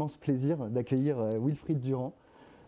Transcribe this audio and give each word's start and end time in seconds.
J'ai 0.00 0.04
l'immense 0.04 0.16
plaisir 0.16 0.70
d'accueillir 0.70 1.18
euh, 1.18 1.38
Wilfried 1.38 1.78
Durand. 1.78 2.14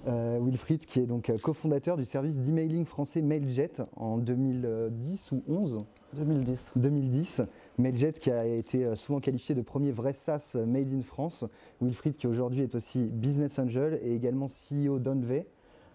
Euh, 0.07 0.39
Wilfried 0.39 0.85
qui 0.85 1.01
est 1.01 1.07
donc 1.07 1.31
euh, 1.31 1.39
cofondateur 1.39 1.97
du 1.97 2.05
service 2.05 2.39
d'emailing 2.41 2.85
français 2.85 3.23
Mailjet 3.23 3.73
en 3.97 4.19
2010 4.19 5.33
ou 5.33 5.43
11 5.49 5.85
2010. 6.13 6.73
2010. 6.77 7.41
Mailjet 7.79 8.13
qui 8.13 8.31
a 8.31 8.45
été 8.45 8.95
souvent 8.97 9.21
qualifié 9.21 9.55
de 9.55 9.63
premier 9.63 9.93
vrai 9.93 10.13
SaaS 10.13 10.59
made 10.67 10.93
in 10.93 11.01
France. 11.01 11.47
Wilfried 11.81 12.19
qui 12.19 12.27
aujourd'hui 12.27 12.61
est 12.61 12.75
aussi 12.75 13.05
business 13.05 13.59
angel 13.59 13.99
et 14.03 14.15
également 14.15 14.49
CEO 14.49 14.99
d'Onve. 14.99 15.45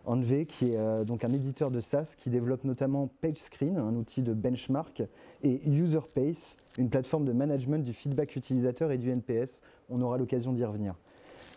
Onve 0.08 0.46
qui 0.46 0.72
est 0.72 1.06
donc 1.06 1.24
un 1.24 1.34
éditeur 1.34 1.70
de 1.70 1.82
SaaS 1.82 2.16
qui 2.18 2.32
développe 2.32 2.64
notamment 2.64 3.10
PageScreen, 3.22 3.78
un 3.78 3.94
outil 3.96 4.24
de 4.24 4.34
benchmark, 4.34 5.04
et 5.44 5.70
UserPace, 5.70 6.56
une 6.78 6.90
plateforme 6.90 7.26
de 7.26 7.34
management 7.34 7.84
du 7.84 7.94
feedback 7.94 8.38
utilisateur 8.38 8.92
et 8.92 8.98
du 8.98 9.12
NPS. 9.12 9.62
On 9.90 10.02
aura 10.02 10.18
l'occasion 10.18 10.54
d'y 10.54 10.64
revenir. 10.64 10.96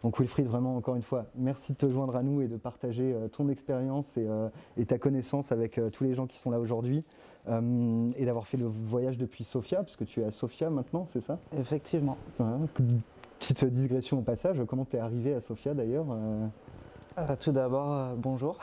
Donc 0.03 0.19
Wilfried, 0.19 0.47
vraiment 0.47 0.77
encore 0.77 0.97
une 0.97 1.03
fois, 1.03 1.27
merci 1.35 1.73
de 1.73 1.77
te 1.77 1.89
joindre 1.89 2.17
à 2.17 2.23
nous 2.23 2.41
et 2.41 2.49
de 2.49 2.57
partager 2.57 3.13
euh, 3.13 3.29
ton 3.29 3.49
expérience 3.49 4.07
et, 4.17 4.27
euh, 4.27 4.49
ta 4.87 4.99
connaissance 4.99 5.53
avec 5.53 5.79
euh, 5.79 5.91
tous 5.91 6.05
les 6.05 6.15
gens 6.15 6.27
qui 6.27 6.39
sont 6.39 6.51
là 6.51 6.59
aujourd'hui 6.59 7.05
et 7.49 8.27
d'avoir 8.27 8.47
fait 8.47 8.59
le 8.59 8.67
voyage 8.67 9.17
depuis 9.17 9.45
Sofia, 9.45 9.83
puisque 9.83 10.05
tu 10.05 10.21
es 10.21 10.25
à 10.25 10.31
Sofia 10.31 10.69
maintenant, 10.69 11.07
c'est 11.07 11.23
ça? 11.23 11.39
Effectivement. 11.59 12.17
petite 13.41 13.65
digression 13.65 14.19
au 14.19 14.23
passage, 14.23 14.63
comment 14.69 14.85
tu 14.85 14.97
es 14.97 14.99
arrivé 15.01 15.35
à 15.35 15.41
Sofia 15.41 15.73
d'ailleurs 15.73 16.07
Tout 17.41 17.51
d'abord, 17.51 18.15
bonjour 18.17 18.59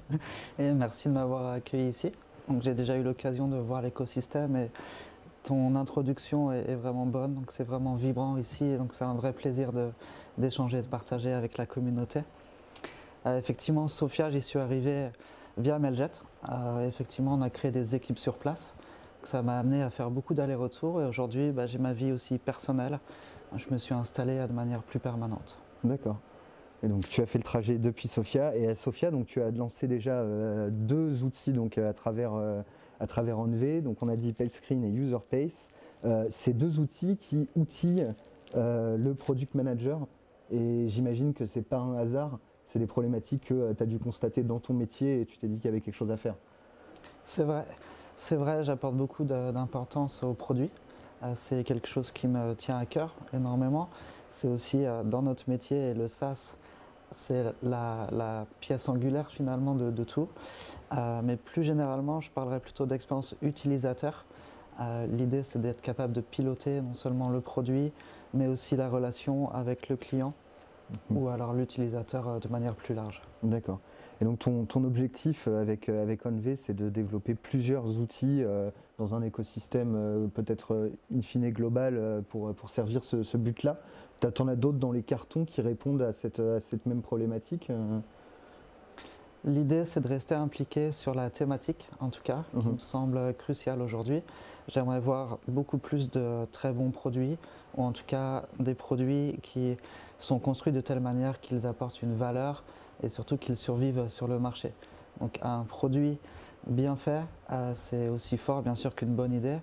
et 0.58 0.72
merci 0.72 1.08
de 1.08 1.14
m'avoir 1.14 1.52
accueilli 1.52 1.88
ici. 1.88 2.12
j'ai 2.60 2.74
déjà 2.74 2.96
eu 2.96 3.02
l'occasion 3.02 3.48
de 3.48 3.56
voir 3.56 3.80
l'écosystème 3.80 4.54
et 4.56 4.70
ton 5.48 5.76
introduction 5.76 6.52
est, 6.52 6.74
vraiment 6.74 7.06
bonne, 7.06 7.34
donc 7.34 7.52
c'est 7.52 7.64
vraiment 7.64 7.94
vibrant 7.94 8.36
ici, 8.36 8.76
donc 8.76 8.92
c'est 8.92 9.04
un 9.04 9.14
vrai 9.14 9.32
plaisir 9.32 9.70
d'échanger 10.36 10.78
et 10.78 10.82
de 10.82 10.86
partager 10.86 11.32
avec 11.32 11.56
la 11.56 11.64
communauté. 11.64 12.20
Euh, 13.24 13.38
effectivement, 13.38 13.88
Sofia, 13.88 14.30
j'y 14.30 14.42
suis 14.42 14.58
arrivé 14.58 15.08
via 15.56 15.78
Meljet. 15.78 16.10
Euh, 16.50 16.86
effectivement, 16.86 17.32
on 17.32 17.40
a 17.40 17.48
créé 17.48 17.70
des 17.70 17.94
équipes 17.94 18.18
sur 18.18 18.36
place. 18.36 18.76
Ça 19.22 19.40
m'a 19.40 19.58
amené 19.58 19.82
à 19.82 19.88
faire 19.88 20.10
beaucoup 20.10 20.34
d'allers-retours 20.34 21.00
et 21.00 21.06
aujourd'hui, 21.06 21.50
bah, 21.50 21.66
j'ai 21.66 21.78
ma 21.78 21.94
vie 21.94 22.12
aussi 22.12 22.36
personnelle. 22.36 23.00
Je 23.56 23.64
me 23.70 23.78
suis 23.78 23.94
installé 23.94 24.46
de 24.46 24.52
manière 24.52 24.82
plus 24.82 24.98
permanente. 24.98 25.56
D'accord. 25.82 26.18
Et 26.82 26.88
donc 26.88 27.08
tu 27.08 27.22
as 27.22 27.26
fait 27.26 27.38
le 27.38 27.44
trajet 27.44 27.78
depuis 27.78 28.06
Sofia 28.06 28.54
et 28.54 28.68
à 28.68 28.76
Sofia, 28.76 29.10
donc 29.10 29.26
tu 29.26 29.40
as 29.40 29.50
lancé 29.50 29.88
déjà 29.88 30.12
euh, 30.12 30.68
deux 30.70 31.24
outils 31.24 31.52
donc 31.52 31.78
à 31.78 31.94
travers 31.94 32.32
à 33.00 33.06
travers 33.06 33.38
Env. 33.38 33.82
Donc 33.82 34.02
on 34.02 34.08
a 34.08 34.16
dit 34.16 34.32
PageScreen 34.32 34.84
et 34.84 34.90
UserPace. 34.90 35.70
Euh, 36.04 36.26
ces 36.30 36.52
deux 36.52 36.78
outils 36.78 37.16
qui 37.16 37.48
outillent 37.56 38.06
euh, 38.56 38.96
le 38.96 39.14
product 39.14 39.54
manager. 39.54 40.06
Et 40.50 40.88
j'imagine 40.88 41.34
que 41.34 41.44
ce 41.44 41.58
n'est 41.58 41.64
pas 41.64 41.78
un 41.78 41.96
hasard, 41.96 42.38
c'est 42.64 42.78
des 42.78 42.86
problématiques 42.86 43.46
que 43.46 43.54
euh, 43.54 43.74
tu 43.74 43.82
as 43.82 43.86
dû 43.86 43.98
constater 43.98 44.42
dans 44.42 44.60
ton 44.60 44.74
métier 44.74 45.20
et 45.20 45.26
tu 45.26 45.38
t'es 45.38 45.46
dit 45.46 45.56
qu'il 45.56 45.66
y 45.66 45.68
avait 45.68 45.80
quelque 45.80 45.94
chose 45.96 46.10
à 46.10 46.16
faire. 46.16 46.36
C'est 47.24 47.44
vrai, 47.44 47.66
c'est 48.16 48.36
vrai, 48.36 48.64
j'apporte 48.64 48.94
beaucoup 48.94 49.24
d'importance 49.24 50.22
au 50.22 50.32
produit. 50.32 50.70
c'est 51.34 51.62
quelque 51.64 51.86
chose 51.86 52.10
qui 52.10 52.26
me 52.26 52.54
tient 52.54 52.78
à 52.78 52.86
cœur 52.86 53.14
énormément. 53.34 53.90
C'est 54.30 54.48
aussi 54.48 54.84
dans 55.04 55.20
notre 55.20 55.50
métier, 55.50 55.92
le 55.92 56.08
SaaS, 56.08 56.56
c'est 57.10 57.44
la, 57.62 58.46
pièce 58.60 58.88
angulaire 58.88 59.30
finalement 59.30 59.74
de, 59.74 60.04
tout. 60.04 60.28
Euh, 60.96 61.20
mais 61.22 61.36
plus 61.36 61.62
généralement, 61.62 62.20
je 62.20 62.30
parlerai 62.30 62.60
plutôt 62.60 62.86
d'expérience 62.86 63.34
utilisateur. 63.42 64.24
Euh, 64.80 65.06
l'idée, 65.06 65.42
c'est 65.42 65.60
d'être 65.60 65.80
capable 65.80 66.12
de 66.12 66.20
piloter 66.20 66.80
non 66.80 66.94
seulement 66.94 67.30
le 67.30 67.40
produit, 67.40 67.92
mais 68.34 68.46
aussi 68.46 68.76
la 68.76 68.88
relation 68.88 69.52
avec 69.52 69.88
le 69.88 69.96
client 69.96 70.34
mhm. 71.10 71.16
ou 71.16 71.28
alors 71.28 71.52
l'utilisateur 71.52 72.28
euh, 72.28 72.38
de 72.38 72.48
manière 72.48 72.74
plus 72.74 72.94
large. 72.94 73.22
D'accord. 73.42 73.80
Et 74.20 74.24
donc 74.24 74.40
ton, 74.40 74.84
objectif 74.84 75.46
avec, 75.46 75.88
avec 75.88 76.26
Onv, 76.26 76.56
c'est 76.56 76.74
de 76.74 76.88
développer 76.88 77.34
plusieurs 77.34 78.00
outils 78.00 78.42
dans 78.98 79.14
un 79.14 79.22
écosystème 79.22 80.28
peut-être 80.34 80.90
in 81.16 81.20
fine 81.20 81.48
global 81.50 82.24
pour, 82.28 82.52
pour 82.52 82.68
servir 82.68 83.04
ce, 83.04 83.22
ce 83.22 83.36
but-là. 83.36 83.78
Tu 84.20 84.42
en 84.42 84.48
as 84.48 84.56
d'autres 84.56 84.78
dans 84.78 84.92
les 84.92 85.02
cartons 85.02 85.44
qui 85.44 85.60
répondent 85.60 86.02
à 86.02 86.12
cette, 86.12 86.40
même 86.86 87.02
problématique 87.02 87.70
euh 87.70 88.00
L'idée, 89.44 89.84
c'est 89.84 90.00
de 90.00 90.08
rester 90.08 90.34
impliqué 90.34 90.90
sur 90.90 91.14
la 91.14 91.30
thématique, 91.30 91.88
en 92.00 92.08
tout 92.08 92.22
cas, 92.22 92.42
qui 92.58 92.66
mhm. 92.66 92.74
me 92.74 92.78
semble 92.78 93.34
cruciale 93.34 93.80
aujourd'hui. 93.80 94.22
J'aimerais 94.66 94.98
voir 94.98 95.38
beaucoup 95.46 95.78
plus 95.78 96.10
de 96.10 96.44
très 96.50 96.72
bons 96.72 96.90
produits, 96.90 97.38
ou 97.76 97.84
en 97.84 97.92
tout 97.92 98.02
cas 98.04 98.46
des 98.58 98.74
produits 98.74 99.38
qui 99.42 99.76
sont 100.18 100.40
construits 100.40 100.72
de 100.72 100.80
telle 100.80 100.98
manière 100.98 101.40
qu'ils 101.40 101.66
apportent 101.66 102.02
une 102.02 102.16
valeur 102.16 102.64
et 103.02 103.08
surtout 103.08 103.36
qu'ils 103.36 103.56
survivent 103.56 104.08
sur 104.08 104.26
le 104.26 104.40
marché. 104.40 104.72
Donc 105.20 105.38
un 105.42 105.62
produit 105.62 106.18
bien 106.66 106.96
fait, 106.96 107.22
euh, 107.50 107.72
c'est 107.76 108.08
aussi 108.08 108.36
fort 108.36 108.62
bien 108.62 108.74
sûr 108.74 108.94
qu'une 108.94 109.14
bonne 109.14 109.32
idée, 109.32 109.58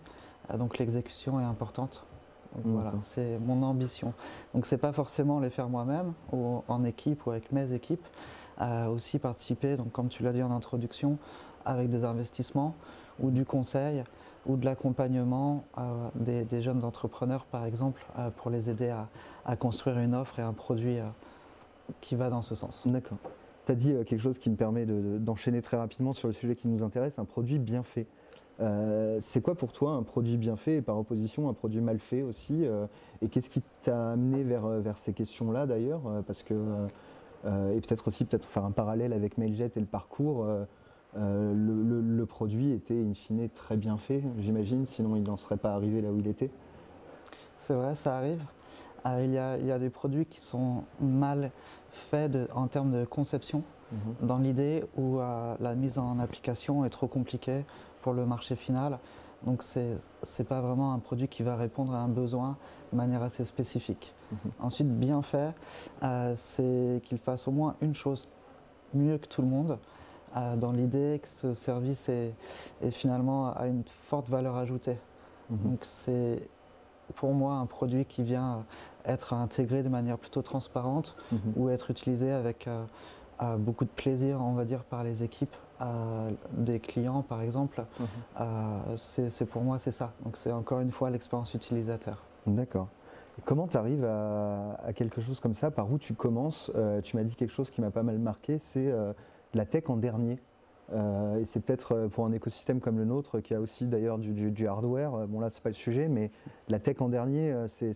euh, 0.52 0.58
donc 0.58 0.78
l'exécution 0.78 1.40
est 1.40 1.44
importante 1.44 2.06
voilà, 2.64 2.94
c'est 3.04 3.38
mon 3.40 3.64
ambition. 3.64 4.14
Donc 4.54 4.66
c'est 4.66 4.78
pas 4.78 4.94
forcément 4.94 5.40
les 5.40 5.50
faire 5.50 5.70
moi-même 5.70 6.14
ou 6.32 6.64
en 6.68 6.84
équipe 6.84 7.26
ou 7.26 7.32
avec 7.32 7.52
mes 7.52 7.74
équipes, 7.74 8.06
euh, 8.62 8.88
aussi 8.88 9.20
participer, 9.20 9.78
donc 9.78 9.92
comme 9.92 10.10
tu 10.10 10.24
l'as 10.24 10.32
dit 10.32 10.44
en 10.44 10.52
introduction, 10.52 11.18
avec 11.66 11.90
des 11.90 12.04
investissements 12.04 12.76
ou 13.20 13.32
du 13.32 13.46
conseil 13.46 14.04
ou 14.46 14.58
de 14.58 14.66
l'accompagnement 14.66 15.64
euh, 15.78 16.44
des, 16.44 16.62
jeunes 16.62 16.84
entrepreneurs 16.84 17.46
par 17.46 17.66
exemple 17.66 18.06
euh, 18.20 18.30
pour 18.30 18.52
les 18.52 18.70
aider 18.70 18.94
à, 19.46 19.56
construire 19.56 19.98
une 20.00 20.16
offre 20.16 20.40
et 20.40 20.44
un 20.44 20.54
produit 20.54 20.98
qui 22.02 22.16
va 22.16 22.30
dans 22.30 22.42
ce 22.42 22.56
sens. 22.56 22.84
D'accord. 22.88 23.18
Tu 23.66 23.72
as 23.72 23.76
dit 23.76 23.94
quelque 24.06 24.20
chose 24.22 24.40
qui 24.40 24.50
me 24.50 24.56
permet 24.56 24.86
d'enchaîner 24.86 25.62
très 25.62 25.78
rapidement 25.78 26.14
sur 26.14 26.28
le 26.28 26.34
sujet 26.34 26.56
qui 26.56 26.68
nous 26.68 26.84
intéresse, 26.84 27.20
un 27.20 27.26
produit 27.26 27.60
bien 27.60 27.84
fait. 27.84 28.08
Euh, 28.62 29.20
c'est 29.22 29.42
quoi 29.42 29.56
pour 29.56 29.74
toi 29.74 29.92
un 29.92 30.04
produit 30.04 30.38
bien 30.38 30.56
fait 30.56 30.78
et 30.78 30.82
par 30.82 30.98
opposition 30.98 31.50
un 31.50 31.54
produit 31.54 31.82
mal 31.82 32.00
fait 32.00 32.22
aussi 32.22 32.66
euh, 32.66 32.88
Et 33.22 33.28
qu'est-ce 33.28 33.50
qui 33.50 33.62
t'a 33.82 34.12
amené 34.12 34.44
vers, 34.44 34.66
euh, 34.66 34.80
vers 34.80 34.98
ces 34.98 35.14
questions-là 35.14 35.66
d'ailleurs 35.66 36.02
Parce 36.26 36.44
que, 36.44 36.54
et 37.46 37.82
peut-être 37.82 38.08
aussi 38.08 38.26
peut-être 38.26 38.48
faire 38.48 38.66
un 38.66 38.72
parallèle 38.72 39.14
avec 39.14 39.38
Mailjet 39.38 39.72
et 39.76 39.80
le 39.80 39.86
parcours, 39.86 40.48
le, 41.16 42.24
produit 42.26 42.72
était 42.72 43.00
in 43.00 43.14
fine 43.14 43.48
très 43.50 43.78
bien 43.78 43.98
fait, 43.98 44.24
j'imagine, 44.40 44.86
sinon 44.86 45.16
il 45.16 45.24
n'en 45.24 45.38
serait 45.38 45.58
pas 45.58 45.74
arrivé 45.74 46.02
là 46.02 46.12
où 46.12 46.20
il 46.20 46.28
était. 46.28 46.50
C'est 47.58 47.76
vrai, 47.76 47.94
ça 47.94 48.18
arrive. 48.18 48.42
il, 49.06 49.32
y 49.32 49.38
a, 49.38 49.58
il, 49.58 49.66
y 49.68 49.72
a, 49.72 49.78
des 49.78 49.92
produits 49.92 50.26
qui 50.26 50.40
sont 50.40 50.84
mal 51.00 51.52
faits 51.92 52.36
en 52.56 52.68
termes 52.68 52.92
de 52.92 53.06
conception, 53.06 53.62
mhm. 53.92 54.28
dans 54.28 54.40
l'idée 54.40 54.84
où 54.98 55.20
la 55.20 55.76
mise 55.76 56.00
en 56.00 56.18
application 56.18 56.84
est 56.84 56.90
trop 56.90 57.08
compliquée 57.08 57.64
pour 58.06 58.14
le 58.14 58.28
marché 58.28 58.56
final. 58.56 59.00
Donc 59.48 59.64
ce 59.64 59.80
n'est 59.80 60.46
pas 60.48 60.62
vraiment 60.62 60.94
un 60.94 61.00
produit 61.00 61.28
qui 61.28 61.42
va 61.42 61.56
répondre 61.56 61.92
à 61.96 61.98
un 61.98 62.08
besoin 62.08 62.56
de 62.92 62.98
manière 62.98 63.24
assez 63.24 63.46
spécifique. 63.46 64.14
Mhm. 64.32 64.38
Ensuite, 64.60 65.00
bien 65.00 65.24
fait, 65.24 65.56
euh, 66.04 66.34
c'est 66.36 67.02
qu'il 67.04 67.18
fasse 67.18 67.48
au 67.48 67.52
moins 67.52 67.76
une 67.82 67.96
chose 67.96 68.30
mieux 68.94 69.18
que 69.18 69.26
tout 69.26 69.42
le 69.42 69.48
monde, 69.48 69.80
euh, 70.38 70.56
dans 70.56 70.72
l'idée 70.72 71.20
que 71.20 71.28
ce 71.28 71.56
service 71.56 72.08
est, 72.10 72.36
finalement 72.92 73.52
a 73.56 73.66
une 73.66 73.84
forte 73.88 74.30
valeur 74.30 74.56
ajoutée. 74.56 75.00
Mhm. 75.50 75.58
Donc 75.64 75.80
c'est 75.82 76.48
pour 77.16 77.34
moi 77.34 77.56
un 77.56 77.66
produit 77.66 78.06
qui 78.06 78.22
vient 78.22 78.66
être 79.04 79.34
intégré 79.34 79.82
de 79.82 79.90
manière 79.90 80.20
plutôt 80.20 80.44
transparente 80.44 81.16
mhm. 81.32 81.54
ou 81.56 81.70
être 81.70 81.90
utilisé 81.90 82.32
avec 82.32 82.68
euh, 82.68 83.58
beaucoup 83.58 83.84
de 83.84 83.90
plaisir, 83.90 84.42
on 84.42 84.54
va 84.54 84.64
dire, 84.64 84.84
par 84.84 85.04
les 85.04 85.24
équipes 85.24 85.56
des 86.52 86.80
clients, 86.80 87.22
par 87.22 87.42
exemple, 87.42 87.84
mhm. 88.00 88.08
euh, 88.40 88.98
c'est 88.98 89.46
pour 89.46 89.62
moi, 89.62 89.80
c'est 89.80 89.92
ça. 89.92 90.14
Donc 90.24 90.38
c'est 90.38 90.52
encore 90.52 90.80
une 90.80 90.92
fois 90.92 91.10
l'expérience 91.10 91.54
utilisateur. 91.54 92.24
D'accord. 92.48 92.88
Comment 93.44 93.68
tu 93.68 93.76
arrives 93.76 94.06
à, 94.06 94.94
quelque 94.96 95.20
chose 95.20 95.42
comme 95.42 95.56
ça? 95.56 95.70
Par 95.70 95.92
où 95.92 95.98
tu 95.98 96.14
commences? 96.14 96.72
Euh, 96.76 97.02
Tu 97.02 97.18
m'as 97.18 97.24
dit 97.24 97.36
quelque 97.36 97.52
chose 97.52 97.70
qui 97.70 97.82
m'a 97.82 97.92
pas 97.92 98.04
mal 98.04 98.18
marqué, 98.18 98.60
c'est 98.60 98.90
euh, 98.90 99.12
la 99.54 99.66
tech 99.66 99.90
en 99.90 99.98
dernier. 99.98 100.40
et 100.94 101.46
c'est 101.46 101.60
peut-être 101.60 102.08
pour 102.08 102.26
un 102.26 102.32
écosystème 102.32 102.80
comme 102.80 102.98
le 102.98 103.06
nôtre, 103.06 103.40
qui 103.40 103.54
a 103.54 103.60
aussi 103.60 103.86
d'ailleurs 103.88 104.18
du, 104.20 104.68
hardware, 104.68 105.28
bon 105.28 105.40
là 105.40 105.50
c'est 105.50 105.64
pas 105.64 105.70
le 105.70 105.76
sujet, 105.76 106.08
mais 106.08 106.32
la 106.70 106.80
tech 106.80 107.02
en 107.02 107.10
dernier, 107.10 107.54
c'est 107.68 107.96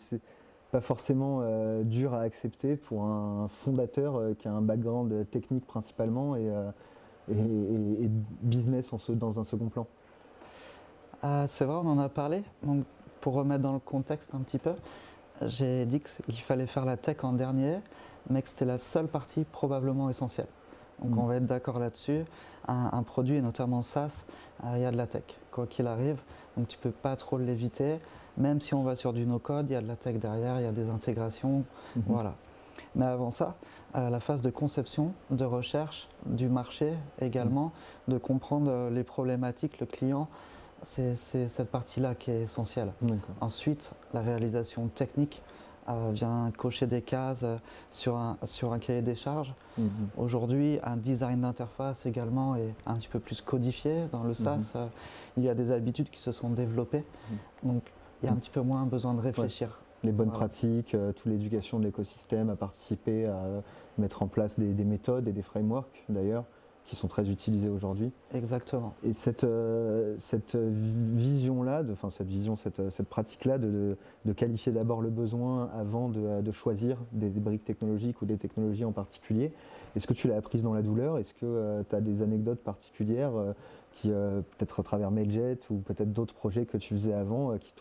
pas 0.71 0.81
forcément 0.81 1.43
dur 1.83 2.13
à 2.13 2.21
accepter 2.21 2.75
pour 2.75 3.03
un 3.03 3.47
fondateur 3.47 4.35
qui 4.37 4.47
a 4.47 4.51
un 4.51 4.61
background 4.61 5.29
technique 5.29 5.67
principalement 5.67 6.35
et, 6.35 6.49
et, 7.31 8.09
business 8.41 8.91
dans 9.09 9.39
un 9.39 9.43
second 9.43 9.69
plan 9.69 9.87
C'est 11.47 11.65
vrai, 11.65 11.75
on 11.75 11.87
en 11.87 11.99
a 11.99 12.09
parlé. 12.09 12.43
Donc, 12.63 12.85
pour 13.21 13.33
remettre 13.33 13.61
dans 13.61 13.73
le 13.73 13.79
contexte 13.79 14.33
un 14.33 14.39
petit 14.39 14.59
peu, 14.59 14.73
j'ai 15.41 15.85
dit 15.85 16.01
qu'il 16.01 16.35
fallait 16.39 16.67
faire 16.67 16.85
la 16.85 16.97
tech 16.97 17.17
en 17.23 17.33
dernier, 17.33 17.79
mais 18.29 18.41
que 18.41 18.49
c'était 18.49 18.65
la 18.65 18.77
seule 18.77 19.07
partie 19.07 19.45
probablement 19.45 20.09
essentielle. 20.09 20.47
Donc 21.01 21.15
mm. 21.15 21.19
on 21.19 21.25
va 21.25 21.35
être 21.35 21.45
d'accord 21.45 21.79
là-dessus. 21.79 22.25
Un, 22.67 23.01
produit, 23.01 23.35
et 23.35 23.41
notamment 23.41 23.81
SaaS, 23.81 24.25
euh, 24.63 24.73
il 24.75 24.83
y 24.83 24.85
a 24.85 24.91
de 24.91 24.97
la 24.97 25.07
tech, 25.07 25.23
quoi 25.49 25.65
qu'il 25.65 25.87
arrive. 25.87 26.21
Donc 26.55 26.67
tu 26.67 26.77
ne 26.77 26.83
peux 26.83 26.91
pas 26.91 27.15
trop 27.15 27.39
l'éviter. 27.39 27.99
Même 28.37 28.61
si 28.61 28.75
on 28.75 28.83
va 28.83 28.95
sur 28.95 29.11
du 29.11 29.25
no-code, 29.25 29.65
il 29.69 29.73
y 29.73 29.75
a 29.75 29.81
de 29.81 29.87
la 29.87 29.95
tech 29.95 30.17
derrière, 30.17 30.59
il 30.59 30.63
y 30.63 30.67
a 30.67 30.71
des 30.71 30.87
intégrations. 30.89 31.63
Mm-hmm. 31.97 32.01
Voilà. 32.05 32.35
Mais 32.95 33.05
avant 33.05 33.29
ça, 33.29 33.55
la 33.93 34.19
phase 34.19 34.41
de 34.41 34.49
conception, 34.49 35.13
de 35.29 35.45
recherche, 35.45 36.07
du 36.25 36.47
marché 36.47 36.93
également, 37.21 37.71
de 38.07 38.17
comprendre 38.17 38.71
euh, 38.71 38.89
les 38.89 39.03
problématiques, 39.03 39.79
le 39.79 39.85
client, 39.85 40.27
c'est 40.83 41.15
cette 41.15 41.69
partie-là 41.69 42.15
qui 42.15 42.31
est 42.31 42.41
essentielle. 42.41 42.93
Ensuite, 43.41 43.91
la 44.13 44.21
réalisation 44.21 44.87
technique 44.87 45.41
euh, 45.89 46.11
vient 46.13 46.51
cocher 46.55 46.85
des 46.85 47.01
cases 47.01 47.41
euh, 47.43 47.57
sur 47.89 48.15
un, 48.15 48.37
sur 48.43 48.73
un 48.73 48.79
cahier 48.79 49.01
des 49.01 49.15
charges. 49.15 49.55
Mhm. 49.77 49.89
Aujourd'hui, 50.17 50.77
un 50.83 50.97
design 50.97 51.41
d'interface 51.41 52.05
également 52.05 52.55
est 52.55 52.75
un 52.85 52.95
petit 52.95 53.07
peu 53.07 53.19
plus 53.19 53.41
codifié. 53.41 54.05
Dans 54.11 54.23
le 54.23 54.35
SaaS, 54.35 54.73
mhm. 54.75 54.81
euh, 54.81 54.87
il 55.37 55.43
y 55.43 55.49
a 55.49 55.55
des 55.55 55.71
habitudes 55.71 56.11
qui 56.11 56.19
se 56.19 56.31
sont 56.31 56.49
développées. 56.49 57.03
Mhm. 57.63 57.73
Donc, 57.73 57.83
il 58.21 58.27
y 58.27 58.29
a 58.29 58.31
un 58.31 58.35
petit 58.35 58.51
peu 58.51 58.61
moins 58.61 58.85
besoin 58.85 59.15
de 59.15 59.21
réfléchir. 59.21 59.79
Les 60.03 60.11
bonnes 60.11 60.31
pratiques, 60.31 60.95
toute 61.15 61.25
l'éducation 61.25 61.79
de 61.79 61.85
l'écosystème, 61.85 62.49
à 62.49 62.55
participer, 62.55 63.25
à 63.25 63.61
mettre 63.97 64.23
en 64.23 64.27
place 64.27 64.57
des 64.57 64.85
méthodes 64.85 65.27
et 65.27 65.33
des 65.33 65.41
frameworks 65.41 66.05
d'ailleurs 66.07 66.45
qui 66.89 66.95
sont 66.95 67.07
très 67.07 67.29
utilisés 67.29 67.69
aujourd'hui. 67.69 68.11
Exactement. 68.33 68.95
Et 69.03 69.13
cette, 69.13 69.43
euh, 69.43 70.15
cette 70.19 70.55
vision-là, 70.55 71.83
enfin 71.91 72.09
cette 72.09 72.27
vision, 72.27 72.55
cette, 72.55 72.89
cette 72.89 73.07
pratique-là 73.07 73.59
de, 73.59 73.95
de, 74.25 74.33
qualifier 74.33 74.71
d'abord 74.71 75.01
le 75.01 75.09
besoin 75.09 75.69
avant 75.79 76.09
de, 76.09 76.41
de 76.41 76.51
choisir 76.51 76.97
des, 77.11 77.29
briques 77.29 77.63
technologiques 77.63 78.21
ou 78.23 78.25
des 78.25 78.37
technologies 78.37 78.85
en 78.85 78.91
particulier, 78.91 79.53
est-ce 79.95 80.07
que 80.07 80.13
tu 80.13 80.27
l'as 80.27 80.37
apprise 80.37 80.63
dans 80.63 80.73
la 80.73 80.81
douleur? 80.81 81.19
Est-ce 81.19 81.33
que 81.35 81.45
euh, 81.45 81.83
tu 81.87 81.95
as 81.95 82.01
des 82.01 82.23
anecdotes 82.23 82.63
particulières 82.63 83.35
euh, 83.35 83.53
qui, 84.01 84.09
peut-être 84.09 84.79
à 84.79 84.83
travers 84.83 85.11
Mailjet 85.11 85.59
ou 85.69 85.77
peut-être 85.79 86.13
d'autres 86.13 86.33
projets 86.33 86.65
que 86.65 86.77
tu 86.77 86.93
faisais 86.95 87.13
avant, 87.13 87.57
qui 87.57 87.73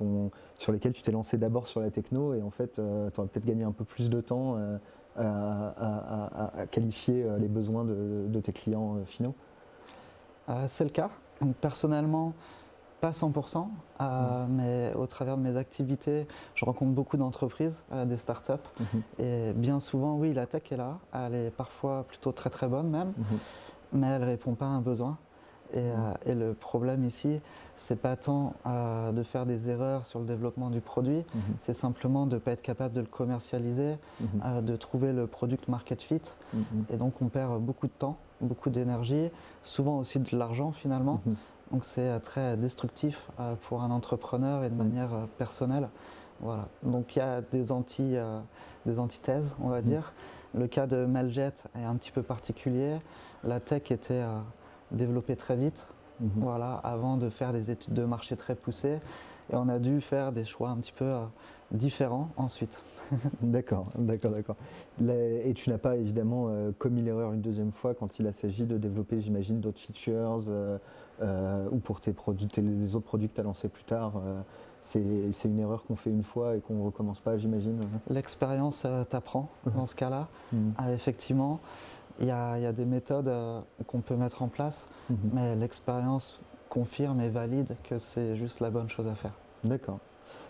sur 0.58 0.72
lesquels 0.72 0.92
tu 0.92 1.02
t'es 1.02 1.12
lancé 1.12 1.36
d'abord 1.36 1.68
sur 1.68 1.80
la 1.80 1.90
techno 1.90 2.34
et 2.34 2.42
en 2.42 2.50
fait, 2.50 2.74
tu 2.74 2.80
aurais 2.80 3.28
peut-être 3.28 3.46
gagné 3.46 3.64
un 3.64 3.72
peu 3.72 3.84
plus 3.84 4.10
de 4.10 4.20
temps 4.20 4.56
à, 5.18 6.66
qualifier 6.70 7.24
euh, 7.24 7.38
les 7.38 7.48
besoins 7.48 7.84
de, 7.84 8.40
tes 8.40 8.52
clients 8.52 8.96
euh, 8.96 9.04
finaux 9.04 9.34
euh, 10.48 10.66
C'est 10.68 10.84
le 10.84 10.90
cas. 10.90 11.10
personnellement, 11.60 12.32
pas 13.00 13.10
100%, 13.10 13.66
mm. 13.66 14.46
mais 14.50 14.92
au 14.94 15.06
travers 15.06 15.36
de 15.36 15.42
mes 15.42 15.56
activités, 15.56 16.26
je 16.54 16.64
rencontre 16.64 16.92
beaucoup 16.92 17.16
d'entreprises, 17.16 17.82
des 18.06 18.16
startups. 18.16 18.52
Mm-hmm. 18.52 19.22
Et 19.22 19.52
bien 19.52 19.80
souvent, 19.80 20.16
oui, 20.16 20.32
la 20.32 20.46
tech 20.46 20.62
est 20.70 20.76
là. 20.76 20.98
Elle 21.12 21.34
est 21.34 21.50
parfois 21.50 22.04
plutôt 22.08 22.32
très 22.32 22.50
très 22.50 22.68
bonne 22.68 22.90
même, 22.90 23.10
mm-hmm. 23.10 23.38
mais 23.92 24.06
elle 24.08 24.22
ne 24.22 24.26
répond 24.26 24.54
pas 24.54 24.66
à 24.66 24.70
un 24.70 24.80
besoin. 24.80 25.16
Euh, 25.76 26.14
et, 26.26 26.34
le 26.34 26.54
problème 26.54 27.04
ici, 27.04 27.40
c'est 27.76 28.00
pas 28.00 28.16
tant 28.16 28.54
euh, 28.66 29.12
de 29.12 29.22
faire 29.22 29.46
des 29.46 29.68
erreurs 29.68 30.06
sur 30.06 30.18
le 30.18 30.24
développement 30.24 30.70
du 30.70 30.80
produit, 30.80 31.24
mhm. 31.34 31.42
c'est 31.62 31.74
simplement 31.74 32.26
de 32.26 32.36
ne 32.36 32.40
pas 32.40 32.52
être 32.52 32.62
capable 32.62 32.94
de 32.94 33.00
le 33.00 33.06
commercialiser, 33.06 33.96
mhm. 34.20 34.28
euh, 34.44 34.60
de 34.60 34.76
trouver 34.76 35.12
le 35.12 35.26
product 35.26 35.68
market 35.68 36.02
fit. 36.02 36.20
Mhm. 36.54 36.62
Et 36.90 36.96
donc 36.96 37.20
on 37.20 37.28
perd 37.28 37.60
beaucoup 37.60 37.86
de 37.86 37.92
temps, 37.92 38.18
beaucoup 38.40 38.70
d'énergie, 38.70 39.30
souvent 39.62 39.98
aussi 39.98 40.18
de 40.20 40.36
l'argent 40.36 40.72
finalement. 40.72 41.20
Donc 41.70 41.84
c'est 41.84 42.18
très 42.20 42.56
destructif 42.56 43.30
pour 43.62 43.82
un 43.82 43.90
entrepreneur 43.90 44.64
et 44.64 44.70
de 44.70 44.74
manière 44.74 45.10
personnelle. 45.36 45.90
Voilà. 46.40 46.68
Donc 46.82 47.14
il 47.14 47.18
y 47.18 47.22
a 47.22 47.42
des, 47.42 47.72
anti, 47.72 48.14
des 48.86 48.98
antithèses, 48.98 49.54
on 49.60 49.68
va 49.68 49.82
dire. 49.82 50.14
Le 50.54 50.66
cas 50.66 50.86
de 50.86 51.04
Meljet 51.04 51.52
est 51.78 51.84
un 51.84 51.94
petit 51.96 52.10
peu 52.10 52.22
particulier. 52.22 52.96
La 53.44 53.60
tech 53.60 53.90
était 53.90 54.24
développer 54.90 55.36
très 55.36 55.56
vite, 55.56 55.86
mhm. 56.20 56.30
voilà, 56.36 56.74
avant 56.84 57.16
de 57.16 57.28
faire 57.28 57.52
des 57.52 57.70
études 57.70 57.94
de 57.94 58.04
marché 58.04 58.36
très 58.36 58.54
poussées. 58.54 58.98
Et 59.52 59.56
on 59.56 59.68
a 59.68 59.78
dû 59.78 60.00
faire 60.00 60.32
des 60.32 60.44
choix 60.44 60.70
un 60.70 60.76
petit 60.76 60.92
peu 60.92 61.04
euh, 61.04 61.24
différents 61.72 62.28
ensuite. 62.36 62.82
d'accord, 63.42 63.86
d'accord, 63.96 64.32
d'accord. 64.32 64.56
Et 65.00 65.54
tu 65.54 65.70
n'as 65.70 65.78
pas 65.78 65.96
évidemment 65.96 66.48
euh, 66.48 66.72
commis 66.78 67.00
l'erreur 67.00 67.32
une 67.32 67.40
deuxième 67.40 67.72
fois 67.72 67.94
quand 67.94 68.18
il 68.18 68.30
s'agit 68.34 68.64
de 68.64 68.76
développer, 68.76 69.22
j'imagine, 69.22 69.60
d'autres 69.60 69.80
features 69.80 70.42
euh, 70.48 71.68
ou 71.70 71.78
pour 71.78 72.00
tes 72.00 72.12
produits, 72.12 72.48
les 72.58 72.94
autres 72.94 73.06
produits 73.06 73.28
que 73.28 73.34
tu 73.34 73.40
as 73.40 73.44
lancés 73.44 73.68
plus 73.68 73.84
tard. 73.84 74.20
c'est 74.82 75.00
une 75.44 75.58
erreur 75.58 75.84
qu'on 75.84 75.96
fait 75.96 76.10
une 76.10 76.22
fois 76.22 76.56
et 76.56 76.60
qu'on 76.60 76.74
ne 76.74 76.84
recommence 76.84 77.20
pas, 77.20 77.38
j'imagine. 77.38 77.80
L'expérience 78.10 78.86
t'apprend 79.08 79.48
dans 79.74 79.86
ce 79.86 79.94
cas-là. 79.94 80.28
Mhm. 80.52 80.74
effectivement, 80.92 81.60
il 82.20 82.26
y, 82.26 82.30
a, 82.30 82.72
des 82.72 82.84
méthodes 82.84 83.28
euh, 83.28 83.60
qu'on 83.86 84.00
peut 84.00 84.16
mettre 84.16 84.42
en 84.42 84.48
place, 84.48 84.88
mhm. 85.08 85.16
mais 85.32 85.56
l'expérience 85.56 86.40
confirme 86.68 87.20
et 87.20 87.28
valide 87.28 87.76
que 87.84 87.98
c'est 87.98 88.36
juste 88.36 88.60
la 88.60 88.70
bonne 88.70 88.88
chose 88.88 89.06
à 89.06 89.14
faire. 89.14 89.34
D'accord. 89.64 90.00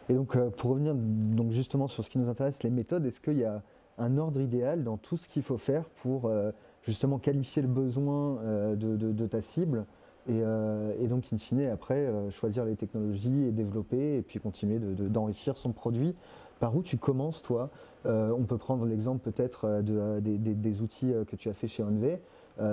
Et 0.08 0.14
donc, 0.14 0.36
euh, 0.36 0.50
pour 0.50 0.70
revenir 0.70 0.94
donc 0.94 1.52
justement 1.52 1.86
sur 1.86 2.02
ce 2.02 2.10
qui 2.10 2.18
nous 2.18 2.28
intéresse, 2.28 2.62
les 2.62 2.70
méthodes, 2.70 3.04
est-ce 3.04 3.20
qu'il 3.20 3.38
y 3.38 3.44
a 3.44 3.62
un 3.98 4.16
ordre 4.16 4.40
idéal 4.40 4.82
dans 4.82 4.96
tout 4.96 5.16
ce 5.16 5.28
qu'il 5.28 5.42
faut 5.42 5.58
faire 5.58 5.84
pour 6.02 6.26
euh, 6.26 6.52
justement 6.82 7.18
qualifier 7.18 7.62
le 7.62 7.68
besoin 7.68 8.38
de, 8.76 9.26
ta 9.26 9.42
cible 9.42 9.84
et, 10.28 11.06
donc, 11.08 11.24
in 11.32 11.38
fine, 11.38 11.66
après, 11.68 12.06
choisir 12.30 12.66
les 12.66 12.76
technologies 12.76 13.46
et 13.46 13.50
développer 13.50 14.18
et 14.18 14.22
puis 14.22 14.38
continuer 14.40 14.78
d'enrichir 14.78 15.56
son 15.56 15.72
produit 15.72 16.14
par 16.58 16.76
où 16.76 16.82
tu 16.82 16.98
commences, 16.98 17.42
toi 17.42 17.70
euh, 18.06 18.30
On 18.38 18.44
peut 18.44 18.58
prendre 18.58 18.84
l'exemple 18.84 19.30
peut-être 19.30 19.64
euh, 19.66 19.82
euh, 19.88 20.20
des, 20.20 20.80
outils 20.80 21.12
que 21.26 21.36
tu 21.36 21.48
as 21.48 21.54
fait 21.54 21.68
chez 21.68 21.82
Onve. 21.82 22.18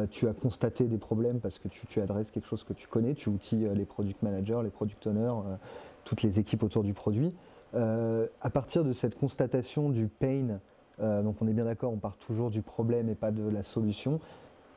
tu 0.09 0.27
as 0.27 0.33
constaté 0.33 0.85
des 0.85 0.97
problèmes 0.97 1.39
parce 1.39 1.59
que 1.59 1.67
tu, 1.67 2.01
adresses 2.01 2.31
quelque 2.31 2.47
chose 2.47 2.63
que 2.63 2.73
tu 2.73 2.87
connais, 2.87 3.13
tu 3.13 3.29
outils 3.29 3.67
les 3.73 3.85
product 3.85 4.21
managers, 4.23 4.59
les 4.63 4.69
product 4.69 5.07
owners, 5.07 5.57
toutes 6.03 6.23
les 6.23 6.39
équipes 6.39 6.63
autour 6.63 6.83
du 6.83 6.93
produit. 6.93 7.35
à 7.73 8.49
partir 8.51 8.83
de 8.83 8.93
cette 8.93 9.17
constatation 9.17 9.89
du 9.89 10.07
pain, 10.07 10.59
donc 10.99 11.41
on 11.41 11.47
est 11.47 11.53
bien 11.53 11.65
d'accord, 11.65 11.93
on 11.93 11.97
part 11.97 12.17
toujours 12.17 12.49
du 12.49 12.61
problème 12.61 13.09
et 13.09 13.15
pas 13.15 13.31
de 13.31 13.47
la 13.47 13.63
solution, 13.63 14.19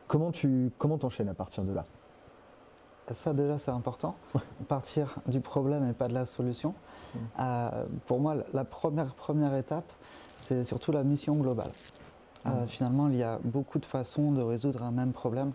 comment 0.08 0.30
tu 0.30 0.70
comment 0.78 0.98
enchaînes 1.02 1.28
à 1.28 1.34
partir 1.34 1.64
de 1.64 1.72
là? 1.72 1.86
Ça 3.12 3.32
déjà 3.32 3.56
c'est 3.56 3.70
important, 3.70 4.16
partir 4.68 5.20
du 5.26 5.40
problème 5.40 5.88
et 5.88 5.94
pas 5.94 6.08
de 6.08 6.14
la 6.14 6.26
solution. 6.26 6.74
Euh, 7.38 7.84
pour 8.06 8.20
moi, 8.20 8.36
la 8.52 8.64
première, 8.64 9.14
première 9.14 9.54
étape, 9.54 9.90
c'est 10.38 10.64
surtout 10.64 10.92
la 10.92 11.02
mission 11.02 11.36
globale. 11.36 11.70
Euh, 12.46 12.66
finalement, 12.66 13.08
il 13.08 13.16
y 13.16 13.22
a 13.22 13.38
beaucoup 13.44 13.78
de 13.78 13.84
façons 13.84 14.32
de 14.32 14.42
résoudre 14.42 14.82
un 14.82 14.90
même 14.90 15.12
problème. 15.12 15.52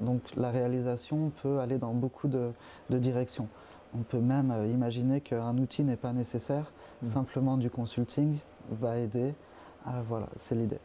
Donc 0.00 0.22
la 0.36 0.50
réalisation 0.50 1.30
peut 1.42 1.60
aller 1.60 1.78
dans 1.78 1.92
beaucoup 1.92 2.28
de, 2.28 2.52
directions. 2.90 3.48
On 3.96 4.02
peut 4.02 4.18
même 4.18 4.50
euh, 4.50 4.66
imaginer 4.66 5.20
qu'un 5.20 5.56
outil 5.58 5.84
n'est 5.84 5.96
pas 5.96 6.12
nécessaire, 6.12 6.72
mm. 7.02 7.06
simplement 7.06 7.56
du 7.56 7.70
consulting 7.70 8.38
va 8.70 8.98
aider. 8.98 9.34
voilà, 10.08 10.26
c'est 10.36 10.54
l'idée. 10.54 10.80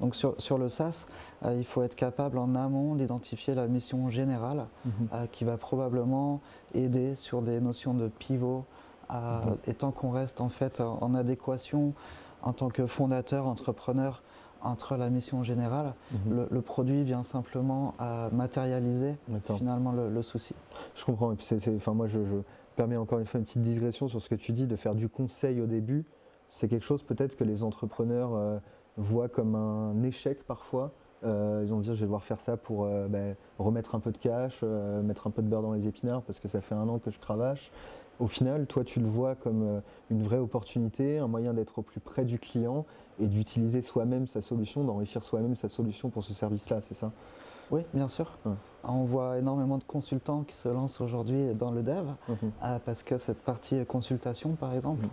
Donc 0.00 0.14
sur, 0.14 0.58
le 0.58 0.68
SaaS, 0.68 1.06
il 1.44 1.64
faut 1.64 1.82
être 1.82 1.96
capable 1.96 2.38
en 2.38 2.54
amont 2.54 2.94
d'identifier 2.94 3.54
la 3.54 3.66
mission 3.66 4.10
générale 4.10 4.66
mm-hmm. 4.86 5.28
qui 5.32 5.44
va 5.44 5.56
probablement 5.56 6.40
aider 6.72 7.16
sur 7.16 7.42
des 7.42 7.60
notions 7.60 7.94
de 7.94 8.06
pivot, 8.06 8.64
et 9.66 9.74
tant 9.74 9.90
qu'on 9.90 10.10
reste 10.10 10.40
en 10.40 10.48
fait 10.48 10.80
en 10.80 11.14
adéquation 11.14 11.94
en 12.42 12.52
tant 12.52 12.68
que 12.68 12.86
fondateur, 12.86 13.46
entrepreneur 13.46 14.22
entre 14.60 14.96
la 14.96 15.08
mission 15.08 15.42
générale, 15.44 15.94
mhm. 16.12 16.48
le, 16.50 16.62
produit 16.62 17.04
vient 17.04 17.22
simplement 17.22 17.94
à 17.98 18.28
matérialiser 18.32 19.16
finalement 19.56 19.92
le, 19.92 20.22
souci. 20.22 20.54
Je 20.96 21.04
comprends. 21.04 21.32
Et 21.32 21.36
puis 21.36 21.46
enfin, 21.76 21.94
moi, 21.94 22.08
je, 22.08 22.18
permets 22.74 22.96
encore 22.96 23.18
une 23.18 23.26
fois 23.26 23.38
une 23.38 23.44
petite 23.44 23.62
digression 23.62 24.08
sur 24.08 24.20
ce 24.20 24.28
que 24.28 24.34
tu 24.34 24.52
dis, 24.52 24.66
de 24.66 24.76
faire 24.76 24.94
du 24.94 25.08
conseil 25.08 25.60
au 25.60 25.66
début. 25.66 26.04
C'est 26.48 26.68
quelque 26.68 26.84
chose 26.84 27.02
peut-être 27.02 27.36
que 27.36 27.44
les 27.44 27.62
entrepreneurs 27.62 28.34
euh, 28.34 28.58
voient 28.96 29.28
comme 29.28 29.54
un 29.54 30.02
échec 30.02 30.44
parfois. 30.44 30.92
Euh, 31.24 31.62
ils 31.64 31.70
vont 31.70 31.80
dire 31.80 31.94
je 31.94 32.00
vais 32.00 32.06
devoir 32.06 32.22
faire 32.22 32.40
ça 32.40 32.56
pour 32.56 32.84
euh, 32.84 33.08
ben, 33.08 33.34
remettre 33.58 33.96
un 33.96 34.00
peu 34.00 34.12
de 34.12 34.18
cash, 34.18 34.62
mettre 35.02 35.26
un 35.26 35.30
peu 35.30 35.42
de 35.42 35.48
beurre 35.48 35.62
dans 35.62 35.72
les 35.72 35.88
épinards 35.88 36.22
parce 36.22 36.38
que 36.38 36.46
ça 36.46 36.60
fait 36.60 36.76
un 36.76 36.88
an 36.88 37.00
que 37.00 37.10
je 37.10 37.18
cravache 37.18 37.72
au 38.20 38.26
final, 38.26 38.66
toi, 38.66 38.84
tu 38.84 39.00
le 39.00 39.06
vois 39.06 39.34
comme 39.34 39.62
euh, 39.62 39.80
une 40.10 40.22
vraie 40.22 40.38
opportunité, 40.38 41.18
un 41.18 41.28
moyen 41.28 41.54
d'être 41.54 41.78
au 41.78 41.82
plus 41.82 42.00
près 42.00 42.24
du 42.24 42.38
client 42.38 42.84
et 43.20 43.26
d'utiliser 43.26 43.82
soi-même 43.82 44.26
sa 44.26 44.40
solution, 44.40 44.84
d'enrichir 44.84 45.24
soi-même 45.24 45.56
sa 45.56 45.68
solution 45.68 46.10
pour 46.10 46.24
ce 46.24 46.32
service-là, 46.34 46.80
c'est 46.80 46.94
ça? 46.94 47.12
Oui, 47.70 47.82
bien 47.92 48.08
sûr. 48.08 48.38
On 48.84 49.04
voit 49.04 49.38
énormément 49.38 49.78
de 49.78 49.84
consultants 49.84 50.42
qui 50.42 50.54
se 50.54 50.68
lancent 50.68 51.00
aujourd'hui 51.00 51.52
dans 51.52 51.70
le 51.70 51.82
dev 51.82 52.06
mhm. 52.28 52.36
euh, 52.64 52.78
parce 52.84 53.02
que 53.02 53.18
cette 53.18 53.42
partie 53.42 53.84
consultation, 53.84 54.52
par 54.52 54.74
exemple, 54.74 55.04
mhm. 55.04 55.10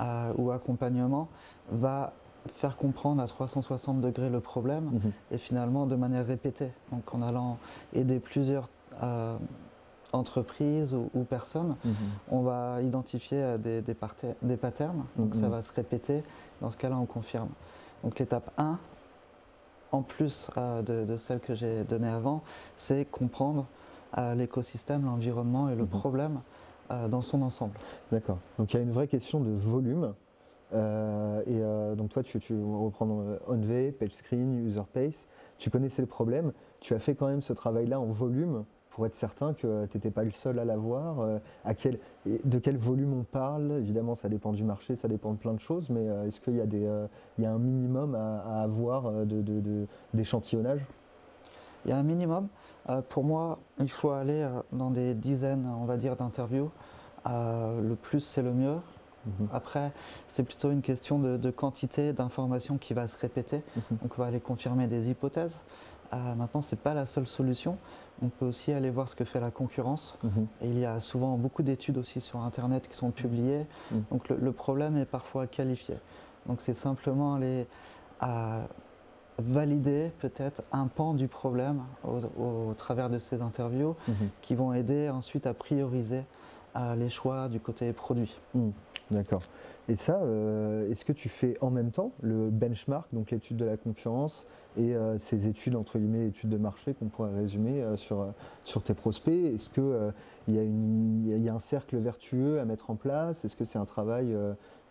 euh, 0.00 0.32
ou 0.36 0.50
accompagnement, 0.50 1.28
va 1.70 2.12
faire 2.56 2.76
comprendre 2.76 3.22
à 3.22 3.26
360 3.26 4.02
degrés 4.02 4.28
le 4.28 4.40
problème 4.40 4.84
mhm. 4.84 5.12
et 5.30 5.38
finalement 5.38 5.86
de 5.86 5.96
manière 5.96 6.26
répétée. 6.26 6.70
Donc 6.92 7.14
en 7.14 7.22
allant 7.22 7.58
aider 7.94 8.20
plusieurs 8.20 8.68
euh, 9.02 9.36
entreprises 10.14 10.94
ou, 10.94 11.24
personnes, 11.24 11.76
on 12.30 12.42
va 12.42 12.80
identifier 12.82 13.56
des, 13.58 13.82
des, 13.82 14.56
patterns, 14.56 15.04
donc 15.16 15.34
ça 15.34 15.48
va 15.48 15.62
se 15.62 15.72
répéter. 15.72 16.22
Dans 16.60 16.70
ce 16.70 16.76
cas-là, 16.76 16.96
on 16.98 17.06
confirme. 17.06 17.48
Donc 18.02 18.18
l'étape 18.18 18.50
1, 18.58 18.78
en 19.94 20.02
plus 20.02 20.50
euh, 20.56 20.82
de, 20.82 21.16
celle 21.16 21.40
que 21.40 21.54
j'ai 21.54 21.84
donnée 21.84 22.08
avant, 22.08 22.42
c'est 22.76 23.04
comprendre 23.06 23.66
euh, 24.18 24.34
l'écosystème, 24.34 25.04
l'environnement 25.04 25.68
et 25.70 25.74
le 25.74 25.84
mhm. 25.84 25.88
problème 25.88 26.40
euh, 26.90 27.08
dans 27.08 27.22
son 27.22 27.42
ensemble. 27.42 27.74
D'accord. 28.12 28.38
Donc 28.58 28.72
il 28.72 28.76
y 28.76 28.80
a 28.80 28.82
une 28.82 28.92
vraie 28.92 29.08
question 29.08 29.40
de 29.40 29.50
volume. 29.50 30.14
et 30.72 31.60
donc 31.96 32.10
toi, 32.10 32.22
tu, 32.22 32.40
tu 32.40 32.54
reprends 32.54 33.06
OnV, 33.46 33.92
PageScreen, 33.92 34.66
UserPace. 34.66 35.28
Tu 35.58 35.70
connaissais 35.70 36.02
le 36.02 36.08
problème. 36.08 36.52
Tu 36.80 36.94
as 36.94 36.98
fait 36.98 37.14
quand 37.14 37.28
même 37.28 37.42
ce 37.42 37.52
travail-là 37.52 38.00
en 38.00 38.06
volume 38.06 38.64
pour 38.94 39.06
être 39.06 39.16
certain 39.16 39.54
que 39.54 39.86
tu 39.86 39.96
n'étais 39.96 40.10
pas 40.10 40.22
le 40.22 40.30
seul 40.30 40.60
à 40.60 40.64
l'avoir 40.64 41.18
euh, 41.18 41.38
à 41.64 41.74
quel, 41.74 41.98
De 42.44 42.58
quel 42.60 42.76
volume 42.76 43.12
on 43.12 43.24
parle? 43.24 43.72
Évidemment, 43.80 44.14
ça 44.14 44.28
dépend 44.28 44.52
du 44.52 44.62
marché, 44.62 44.94
ça 44.94 45.08
dépend 45.08 45.32
de 45.32 45.38
plein 45.38 45.52
de 45.52 45.60
choses, 45.60 45.90
mais 45.90 46.08
euh, 46.08 46.28
est-ce 46.28 46.40
qu'il 46.40 46.54
y, 46.54 46.60
a 46.60 46.64
euh, 46.64 47.08
y 47.40 47.44
a 47.44 47.50
un 47.50 47.58
minimum 47.58 48.14
à, 48.14 48.62
avoir 48.62 49.10
d'échantillonnage 50.14 50.78
de, 50.78 50.84
Il 51.84 51.90
y 51.90 51.92
a 51.92 51.96
un 51.96 52.04
minimum. 52.04 52.46
pour 53.08 53.24
moi, 53.24 53.58
il 53.80 53.90
faut 53.90 54.10
aller 54.10 54.48
dans 54.72 54.90
des 54.90 55.14
dizaines, 55.14 55.68
on 55.80 55.86
va 55.86 55.96
dire, 55.96 56.14
d'interviews. 56.14 56.70
le 57.26 57.94
plus, 57.94 58.20
c'est 58.20 58.42
le 58.42 58.52
mieux. 58.52 58.76
Mhm. 59.26 59.48
Après, 59.52 59.90
c'est 60.28 60.44
plutôt 60.44 60.70
une 60.70 60.82
question 60.82 61.18
de, 61.18 61.50
quantité 61.50 62.12
d'informations 62.12 62.78
qui 62.78 62.94
va 62.94 63.08
se 63.08 63.18
répéter. 63.18 63.62
Mhm. 63.76 63.98
Donc, 64.02 64.12
on 64.18 64.22
va 64.22 64.28
aller 64.28 64.40
confirmer 64.40 64.86
des 64.86 65.10
hypothèses. 65.10 65.62
Maintenant, 66.12 66.62
ce 66.62 66.74
n'est 66.74 66.80
pas 66.80 66.94
la 66.94 67.06
seule 67.06 67.26
solution. 67.26 67.78
On 68.22 68.28
peut 68.28 68.46
aussi 68.46 68.72
aller 68.72 68.90
voir 68.90 69.08
ce 69.08 69.16
que 69.16 69.24
fait 69.24 69.40
la 69.40 69.50
concurrence. 69.50 70.18
Mhm. 70.22 70.46
il 70.62 70.78
y 70.78 70.84
a 70.84 71.00
souvent 71.00 71.36
beaucoup 71.36 71.62
d'études 71.62 71.98
aussi 71.98 72.20
sur 72.20 72.40
Internet 72.40 72.88
qui 72.88 72.96
sont 72.96 73.10
publiées. 73.10 73.66
Mhm. 73.90 74.04
Donc 74.10 74.28
le, 74.28 74.52
problème 74.52 74.96
est 74.96 75.04
parfois 75.04 75.46
qualifié. 75.46 75.96
Donc 76.46 76.60
c'est 76.60 76.74
simplement 76.74 77.34
aller 77.34 77.66
à 78.20 78.60
valider 79.38 80.12
peut-être 80.20 80.62
un 80.70 80.86
pan 80.86 81.14
du 81.14 81.26
problème 81.26 81.82
au, 82.04 82.72
travers 82.76 83.10
de 83.10 83.18
ces 83.18 83.42
interviews 83.42 83.96
mhm. 84.06 84.28
qui 84.42 84.54
vont 84.54 84.72
aider 84.72 85.08
ensuite 85.10 85.46
à 85.46 85.54
prioriser 85.54 86.22
euh, 86.76 86.94
les 86.94 87.08
choix 87.08 87.48
du 87.48 87.58
côté 87.58 87.92
produit. 87.92 88.38
D'accord. 89.10 89.42
Et 89.88 89.96
ça, 89.96 90.18
euh, 90.22 90.90
est-ce 90.90 91.04
que 91.04 91.12
tu 91.12 91.28
fais 91.28 91.58
en 91.60 91.70
même 91.70 91.90
temps 91.90 92.12
le 92.22 92.48
benchmark, 92.50 93.06
donc 93.12 93.30
l'étude 93.30 93.58
de 93.58 93.64
la 93.64 93.76
concurrence, 93.76 94.46
et 94.78 94.94
euh, 94.94 95.18
ces 95.18 95.46
études, 95.46 95.76
entre 95.76 95.98
guillemets, 95.98 96.28
études 96.28 96.48
de 96.48 96.56
marché 96.56 96.94
qu'on 96.94 97.08
pourrait 97.08 97.34
résumer 97.34 97.82
euh, 97.82 97.96
sur, 97.96 98.26
sur 98.64 98.82
tes 98.82 98.94
prospects? 98.94 99.54
Est-ce 99.54 99.68
qu'il 99.68 100.12
y, 100.48 101.42
y, 101.42 101.48
a 101.48 101.54
un 101.54 101.60
cercle 101.60 101.98
vertueux 101.98 102.60
à 102.60 102.64
mettre 102.64 102.90
en 102.90 102.96
place? 102.96 103.44
Est-ce 103.44 103.56
que 103.56 103.66
c'est 103.66 103.78
un 103.78 103.84
travail 103.84 104.34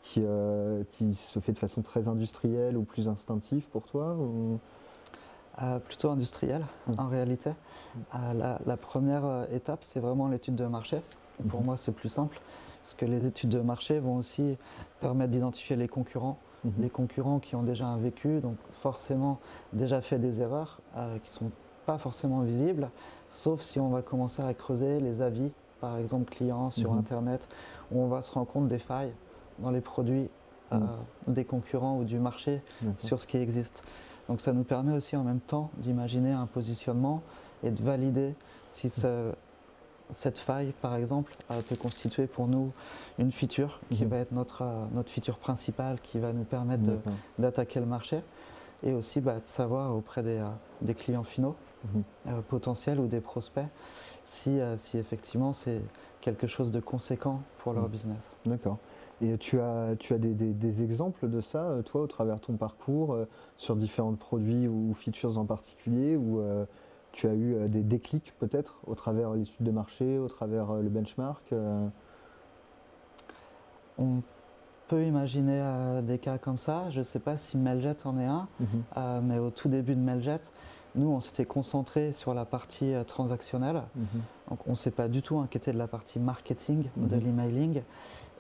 qui, 0.04 0.22
qui, 0.92 1.14
se 1.16 1.40
fait 1.40 1.54
de 1.54 1.60
façon 1.60 1.82
très 1.82 2.08
industrielle 2.08 2.78
ou 2.78 2.84
plus 2.84 3.08
instinctive 3.08 3.64
pour 3.72 3.86
toi 3.86 4.16
plutôt 5.86 6.10
industriel 6.10 6.66
mmh. 6.88 6.94
en 6.98 7.08
réalité. 7.08 7.52
Mmh. 7.52 8.38
La, 8.38 8.60
la, 8.66 8.78
première 8.78 9.46
étape, 9.54 9.84
c'est 9.84 10.00
vraiment 10.00 10.28
l'étude 10.28 10.56
de 10.56 10.66
marché. 10.66 11.00
Pour 11.48 11.62
mmh. 11.62 11.66
moi, 11.66 11.78
c'est 11.78 11.92
plus 11.92 12.10
simple. 12.10 12.40
Parce 12.84 12.96
que 12.96 13.06
les 13.06 13.26
études 13.26 13.50
de 13.50 13.60
marché 13.60 14.00
vont 14.00 14.18
aussi 14.18 14.58
permettre 15.00 15.32
d'identifier 15.32 15.78
les 15.78 15.88
concurrents, 15.88 16.38
mhm. 16.66 16.74
les 16.80 16.90
concurrents 16.90 17.40
qui 17.40 17.56
ont 17.56 17.64
déjà 17.64 17.88
un 17.88 17.98
vécu, 17.98 18.42
donc 18.42 18.58
forcément 18.82 19.40
déjà 19.72 20.02
fait 20.02 20.20
des 20.20 20.42
erreurs 20.42 20.82
euh, 20.98 21.18
qui 21.24 21.32
ne 21.32 21.48
sont 21.48 21.52
pas 21.86 21.98
forcément 21.98 22.42
visibles, 22.42 22.90
sauf 23.30 23.62
si 23.62 23.80
on 23.80 23.90
va 23.90 24.02
commencer 24.02 24.42
à 24.42 24.54
creuser 24.54 25.00
les 25.00 25.22
avis, 25.22 25.50
par 25.80 25.98
exemple 25.98 26.30
clients 26.34 26.70
sur 26.70 26.92
mhm. 26.92 27.00
Internet, 27.00 27.48
où 27.92 28.02
on 28.02 28.08
va 28.08 28.22
se 28.22 28.32
rendre 28.32 28.48
compte 28.48 28.68
des 28.68 28.80
failles 28.80 29.14
dans 29.60 29.72
les 29.72 29.82
produits 29.82 30.30
euh, 30.74 30.78
mhm. 31.28 31.34
des 31.34 31.46
concurrents 31.46 31.98
ou 31.98 32.04
du 32.04 32.20
marché 32.20 32.62
sur 32.98 33.20
ce 33.20 33.28
qui 33.28 33.38
existe. 33.38 33.84
Donc 34.28 34.42
ça 34.42 34.52
nous 34.54 34.64
permet 34.64 34.94
aussi 34.94 35.16
en 35.16 35.24
même 35.24 35.42
temps 35.42 35.70
d'imaginer 35.78 36.32
un 36.32 36.48
positionnement 36.48 37.22
et 37.64 37.72
de 37.72 37.82
valider 37.82 38.36
si 38.72 38.90
ce 38.90 39.34
cette 40.14 40.40
faille, 40.40 40.74
par 40.82 40.96
exemple, 40.96 41.36
peut 41.68 41.76
constituer 41.76 42.28
pour 42.28 42.48
nous 42.48 42.72
une 43.20 43.32
feature 43.32 43.80
qui 43.92 44.04
mhm. 44.04 44.10
va 44.10 44.18
être 44.18 44.32
notre, 44.32 44.62
euh, 44.64 44.86
notre 44.94 45.10
feature 45.10 45.38
principale, 45.38 46.00
qui 46.02 46.20
va 46.20 46.34
nous 46.34 46.44
permettre 46.44 46.84
d'attaquer 47.38 47.80
le 47.80 47.86
marché 47.86 48.22
et 48.84 48.94
aussi 48.94 49.22
bah, 49.22 49.36
de 49.36 49.48
savoir 49.48 49.96
auprès 49.96 50.24
des, 50.24 50.38
euh, 50.38 50.48
des 50.82 50.94
clients 50.94 51.24
finaux 51.24 51.56
mhm. 51.94 52.04
euh, 52.28 52.42
potentiels 52.48 53.00
ou 53.00 53.08
des 53.08 53.22
prospects 53.22 53.66
si, 54.26 54.58
si 54.78 54.98
effectivement 54.98 55.54
c'est 55.54 55.82
quelque 56.22 56.48
chose 56.48 56.72
de 56.72 56.80
conséquent 56.80 57.42
pour 57.60 57.74
leur 57.74 57.84
mhm. 57.84 57.90
business. 57.90 58.34
D'accord. 58.46 58.78
Et 59.22 59.38
tu 59.38 59.60
as, 59.60 59.96
tu 60.00 60.14
as 60.14 60.18
des, 60.18 60.34
des, 60.34 60.82
exemples 60.82 61.30
de 61.30 61.40
ça, 61.40 61.78
toi, 61.86 62.02
au 62.02 62.08
travers 62.08 62.38
de 62.38 62.42
ton 62.42 62.58
parcours, 62.58 63.16
sur 63.58 63.76
différents 63.76 64.16
produits 64.16 64.68
ou 64.68 64.94
features 64.96 65.38
en 65.38 65.46
particulier, 65.46 66.18
ou 66.18 66.42
tu 67.14 67.28
as 67.28 67.34
eu 67.34 67.56
euh, 67.56 67.68
des 67.68 67.84
déclics 67.84 68.34
peut-être 68.40 68.80
au 68.86 68.96
travers 68.96 69.32
l'étude 69.32 69.66
de 69.66 69.72
marché, 69.72 70.18
au 70.18 70.28
travers 70.28 70.72
euh, 70.72 70.82
le 70.82 70.90
benchmark 70.90 71.54
euh 71.54 71.88
On 73.98 74.22
peut 74.90 75.06
imaginer 75.06 75.64
des 76.04 76.18
cas 76.18 76.38
comme 76.38 76.58
ça. 76.58 76.90
Je 76.90 77.00
ne 77.00 77.04
sais 77.04 77.20
pas 77.20 77.38
si 77.38 77.58
Meljet 77.58 77.96
en 78.06 78.20
est 78.20 78.26
un, 78.26 78.48
mhm. 78.60 79.22
mais 79.24 79.40
au 79.40 79.50
tout 79.50 79.70
début 79.70 79.96
de 79.96 80.00
Meljet, 80.00 80.42
nous, 80.96 81.08
on 81.08 81.20
s'était 81.20 81.46
concentré 81.46 82.12
sur 82.12 82.34
la 82.34 82.44
partie 82.44 82.94
transactionnelle. 83.08 83.84
Mhm. 83.96 84.22
Donc, 84.50 84.68
on 84.68 84.72
ne 84.72 84.76
s'est 84.76 84.92
pas 84.92 85.08
du 85.08 85.22
tout 85.22 85.40
inquiété 85.40 85.72
de 85.72 85.78
la 85.78 85.88
partie 85.88 86.20
marketing, 86.20 86.84
de 86.98 87.16
mhm. 87.16 87.24
l'emailing. 87.24 87.82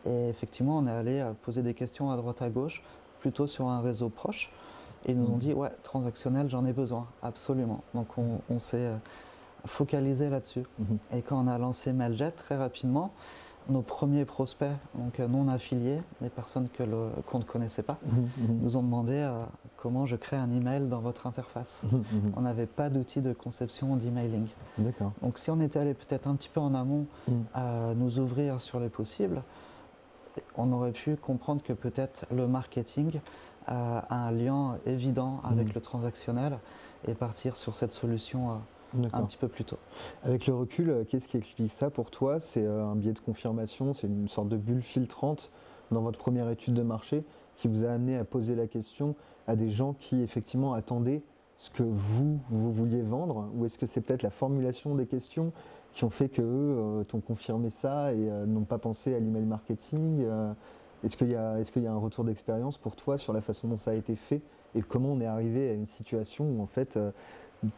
Et 0.05 0.29
effectivement, 0.29 0.79
on 0.79 0.85
est 0.85 0.91
allé 0.91 1.25
poser 1.43 1.61
des 1.61 1.73
questions 1.73 2.11
à 2.11 2.17
droite 2.17 2.41
à 2.41 2.49
gauche, 2.49 2.83
plutôt 3.19 3.47
sur 3.47 3.69
un 3.69 3.81
réseau 3.81 4.09
proche. 4.09 4.51
Et 5.05 5.11
ils 5.11 5.19
nous 5.19 5.27
ont 5.27 5.35
mm. 5.35 5.39
dit, 5.39 5.53
ouais, 5.53 5.71
transactionnel, 5.83 6.49
j'en 6.49 6.65
ai 6.65 6.73
besoin, 6.73 7.07
absolument. 7.21 7.83
Donc 7.93 8.07
on, 8.17 8.59
s'est 8.59 8.77
euh, 8.77 8.95
focalisé 9.65 10.29
là-dessus. 10.29 10.63
Mm-hmm. 10.81 11.17
Et 11.17 11.21
quand 11.21 11.43
on 11.43 11.47
a 11.47 11.57
lancé 11.57 11.91
Mailjet, 11.93 12.31
très 12.31 12.55
rapidement, 12.55 13.11
nos 13.69 13.81
premiers 13.81 14.25
prospects, 14.25 14.75
donc 14.95 15.19
euh, 15.19 15.27
non 15.27 15.47
affiliés, 15.47 16.01
des 16.21 16.29
personnes 16.29 16.67
que 16.69 16.83
qu'on 17.27 17.39
ne 17.39 17.43
connaissait 17.43 17.83
pas. 17.83 17.97
Mm-hmm. 18.07 18.61
nous 18.61 18.77
ont 18.77 18.83
demandé 18.83 19.13
euh, 19.13 19.43
comment 19.77 20.05
je 20.05 20.15
crée 20.15 20.37
un 20.37 20.51
email 20.51 20.87
dans 20.87 20.99
votre 20.99 21.27
interface. 21.27 21.81
On 22.35 22.41
n'avait 22.41 22.65
pas 22.65 22.89
d'outil 22.89 23.21
de 23.21 23.33
conception 23.33 23.95
d'emailing. 23.95 24.47
Donc 25.21 25.37
si 25.37 25.49
on 25.49 25.59
était 25.61 25.79
allé 25.79 25.93
peut-être 25.93 26.27
un 26.27 26.35
petit 26.35 26.49
peu 26.49 26.59
en 26.59 26.73
amont 26.73 27.05
à 27.53 27.93
nous 27.95 28.19
ouvrir 28.19 28.61
sur 28.61 28.79
les 28.79 28.89
possibles, 28.89 29.43
on 30.55 30.71
aurait 30.71 30.91
pu 30.91 31.15
comprendre 31.15 31.61
que 31.63 31.73
peut-être 31.73 32.25
le 32.31 32.47
marketing 32.47 33.19
un 33.67 34.31
lien 34.31 34.77
évident 34.85 35.41
avec 35.43 35.67
mhm. 35.67 35.73
le 35.75 35.81
transactionnel 35.81 36.59
et 37.07 37.13
partir 37.13 37.55
sur 37.55 37.75
cette 37.75 37.93
solution 37.93 38.51
euh, 38.51 39.07
un 39.11 39.23
petit 39.23 39.37
peu 39.37 39.47
plus 39.47 39.63
tôt. 39.63 39.77
Avec 40.23 40.47
le 40.47 40.53
recul, 40.53 40.89
euh, 40.89 41.03
qu'est-ce 41.03 41.27
qui 41.27 41.37
explique 41.37 41.71
ça 41.71 41.89
pour 41.89 42.11
toi? 42.11 42.39
C'est 42.39 42.65
euh, 42.65 42.85
un 42.85 42.95
biais 42.95 43.13
de 43.13 43.19
confirmation, 43.19 43.93
c'est 43.93 44.07
une 44.07 44.29
sorte 44.29 44.49
de 44.49 44.57
bulle 44.57 44.81
filtrante 44.81 45.49
dans 45.91 46.01
votre 46.01 46.19
première 46.19 46.49
étude 46.49 46.73
de 46.73 46.83
marché 46.83 47.23
qui 47.57 47.67
vous 47.67 47.85
a 47.85 47.89
amené 47.89 48.17
à 48.17 48.23
poser 48.23 48.55
la 48.55 48.67
question 48.67 49.15
à 49.47 49.55
des 49.55 49.69
gens 49.69 49.93
qui 49.93 50.21
effectivement 50.21 50.73
attendaient 50.73 51.21
ce 51.57 51.69
que 51.69 51.83
vous, 51.83 52.39
vous 52.49 52.73
vouliez 52.73 53.01
vendre? 53.01 53.49
Ou 53.55 53.65
est-ce 53.65 53.77
que 53.77 53.85
c'est 53.85 54.01
peut-être 54.01 54.23
la 54.23 54.31
formulation 54.31 54.95
des 54.95 55.05
questions 55.05 55.51
qui 55.93 56.03
ont 56.03 56.09
fait 56.09 56.27
qu'eux 56.27 57.05
t'ont 57.07 57.21
confirmé 57.21 57.69
ça 57.69 58.11
et 58.13 58.29
n'ont 58.47 58.63
pas 58.63 58.79
pensé 58.79 59.13
à 59.13 59.19
l'email 59.19 59.45
marketing 59.45 60.25
est-ce 61.03 61.17
qu'il 61.17 61.29
y, 61.29 61.31
y, 61.31 61.35
a 61.87 61.91
un 61.91 61.97
retour 61.97 62.23
d'expérience 62.23 62.77
pour 62.77 62.95
toi 62.95 63.17
sur 63.17 63.33
la 63.33 63.41
façon 63.41 63.67
dont 63.67 63.77
ça 63.77 63.91
a 63.91 63.93
été 63.93 64.15
fait 64.15 64.41
et 64.75 64.81
comment 64.81 65.09
on 65.09 65.21
est 65.21 65.25
arrivé 65.25 65.69
à 65.69 65.73
une 65.73 65.87
situation 65.87 66.45
où 66.45 66.61
en 66.61 66.67
fait, 66.67 66.97
euh, 66.97 67.11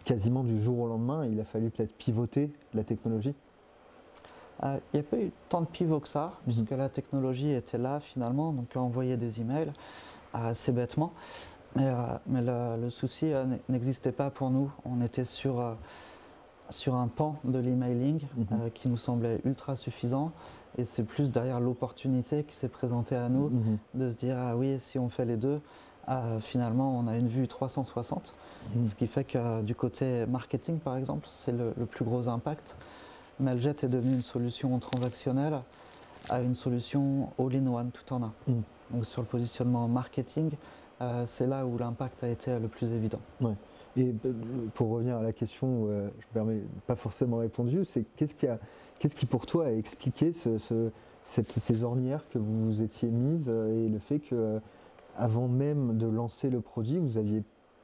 quasiment 0.06 0.44
du 0.44 0.62
jour 0.62 0.80
au 0.80 0.88
lendemain, 0.88 1.26
il 1.26 1.40
a 1.40 1.46
fallu 1.46 1.70
peut-être 1.70 1.96
pivoter 1.98 2.52
la 2.74 2.84
technologie? 2.84 3.34
Euh, 4.64 4.74
Il 4.94 5.00
n'y 5.00 5.06
a 5.06 5.10
pas 5.10 5.18
eu 5.18 5.32
tant 5.50 5.62
de 5.62 5.68
pivot 5.68 6.00
que 6.00 6.08
ça, 6.08 6.26
mhm. 6.26 6.54
puisque 6.54 6.72
la 6.72 6.90
technologie 6.90 7.52
était 7.52 7.78
là 7.78 8.00
finalement, 8.00 8.54
donc 8.54 8.76
envoyer 8.76 9.18
des 9.18 9.42
emails 9.42 9.74
assez 10.34 10.72
bêtement. 10.72 11.12
Mais, 11.76 11.92
euh, 11.92 12.78
le, 12.78 12.90
souci 12.90 13.34
n'existait 13.68 14.14
pas 14.14 14.30
pour 14.30 14.50
nous. 14.50 14.72
On 14.86 15.02
était 15.02 15.26
sur 15.26 15.76
sur 16.70 16.96
un 16.96 17.08
pan 17.08 17.36
de 17.44 17.60
l'emailing 17.60 18.22
mhm. 18.38 18.72
qui 18.74 18.88
nous 18.88 18.98
semblait 18.98 19.40
ultra 19.46 19.76
suffisant 19.76 20.32
et 20.78 20.84
c'est 20.84 21.04
plus 21.04 21.32
derrière 21.32 21.60
l'opportunité 21.60 22.44
qui 22.44 22.56
s'est 22.56 22.68
présentée 22.68 23.16
à 23.16 23.30
nous 23.30 23.50
mhm. 23.50 23.78
de 23.94 24.10
se 24.10 24.16
dire 24.16 24.38
ah 24.38 24.56
oui, 24.58 24.76
si 24.80 25.00
on 25.00 25.10
fait 25.10 25.26
les 25.26 25.38
deux, 25.38 25.62
finalement, 26.42 26.98
on 26.98 27.08
a 27.08 27.18
une 27.18 27.28
vue 27.28 27.48
360, 27.48 28.34
mmh. 28.76 28.88
ce 28.88 28.96
qui 28.96 29.08
fait 29.08 29.24
que 29.24 29.62
du 29.62 29.76
côté 29.76 30.26
marketing, 30.28 30.78
par 30.80 30.98
exemple, 30.98 31.28
c'est 31.30 31.52
le, 31.52 31.74
plus 31.86 32.06
gros 32.06 32.28
impact. 32.28 32.76
Meljet 33.40 33.72
est 33.72 33.88
devenu 33.88 34.16
une 34.16 34.22
solution 34.22 34.78
transactionnelle 34.80 35.62
à 36.30 36.42
une 36.42 36.56
solution 36.56 37.30
all-in-one, 37.40 37.92
tout 37.92 38.14
en 38.14 38.24
un. 38.24 38.34
Donc 38.92 39.06
sur 39.06 39.22
le 39.22 39.28
positionnement 39.28 39.88
marketing, 39.88 40.52
c'est 41.28 41.48
là 41.48 41.66
où 41.66 41.78
l'impact 41.78 42.24
a 42.24 42.30
été 42.30 42.58
le 42.58 42.68
plus 42.68 42.92
évident. 42.92 43.20
Et 43.98 44.14
euh, 44.26 44.34
pour 44.74 44.90
revenir 44.90 45.18
à 45.18 45.24
la 45.24 45.32
question, 45.32 45.88
euh, 45.88 46.10
je 46.20 46.26
ne 46.28 46.34
permets 46.34 46.62
pas 46.86 46.96
forcément 46.96 47.38
répondu, 47.38 47.86
c'est 47.86 48.04
qu'est-ce 48.16 48.36
qui, 48.36 48.48
a, 48.48 48.60
qu'est-ce 49.00 49.16
qui 49.16 49.26
pour 49.26 49.46
toi 49.46 49.68
a 49.68 49.72
expliqué 49.72 50.34
ces 50.34 51.84
ornières 51.84 52.28
que 52.30 52.38
vous 52.38 52.82
étiez 52.82 53.10
mises 53.10 53.48
euh, 53.50 53.86
et 53.86 53.90
le 53.90 54.00
fait 54.00 54.20
que 54.20 54.60
avant 55.18 55.48
même 55.48 55.98
de 55.98 56.08
lancer 56.08 56.50
le 56.50 56.60
produit, 56.60 57.00
vous 57.00 57.14
n'aviez 57.14 57.42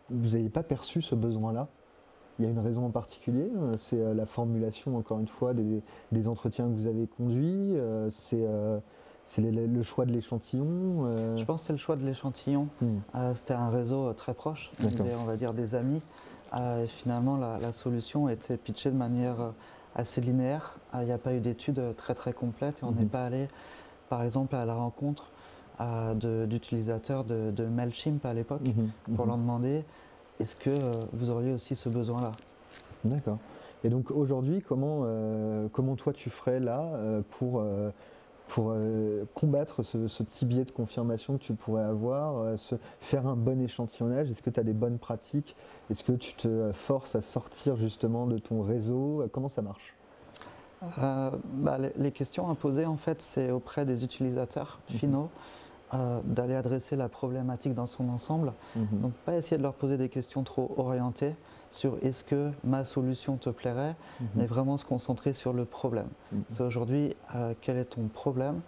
vous 0.09 0.49
pas 0.49 0.63
perçu 0.63 1.01
ce 1.01 1.15
besoin-là? 1.15 1.69
Il 2.39 2.45
y 2.45 2.47
a 2.47 2.51
une 2.51 2.59
raison 2.59 2.85
en 2.85 2.89
particulier 2.89 3.49
C'est 3.77 4.13
la 4.15 4.25
formulation, 4.25 4.97
encore 4.97 5.19
une 5.19 5.27
fois, 5.27 5.53
des, 5.53 5.81
des, 6.11 6.27
entretiens 6.27 6.65
que 6.65 6.73
vous 6.73 6.87
avez 6.87 7.05
conduits 7.05 7.73
C'est 8.09 8.45
c'est 9.33 9.41
le, 9.41 9.83
choix 9.83 10.05
de 10.05 10.11
l'échantillon 10.11 11.05
euh 11.05 11.37
Je 11.37 11.45
pense 11.45 11.61
que 11.61 11.67
c'est 11.67 11.73
le 11.73 11.79
choix 11.79 11.95
de 11.95 12.05
l'échantillon. 12.05 12.67
Hmm. 12.81 12.97
Euh, 13.15 13.33
c'était 13.33 13.53
un 13.53 13.69
réseau 13.69 14.07
euh, 14.07 14.13
très 14.13 14.33
proche, 14.33 14.71
on 14.83 15.23
va 15.23 15.37
dire 15.37 15.53
des 15.53 15.73
amis. 15.73 16.01
finalement, 16.87 17.37
la, 17.37 17.71
solution 17.71 18.27
était 18.27 18.57
pitchée 18.57 18.91
de 18.91 18.97
manière 18.97 19.53
assez 19.95 20.19
linéaire. 20.19 20.75
Il 20.95 21.05
n'y 21.05 21.13
a 21.13 21.17
pas 21.17 21.33
eu 21.33 21.39
d'études 21.39 21.81
très 21.95 22.13
très 22.13 22.33
complètes 22.33 22.79
et 22.81 22.85
on 22.85 22.91
n'est 22.91 23.03
hmm. 23.03 23.09
pas 23.09 23.25
allé, 23.25 23.47
par 24.09 24.23
exemple, 24.23 24.55
à 24.55 24.65
la 24.65 24.75
rencontre 24.75 25.29
d'utilisateurs 26.47 27.23
de, 27.23 27.65
MailChimp 27.65 28.25
à 28.25 28.33
l'époque 28.33 28.61
hmm. 28.61 29.15
pour 29.15 29.25
leur 29.25 29.37
demander 29.37 29.85
est-ce 30.39 30.55
que 30.55 30.75
vous 31.13 31.29
auriez 31.29 31.53
aussi 31.53 31.75
ce 31.75 31.87
besoin-là? 31.87 32.31
D'accord. 33.05 33.37
Et 33.83 33.89
donc 33.89 34.11
aujourd'hui, 34.11 34.61
comment, 34.61 35.05
comment 35.71 35.95
toi 35.95 36.11
tu 36.11 36.29
ferais 36.29 36.59
là 36.59 36.91
pour 37.29 37.63
pour 38.51 38.73
euh, 38.75 39.23
combattre 39.33 39.81
ce, 39.81 39.97
petit 40.23 40.45
biais 40.45 40.65
de 40.65 40.71
confirmation 40.71 41.37
que 41.37 41.43
tu 41.43 41.53
pourrais 41.53 41.83
avoir, 41.83 42.37
euh, 42.39 42.57
faire 42.99 43.25
un 43.25 43.37
bon 43.37 43.61
échantillonnage 43.61 44.29
Est-ce 44.29 44.41
que 44.41 44.49
tu 44.49 44.59
as 44.59 44.63
des 44.63 44.73
bonnes 44.73 44.99
pratiques? 44.99 45.55
Est-ce 45.89 46.03
que 46.03 46.11
tu 46.11 46.33
te 46.33 46.71
forces 46.73 47.15
à 47.15 47.21
sortir 47.21 47.77
justement 47.77 48.27
de 48.27 48.37
ton 48.39 48.61
réseau? 48.61 49.25
Comment 49.31 49.47
ça 49.47 49.61
marche? 49.61 49.95
Euh, 50.99 51.31
bah, 51.53 51.77
les, 51.95 52.11
questions 52.11 52.49
à 52.49 52.55
poser, 52.55 52.85
en 52.85 52.97
fait, 52.97 53.21
c'est 53.21 53.51
auprès 53.51 53.85
des 53.85 54.03
utilisateurs 54.03 54.79
mhm. 54.89 54.97
finaux. 54.97 55.29
d'aller 56.25 56.55
adresser 56.55 56.97
la 56.97 57.07
problématique 57.07 57.73
dans 57.73 57.85
son 57.85 58.09
ensemble. 58.09 58.51
Mhm. 58.75 58.99
Donc 58.99 59.13
pas 59.25 59.37
essayer 59.37 59.57
de 59.57 59.63
leur 59.63 59.75
poser 59.75 59.95
des 59.95 60.09
questions 60.09 60.43
trop 60.43 60.73
orientées, 60.77 61.35
sur 61.71 61.97
est-ce 62.03 62.23
que 62.23 62.51
ma 62.63 62.83
solution 62.85 63.37
te 63.37 63.49
plairait, 63.49 63.95
mhm. 64.19 64.27
mais 64.35 64.45
vraiment 64.45 64.77
se 64.77 64.85
concentrer 64.85 65.33
sur 65.33 65.53
le 65.53 65.65
problème. 65.65 66.07
Mhm. 66.31 66.43
C'est 66.49 66.63
aujourd'hui 66.63 67.15
euh, 67.35 67.53
quel 67.61 67.77
est 67.77 67.85
ton 67.85 68.07
problème, 68.07 68.61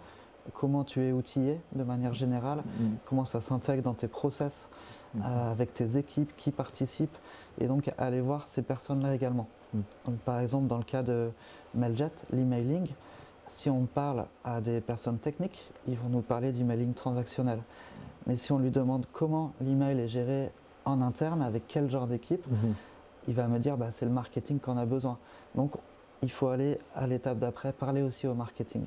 comment 0.54 0.84
tu 0.84 1.02
es 1.02 1.12
outillé 1.12 1.60
de 1.74 1.84
manière 1.84 2.14
générale, 2.14 2.62
mhm. 2.80 2.96
comment 3.04 3.24
ça 3.24 3.40
s'intègre 3.40 3.82
dans 3.82 3.94
tes 3.94 4.08
process, 4.08 4.68
euh, 5.20 5.52
avec 5.52 5.74
tes 5.74 5.96
équipes 5.96 6.34
qui 6.36 6.50
participent, 6.50 7.16
et 7.60 7.66
donc 7.66 7.92
aller 7.98 8.20
voir 8.20 8.48
ces 8.48 8.62
personnes-là 8.62 9.14
également. 9.14 9.46
Donc, 10.04 10.16
par 10.24 10.38
exemple, 10.40 10.68
dans 10.68 10.78
le 10.78 10.84
cas 10.84 11.02
de 11.02 11.30
Mailjet, 11.74 12.10
l'emailing, 12.30 12.86
si 13.48 13.68
on 13.68 13.86
parle 13.86 14.26
à 14.44 14.60
des 14.60 14.80
personnes 14.80 15.18
techniques, 15.18 15.70
ils 15.88 15.96
vont 15.96 16.08
nous 16.08 16.20
parler 16.20 16.52
d'emailing 16.52 16.94
transactionnel. 16.94 17.58
Mais 18.26 18.36
si 18.36 18.52
on 18.52 18.58
lui 18.58 18.70
demande 18.70 19.06
comment 19.12 19.52
l'email 19.60 19.98
est 20.00 20.08
géré 20.08 20.50
en 20.84 21.00
interne, 21.02 21.42
avec 21.42 21.64
quel 21.66 21.90
genre 21.90 22.06
d'équipe, 22.06 22.44
il 23.28 23.34
va 23.34 23.46
me 23.48 23.58
dire 23.58 23.76
bah, 23.76 23.88
c'est 23.92 24.04
le 24.04 24.12
marketing 24.12 24.58
qu'on 24.58 24.76
a 24.76 24.86
besoin. 24.86 25.18
Donc 25.54 25.72
il 26.22 26.30
faut 26.30 26.48
aller 26.48 26.78
à 26.94 27.06
l'étape 27.06 27.38
d'après, 27.38 27.72
parler 27.72 28.02
aussi 28.02 28.26
au 28.26 28.34
marketing. 28.34 28.84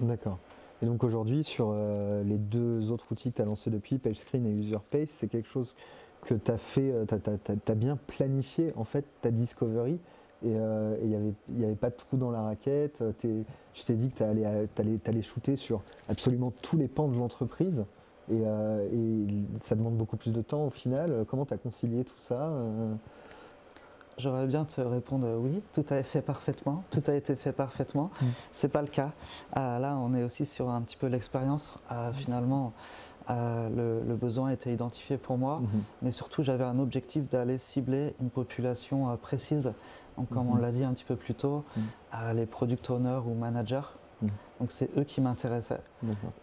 D'accord. 0.00 0.38
Et 0.82 0.86
donc 0.86 1.04
aujourd'hui, 1.04 1.42
sur 1.42 1.70
euh, 1.72 2.22
les 2.22 2.36
deux 2.36 2.90
autres 2.90 3.06
outils 3.10 3.30
que 3.30 3.36
tu 3.36 3.42
as 3.42 3.46
lancés 3.46 3.70
depuis, 3.70 3.98
PageScreen 3.98 4.46
et 4.46 4.50
UserPace, 4.50 5.08
c'est 5.08 5.28
quelque 5.28 5.48
chose 5.48 5.74
que 6.22 6.34
tu 6.34 6.50
as 6.50 6.58
fait, 6.58 6.90
euh, 6.92 7.04
tu 7.06 7.72
as, 7.72 7.74
bien 7.74 7.96
planifié 8.06 8.72
en 8.76 8.84
fait 8.84 9.04
ta 9.22 9.30
discovery 9.30 9.98
et 10.44 10.54
euh, 10.54 10.96
il 11.02 11.08
n'y 11.56 11.64
avait, 11.64 11.74
pas 11.74 11.88
de 11.88 11.96
trou 11.96 12.18
dans 12.18 12.30
la 12.30 12.42
raquette. 12.42 13.02
Je 13.22 13.82
t'ai 13.84 13.94
dit 13.94 14.10
que 14.10 14.18
tu 14.18 14.22
allais, 14.22 14.44
allais, 14.44 15.22
shooter 15.22 15.56
sur 15.56 15.82
absolument 16.08 16.52
tous 16.62 16.76
les 16.76 16.88
pans 16.88 17.08
de 17.08 17.16
l'entreprise 17.16 17.86
et, 18.30 18.36
et, 18.36 19.26
ça 19.64 19.76
demande 19.76 19.96
beaucoup 19.96 20.16
plus 20.16 20.32
de 20.32 20.42
temps 20.42 20.66
au 20.66 20.70
final. 20.70 21.24
Comment 21.28 21.46
tu 21.46 21.54
as 21.54 21.58
concilié 21.58 22.04
tout 22.04 22.18
ça 22.18 22.52
J'aurais 24.18 24.46
bien 24.46 24.64
te 24.64 24.80
répondre 24.80 25.28
oui, 25.38 25.62
tout 25.74 25.84
a 25.90 25.98
été 25.98 26.08
fait 26.08 26.22
parfaitement, 26.22 26.84
tout 26.90 27.02
a 27.06 27.14
été 27.14 27.36
fait 27.36 27.52
parfaitement. 27.52 28.10
Ce 28.18 28.24
mm. 28.24 28.28
C'est 28.52 28.68
pas 28.68 28.80
le 28.80 28.88
cas. 28.88 29.12
Euh, 29.56 29.78
là, 29.78 29.96
on 29.96 30.14
est 30.14 30.22
aussi 30.22 30.46
sur 30.46 30.70
un 30.70 30.80
petit 30.80 30.96
peu 30.96 31.06
l'expérience. 31.06 31.78
Euh, 31.92 32.12
finalement, 32.12 32.72
euh, 33.28 34.00
le, 34.06 34.14
besoin 34.14 34.50
était 34.50 34.72
identifié 34.72 35.18
pour 35.18 35.36
moi, 35.36 35.60
mm-hmm. 35.60 35.80
mais 36.02 36.12
surtout 36.12 36.42
j'avais 36.42 36.64
un 36.64 36.78
objectif 36.78 37.28
d'aller 37.28 37.58
cibler 37.58 38.14
une 38.20 38.30
population 38.30 39.14
précise. 39.18 39.72
Donc, 40.16 40.30
comme 40.30 40.48
on 40.48 40.56
mm-hmm. 40.56 40.60
l'a 40.62 40.72
dit 40.72 40.84
un 40.84 40.94
petit 40.94 41.04
peu 41.04 41.16
plus 41.16 41.34
tôt, 41.34 41.64
mm. 41.76 41.80
les 42.34 42.46
product 42.46 42.88
owners 42.88 43.20
ou 43.26 43.34
managers. 43.34 43.82
Mm. 44.22 44.26
Donc 44.60 44.72
c'est 44.72 44.88
eux 44.96 45.04
qui 45.04 45.20
m'intéressaient. 45.20 45.82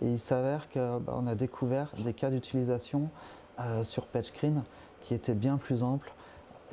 Et 0.04 0.12
il 0.12 0.20
s'avère 0.20 0.70
qu'on 0.70 1.00
bah, 1.00 1.24
a 1.28 1.34
découvert 1.34 1.92
des 1.98 2.14
cas 2.14 2.30
d'utilisation 2.30 3.10
sur 3.82 4.06
PageScreen 4.06 4.64
qui 5.02 5.16
étaient 5.16 5.34
bien 5.34 5.58
plus 5.58 5.82
amples 5.82 6.14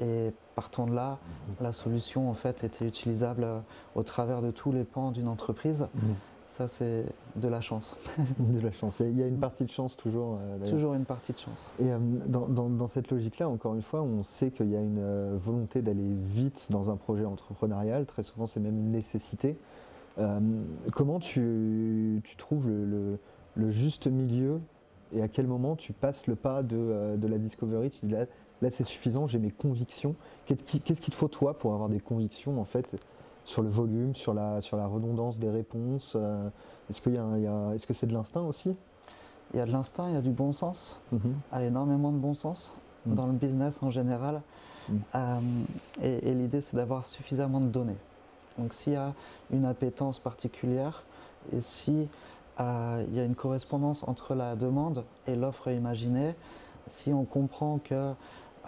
et 0.01 0.33
partant 0.55 0.87
de 0.87 0.95
là, 0.95 1.11
mhm. 1.11 1.55
la 1.61 1.73
solution 1.73 2.31
en 2.31 2.35
fait 2.35 2.65
était 2.65 2.87
utilisable 2.87 3.45
euh, 3.45 3.59
au 3.95 4.03
travers 4.03 4.43
de 4.43 4.51
tous 4.51 4.73
les 4.73 4.85
pans 4.85 5.11
d'une 5.11 5.29
entreprise. 5.29 5.87
Mhm. 5.95 6.15
Ça, 6.49 6.69
c'est 6.69 7.05
de 7.37 7.49
la 7.49 7.61
chance. 7.61 7.97
de 8.39 8.61
la 8.61 8.73
chance. 8.73 8.97
Il 9.01 9.19
y 9.19 9.23
a 9.23 9.27
une 9.27 9.39
partie 9.39 9.65
de 9.65 9.71
chance 9.71 9.97
toujours. 9.97 10.39
Euh, 10.43 10.69
toujours 10.69 10.95
une 10.95 11.05
partie 11.05 11.33
de 11.33 11.39
chance. 11.39 11.71
Et 11.81 11.91
euh, 11.91 11.99
dans, 12.27 12.89
cette 12.89 13.11
logique-là, 13.11 13.49
encore 13.49 13.75
une 13.75 13.83
fois, 13.83 14.03
on 14.03 14.23
sait 14.23 14.51
qu'il 14.51 14.71
y 14.71 14.77
a 14.77 14.81
une 14.81 15.39
volonté 15.39 15.81
d'aller 15.81 16.13
vite 16.27 16.67
dans 16.71 16.91
un 16.91 16.97
projet 16.97 17.25
entrepreneurial. 17.25 18.05
Très 18.05 18.25
souvent, 18.25 18.47
c'est 18.47 18.61
même 18.61 18.77
une 18.77 18.91
nécessité. 18.91 19.57
comment 20.93 21.19
tu, 21.19 22.21
trouves 22.37 22.69
le, 22.69 23.71
juste 23.71 24.07
milieu 24.07 24.61
et 25.15 25.23
à 25.23 25.29
quel 25.29 25.47
moment 25.47 25.77
tu 25.77 25.93
passes 25.95 26.27
le 26.27 26.35
pas 26.35 26.63
de, 26.63 27.17
de 27.17 27.29
la 27.29 27.39
discovery? 27.39 27.91
Tu 27.91 28.07
dis 28.07 28.13
là, 28.13 28.27
là 28.63 28.71
c'est 28.71 28.85
suffisant, 28.85 29.27
j'ai 29.27 29.39
mes 29.39 29.51
convictions. 29.51 30.15
Qu'est-ce 30.47 31.01
qu'il 31.01 31.13
te 31.13 31.15
faut 31.15 31.29
toi 31.29 31.59
pour 31.59 31.75
avoir 31.75 31.89
des 31.89 32.01
convictions 32.01 32.61
en 32.61 32.65
fait 32.65 32.97
sur 33.45 33.63
le 33.63 33.69
volume, 33.69 34.15
sur 34.15 34.35
la, 34.35 34.61
sur 34.61 34.77
la 34.77 34.87
redondance 34.87 35.39
des 35.39 35.51
réponses 35.51 36.13
euh, 36.17 36.49
Est-ce 36.89 37.01
qu'il 37.03 37.15
y 37.15 37.19
a, 37.19 37.75
est-ce 37.75 37.87
que 37.87 37.95
c'est 37.95 38.07
de 38.07 38.13
l'instinct 38.13 38.43
aussi? 38.43 38.75
Il 39.53 39.59
y 39.59 39.61
a 39.61 39.67
de 39.67 39.73
l'instinct, 39.73 40.09
il 40.09 40.15
y 40.15 40.17
a 40.17 40.21
du 40.21 40.31
bon 40.31 40.53
sens, 40.53 41.01
il 41.13 41.19
y 41.53 41.57
a 41.57 41.65
énormément 41.65 42.13
de 42.13 42.19
bon 42.19 42.35
sens 42.35 42.73
mhm. 43.07 43.15
dans 43.15 43.27
le 43.27 43.33
business 43.33 43.83
en 43.83 43.91
général. 43.91 44.43
Mhm. 44.89 45.01
Euh, 45.15 45.41
et, 46.03 46.35
l'idée 46.35 46.61
c'est 46.61 46.77
d'avoir 46.77 47.07
suffisamment 47.07 47.61
de 47.61 47.67
données. 47.67 47.99
Donc 48.59 48.73
s'il 48.73 48.93
y 48.93 48.97
a 48.97 49.15
une 49.51 49.65
appétence 49.65 50.19
particulière 50.19 51.03
et 51.53 51.61
si 51.61 52.09
euh, 52.61 53.05
il 53.09 53.15
y 53.17 53.21
a 53.21 53.25
une 53.25 53.35
correspondance 53.35 54.05
entre 54.07 54.35
la 54.35 54.55
demande 54.55 55.05
et 55.27 55.35
l'offre 55.35 55.69
imaginée, 55.71 56.35
si 56.89 57.13
on 57.13 57.25
comprend 57.25 57.79
que 57.83 58.13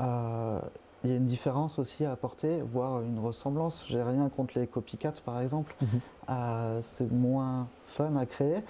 euh, 0.00 0.58
il 1.04 1.10
y 1.10 1.12
a 1.12 1.16
une 1.16 1.26
différence 1.26 1.78
aussi 1.78 2.04
à 2.04 2.12
apporter, 2.12 2.62
voire 2.62 3.02
une 3.02 3.18
ressemblance. 3.18 3.84
J'ai 3.88 4.02
rien 4.02 4.28
contre 4.28 4.58
les 4.58 4.66
copycats 4.66 5.20
par 5.24 5.40
exemple. 5.40 5.74
Mhm. 5.80 5.88
Euh, 6.30 6.80
c'est 6.82 7.10
moins 7.10 7.66
fun 7.88 8.14
à 8.16 8.26
créer, 8.26 8.62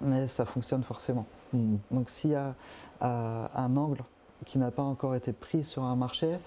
mais 0.00 0.26
ça 0.26 0.44
fonctionne 0.44 0.82
forcément. 0.82 1.26
Mhm. 1.52 1.78
Donc 1.90 2.10
s'il 2.10 2.30
y 2.30 2.34
a 2.34 2.54
euh, 3.02 3.46
un 3.54 3.76
angle 3.76 4.02
qui 4.46 4.58
n'a 4.58 4.70
pas 4.70 4.82
encore 4.82 5.14
été 5.14 5.32
pris 5.32 5.64
sur 5.64 5.84
un 5.84 5.96
marché, 5.96 6.38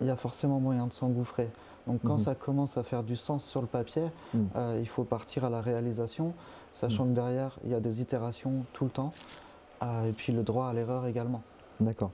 il 0.00 0.06
y 0.06 0.10
a 0.10 0.16
forcément 0.16 0.60
moyen 0.60 0.86
de 0.86 0.92
s'engouffrer. 0.92 1.50
Donc 1.88 2.00
quand 2.04 2.18
mhm. 2.18 2.24
ça 2.24 2.34
commence 2.34 2.76
à 2.76 2.82
faire 2.82 3.02
du 3.02 3.16
sens 3.16 3.44
sur 3.44 3.60
le 3.62 3.66
papier, 3.66 4.04
il 4.34 4.86
faut 4.86 5.04
partir 5.04 5.46
à 5.46 5.50
la 5.50 5.62
réalisation, 5.62 6.34
sachant 6.72 7.04
que 7.04 7.12
derrière, 7.12 7.58
il 7.64 7.70
y 7.70 7.74
a 7.74 7.80
des 7.80 8.02
itérations 8.02 8.66
tout 8.74 8.84
le 8.84 8.90
temps, 8.90 9.14
et 9.82 10.12
puis 10.12 10.34
le 10.34 10.42
droit 10.42 10.68
à 10.68 10.74
l'erreur 10.74 11.06
également. 11.06 11.40
D'accord. 11.80 12.10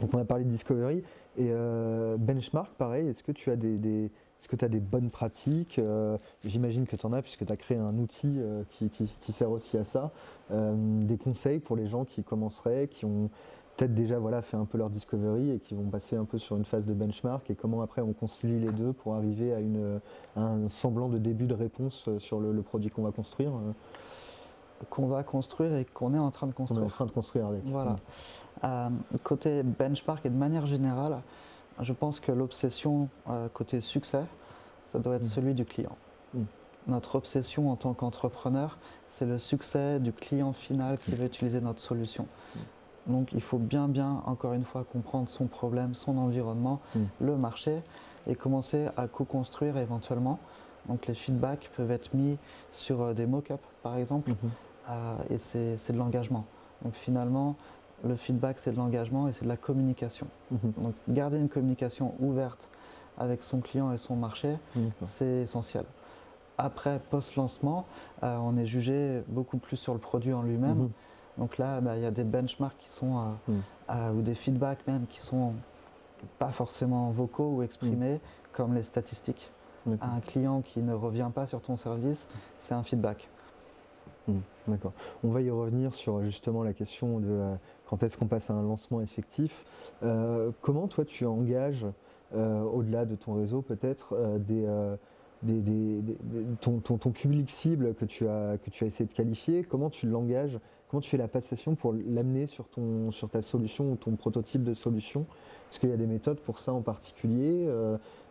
Donc 0.00 0.14
on 0.14 0.18
a 0.18 0.24
parlé 0.24 0.44
de 0.44 0.50
Discovery 0.50 1.02
et 1.36 1.48
euh, 1.50 2.16
benchmark, 2.16 2.72
pareil, 2.74 3.08
est-ce 3.08 3.22
que 3.22 3.32
tu 3.32 3.50
as 3.50 3.56
des, 3.56 4.04
est-ce 4.04 4.48
que 4.48 4.56
tu 4.56 4.64
as 4.64 4.68
des 4.68 4.80
bonnes 4.80 5.10
pratiques 5.10 5.78
euh, 5.78 6.16
J'imagine 6.44 6.86
que 6.86 6.96
tu 6.96 7.06
en 7.06 7.12
as 7.12 7.22
puisque 7.22 7.44
tu 7.44 7.52
as 7.52 7.56
créé 7.56 7.78
un 7.78 7.98
outil 7.98 8.36
euh, 8.38 8.62
qui, 8.70 9.32
sert 9.32 9.50
aussi 9.50 9.76
à 9.76 9.84
ça. 9.84 10.12
des 10.50 11.16
conseils 11.16 11.58
pour 11.58 11.76
les 11.76 11.88
gens 11.88 12.04
qui 12.04 12.22
commenceraient, 12.22 12.88
qui 12.88 13.04
ont 13.04 13.30
peut-être 13.76 13.94
déjà 13.94 14.20
fait 14.42 14.56
un 14.56 14.66
peu 14.66 14.78
leur 14.78 14.90
discovery 14.90 15.50
et 15.50 15.58
qui 15.58 15.74
vont 15.74 15.90
passer 15.90 16.14
un 16.14 16.24
peu 16.24 16.38
sur 16.38 16.56
une 16.56 16.64
phase 16.64 16.86
de 16.86 16.94
benchmark 16.94 17.50
et 17.50 17.56
comment 17.56 17.82
après 17.82 18.02
on 18.02 18.12
concilie 18.12 18.60
les 18.60 18.70
deux 18.70 18.92
pour 18.92 19.14
arriver 19.14 19.52
à, 19.52 20.40
un 20.40 20.68
semblant 20.68 21.08
de 21.08 21.18
début 21.18 21.46
de 21.46 21.54
réponse 21.54 22.08
sur 22.18 22.38
le, 22.38 22.62
produit 22.62 22.90
qu'on 22.90 23.02
va 23.02 23.10
construire 23.10 23.50
qu'on 24.90 25.06
va 25.06 25.22
construire 25.22 25.74
et 25.76 25.84
qu'on 25.84 26.14
est 26.14 26.18
en 26.18 26.30
train 26.30 26.46
de 26.46 26.52
construire. 26.52 26.82
On 26.82 26.88
est 26.88 26.90
en 26.90 26.94
train 26.94 27.06
de 27.06 27.10
construire 27.10 27.46
avec. 27.46 27.62
Voilà. 27.64 27.92
Mm. 27.92 27.96
Euh, 28.64 28.88
côté 29.22 29.62
benchmark 29.62 30.24
et 30.26 30.30
de 30.30 30.36
manière 30.36 30.66
générale, 30.66 31.20
je 31.80 31.92
pense 31.92 32.20
que 32.20 32.32
l'obsession 32.32 33.08
euh, 33.28 33.48
côté 33.52 33.80
succès, 33.80 34.24
ça 34.82 34.98
doit 34.98 35.16
être 35.16 35.22
mm. 35.22 35.36
celui 35.36 35.54
du 35.54 35.64
client. 35.64 35.96
Mm. 36.34 36.42
Notre 36.88 37.16
obsession 37.16 37.70
en 37.70 37.76
tant 37.76 37.94
qu'entrepreneur, 37.94 38.78
c'est 39.08 39.26
le 39.26 39.38
succès 39.38 40.00
du 40.00 40.12
client 40.12 40.52
final 40.52 40.98
qui 40.98 41.14
va 41.14 41.24
utiliser 41.24 41.60
notre 41.60 41.80
solution. 41.80 42.26
Donc 43.06 43.32
il 43.32 43.40
faut 43.40 43.58
bien, 43.58 43.88
bien, 43.88 44.22
encore 44.26 44.54
une 44.54 44.64
fois, 44.64 44.84
comprendre 44.84 45.28
son 45.28 45.46
problème, 45.46 45.94
son 45.94 46.18
environnement, 46.18 46.80
le 47.20 47.36
marché 47.36 47.82
et 48.26 48.34
commencer 48.34 48.86
à 48.96 49.06
co-construire 49.08 49.76
éventuellement. 49.76 50.38
Donc 50.88 51.06
les 51.06 51.14
feedbacks 51.14 51.70
peuvent 51.76 51.90
être 51.90 52.12
mis 52.14 52.38
sur 52.72 53.00
euh, 53.02 53.14
des 53.14 53.26
mock-ups 53.26 53.62
par 53.82 53.96
exemple, 53.96 54.30
mhm. 54.30 54.36
euh, 54.90 55.12
et 55.30 55.38
c'est 55.38 55.92
de 55.92 55.98
l'engagement. 55.98 56.44
Donc 56.82 56.94
finalement, 56.94 57.56
le 58.04 58.16
feedback 58.16 58.58
c'est 58.58 58.72
de 58.72 58.76
l'engagement 58.76 59.28
et 59.28 59.32
c'est 59.32 59.44
de 59.44 59.48
la 59.48 59.56
communication. 59.56 60.26
Mhm. 60.50 60.72
Donc 60.78 60.94
garder 61.08 61.38
une 61.38 61.48
communication 61.48 62.14
ouverte 62.20 62.68
avec 63.16 63.42
son 63.42 63.60
client 63.60 63.92
et 63.92 63.96
son 63.96 64.16
marché, 64.16 64.56
c'est 65.04 65.42
essentiel. 65.42 65.84
Après, 66.58 67.00
post-lancement, 67.10 67.86
euh, 68.22 68.36
on 68.38 68.56
est 68.56 68.66
jugé 68.66 69.22
beaucoup 69.28 69.58
plus 69.58 69.76
sur 69.76 69.92
le 69.92 70.00
produit 70.00 70.32
en 70.32 70.42
lui-même. 70.42 70.78
Mhm. 70.78 70.90
Donc 71.38 71.58
là, 71.58 71.80
bah, 71.80 71.96
il 71.96 72.02
y 72.02 72.06
a 72.06 72.10
des 72.10 72.24
benchmarks 72.24 72.76
qui 72.78 72.88
sont, 72.88 73.34
ou 73.88 74.20
des 74.22 74.34
feedbacks 74.34 74.86
même 74.86 75.06
qui 75.06 75.20
sont 75.20 75.52
pas 76.38 76.50
forcément 76.50 77.10
vocaux 77.10 77.56
ou 77.56 77.62
exprimés, 77.62 78.20
comme 78.52 78.74
les 78.74 78.82
statistiques 78.82 79.50
un 79.86 80.20
client 80.20 80.62
qui 80.62 80.80
ne 80.80 80.94
revient 80.94 81.30
pas 81.34 81.46
sur 81.46 81.60
ton 81.60 81.76
service, 81.76 82.28
c'est 82.60 82.74
un 82.74 82.82
feedback. 82.82 83.28
Hmm, 84.26 84.38
d'accord. 84.68 84.92
On 85.22 85.28
va 85.28 85.42
y 85.42 85.50
revenir 85.50 85.94
sur 85.94 86.22
justement 86.22 86.62
la 86.62 86.72
question 86.72 87.20
de 87.20 87.26
euh, 87.28 87.54
quand 87.86 88.02
est-ce 88.02 88.16
qu'on 88.16 88.26
passe 88.26 88.50
à 88.50 88.54
un 88.54 88.62
lancement 88.62 89.00
effectif. 89.02 89.64
Euh, 90.02 90.50
comment 90.62 90.88
toi 90.88 91.04
tu 91.04 91.26
engages, 91.26 91.86
euh, 92.34 92.62
au-delà 92.62 93.04
de 93.04 93.16
ton 93.16 93.34
réseau 93.34 93.60
peut-être, 93.60 94.16
des, 94.38 94.66
ton, 96.62 96.78
ton, 96.80 97.10
public 97.10 97.50
cible 97.50 97.94
que 97.94 98.06
tu, 98.06 98.26
as, 98.26 98.56
que 98.56 98.70
tu 98.70 98.84
as 98.84 98.86
essayé 98.86 99.06
de 99.06 99.12
qualifier? 99.12 99.62
Comment 99.62 99.90
tu 99.90 100.06
l'engages? 100.06 100.58
Comment 100.88 101.02
tu 101.02 101.10
fais 101.10 101.18
la 101.18 101.28
passation 101.28 101.74
pour 101.74 101.92
l'amener 101.92 102.46
sur, 102.46 102.66
sur 103.10 103.28
ta 103.28 103.42
solution 103.42 103.92
ou 103.92 103.96
ton 103.96 104.16
prototype 104.16 104.62
de 104.62 104.72
solution? 104.72 105.26
Est-ce 105.70 105.80
qu'il 105.80 105.90
y 105.90 105.92
a 105.92 105.96
des 105.96 106.06
méthodes 106.06 106.40
pour 106.40 106.60
ça 106.60 106.72
en 106.72 106.80
particulier 106.80 107.68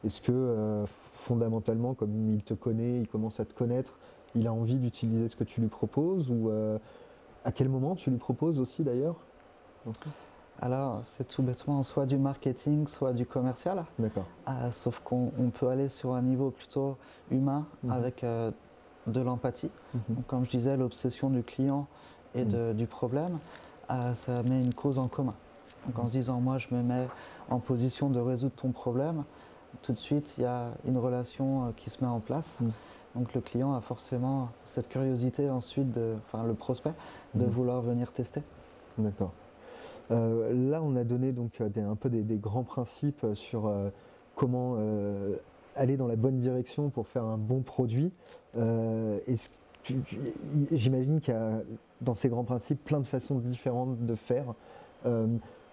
Est-ce 0.04 0.22
que 0.22 0.86
fondamentalement, 1.23 1.93
comme 1.93 2.33
il 2.33 2.43
te 2.43 2.53
connaît, 2.53 2.99
il 2.99 3.07
commence 3.07 3.39
à 3.39 3.45
te 3.45 3.53
connaître, 3.53 3.97
il 4.36 4.47
a 4.47 4.53
envie 4.53 4.75
d'utiliser 4.75 5.29
ce 5.29 5.36
que 5.36 5.43
tu 5.43 5.62
lui 5.62 5.69
proposes 5.69 6.29
ou 6.29 6.49
euh, 6.49 6.77
à 7.45 7.51
quel 7.51 7.69
moment 7.69 7.95
tu 7.95 8.09
lui 8.12 8.17
proposes 8.17 8.59
aussi 8.59 8.83
d'ailleurs 8.83 9.15
alors, 10.62 11.01
c'est 11.03 11.27
tout 11.27 11.41
bêtement 11.41 11.83
soit 11.83 12.05
du 12.05 12.15
marketing, 12.15 12.88
soit 12.88 13.12
du 13.12 13.25
commercial. 13.25 13.83
D'accord. 13.99 14.23
Euh, 14.47 14.71
sauf 14.71 14.99
qu'on 14.99 15.51
peut 15.53 15.67
aller 15.67 15.89
sur 15.89 16.13
un 16.13 16.21
niveau 16.21 16.51
plutôt 16.51 16.95
humain 17.31 17.65
mhm. 17.83 17.91
avec 17.91 18.23
euh, 18.23 18.51
de 19.07 19.19
l'empathie. 19.19 19.71
Mhm. 19.93 20.23
Comme 20.27 20.45
je 20.45 20.51
disais, 20.51 20.77
l'obsession 20.77 21.29
du 21.31 21.43
client 21.43 21.88
et 22.33 22.45
mhm. 22.45 22.75
du 22.75 22.88
problème, 22.88 23.39
ça 24.13 24.41
met 24.43 24.62
une 24.62 24.73
cause 24.73 24.99
en 24.99 25.09
commun. 25.09 25.33
Donc, 25.86 25.99
en 25.99 26.07
se 26.07 26.12
disant, 26.13 26.39
moi, 26.39 26.59
je 26.59 26.67
me 26.71 26.81
mets 26.81 27.07
en 27.49 27.59
position 27.59 28.09
de 28.09 28.19
résoudre 28.19 28.55
ton 28.55 28.71
problème, 28.71 29.25
tout 29.81 29.93
de 29.93 29.97
suite, 29.97 30.33
il 30.38 30.43
y 30.43 30.45
a 30.45 30.71
une 30.86 30.97
relation 30.97 31.65
euh, 31.65 31.71
qui 31.75 31.89
se 31.89 32.03
met 32.03 32.09
en 32.09 32.19
place. 32.19 32.62
Mm. 32.62 32.69
Donc 33.15 33.33
le 33.33 33.41
client 33.41 33.73
a 33.75 33.81
forcément 33.81 34.49
cette 34.65 34.89
curiosité 34.89 35.49
ensuite, 35.49 35.91
de, 35.91 36.15
enfin 36.25 36.43
le 36.45 36.53
prospect, 36.53 36.93
de 37.36 37.45
mm. 37.45 37.49
vouloir 37.49 37.81
venir 37.81 38.12
tester. 38.12 38.41
D'accord. 38.97 39.33
Euh, 40.12 40.69
là, 40.69 40.81
on 40.83 40.95
a 40.95 41.03
donné 41.03 41.31
donc 41.31 41.62
euh, 41.62 41.69
un 41.89 41.95
peu 41.95 42.09
des, 42.09 42.38
grands 42.38 42.63
principes 42.63 43.25
sur 43.33 43.71
comment 44.36 44.77
aller 45.75 45.97
dans 45.97 46.07
la 46.07 46.15
bonne 46.15 46.38
direction 46.38 46.89
pour 46.89 47.07
faire 47.07 47.23
un 47.23 47.38
bon 47.38 47.62
produit. 47.62 48.12
J'imagine 50.71 51.19
qu'il 51.21 51.33
y 51.33 51.38
a 51.38 51.62
dans 52.01 52.15
ces 52.15 52.29
grands 52.29 52.43
principes 52.43 52.83
plein 52.83 52.99
de 52.99 53.05
façons 53.05 53.36
différentes 53.39 54.05
de 54.05 54.15
faire. 54.15 54.53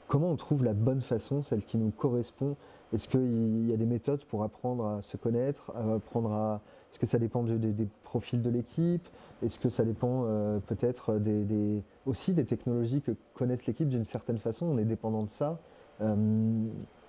comment 0.09 0.31
on 0.31 0.37
trouve 0.37 0.63
la 0.63 0.75
bonne 0.75 1.01
façon, 1.01 1.43
celle 1.43 1.63
qui 1.63 1.79
nous 1.79 1.91
correspond 1.91 2.57
est-ce 2.93 3.09
qu'il 3.09 3.69
y 3.69 3.73
a 3.73 3.77
des 3.77 3.87
méthodes 3.87 4.25
pour 4.25 4.43
apprendre 4.43 4.87
à 4.87 5.03
se 5.03 5.17
connaître, 5.17 5.73
apprendre 5.77 6.33
à... 6.33 6.61
Est-ce 6.91 6.99
que 6.99 7.07
ça 7.07 7.19
dépend 7.19 7.45
des 7.45 7.87
profils 8.03 8.43
de 8.43 8.51
l'équipe? 8.51 9.09
Est-ce 9.45 9.61
que 9.61 9.69
ça 9.69 9.85
dépend 9.85 10.25
euh, 10.25 10.59
peut-être 10.59 11.19
des, 11.19 11.83
aussi 12.05 12.35
des 12.35 12.45
technologies 12.45 13.01
que 13.01 13.13
connaissent 13.35 13.67
l'équipe 13.67 13.89
d'une 13.89 14.05
certaine 14.05 14.39
façon? 14.39 14.67
On 14.67 14.77
est 14.77 14.85
dépendant 14.85 15.23
de 15.23 15.29
ça. 15.29 15.59
Euh, 16.03 16.15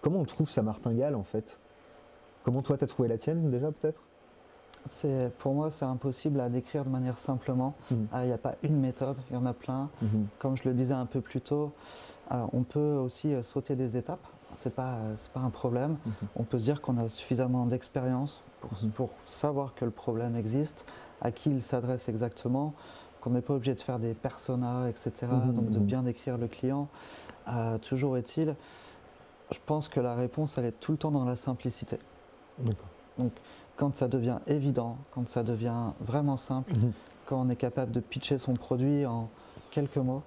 comment 0.02 0.20
on 0.20 0.26
trouve 0.26 0.50
sa 0.50 0.62
martingale 0.62 1.16
en 1.16 1.24
fait? 1.24 1.58
Comment 2.44 2.62
toi 2.62 2.78
tu 2.78 2.84
as 2.84 2.88
trouvé 2.88 3.10
la 3.10 3.18
tienne 3.18 3.50
déjà 3.50 3.72
peut-être? 3.72 4.02
Pour 5.40 5.54
moi, 5.54 5.72
c'est 5.72 5.86
impossible 5.86 6.40
à 6.40 6.50
décrire 6.50 6.86
de 6.86 6.90
manière 6.90 7.18
simplement. 7.18 7.74
Mmh. 7.90 7.96
Ah, 8.12 8.24
il 8.24 8.28
n'y 8.28 8.34
a 8.34 8.38
pas 8.38 8.56
une 8.64 8.80
méthode, 8.80 9.18
il 9.30 9.34
y 9.34 9.38
en 9.38 9.46
a 9.46 9.54
plein. 9.54 9.90
Mmh. 10.02 10.08
Comme 10.40 10.58
je 10.58 10.70
le 10.70 10.74
disais 10.74 10.94
un 10.94 11.06
peu 11.06 11.22
plus 11.22 11.42
tôt, 11.42 11.72
euh, 12.32 12.46
on 12.54 12.64
peut 12.64 12.96
aussi 12.96 13.34
sauter 13.44 13.76
des 13.76 13.98
étapes 13.98 14.26
c'est 14.58 14.74
pas, 14.74 14.98
pas 15.34 15.40
un 15.40 15.50
problème. 15.50 15.98
Mhm. 16.06 16.14
On 16.36 16.44
peut 16.44 16.60
se 16.60 16.64
dire 16.64 16.82
qu'on 16.82 16.98
a 16.98 17.10
suffisamment 17.10 17.66
d'expérience 17.66 18.44
pour, 18.62 18.72
mhm. 18.82 18.90
pour, 18.92 19.10
savoir 19.26 19.74
que 19.76 19.86
le 19.86 19.92
problème 19.92 20.36
existe, 20.36 20.86
à 21.22 21.32
qui 21.32 21.50
il 21.50 21.62
s'adresse 21.62 22.10
exactement, 22.10 22.74
qu'on 23.22 23.32
n'est 23.32 23.42
pas 23.42 23.54
obligé 23.54 23.76
de 23.76 23.80
faire 23.80 24.00
des 24.00 24.14
personas, 24.14 24.88
etc., 24.90 25.12
mhm, 25.32 25.54
donc 25.54 25.70
de 25.70 25.80
bien 25.80 26.04
décrire 26.04 26.38
le 26.38 26.48
client. 26.48 26.88
Euh, 27.48 27.78
toujours 27.78 28.18
est-il, 28.18 28.56
je 29.52 29.60
pense 29.66 29.88
que 29.88 30.00
la 30.00 30.16
réponse, 30.16 30.58
elle 30.58 30.66
est 30.66 30.80
tout 30.80 30.92
le 30.92 30.98
temps 30.98 31.12
dans 31.12 31.26
la 31.26 31.36
simplicité. 31.36 32.00
Donc, 33.18 33.32
quand 33.76 33.96
ça 33.96 34.08
devient 34.08 34.38
évident, 34.48 34.98
quand 35.12 35.28
ça 35.28 35.44
devient 35.44 35.92
vraiment 36.00 36.38
simple, 36.38 36.74
quand 37.26 37.42
on 37.42 37.50
est 37.50 37.56
capable 37.56 37.92
de 37.92 38.00
pitcher 38.00 38.38
son 38.38 38.54
produit 38.54 39.06
en 39.06 39.30
quelques 39.72 39.98
mots, 39.98 40.24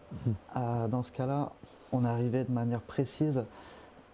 euh, 0.57 0.89
dans 0.89 1.03
ce 1.03 1.13
cas-là, 1.13 1.53
on 1.93 2.05
arrivait 2.05 2.45
de 2.45 2.53
manière 2.53 2.81
précise 2.81 3.45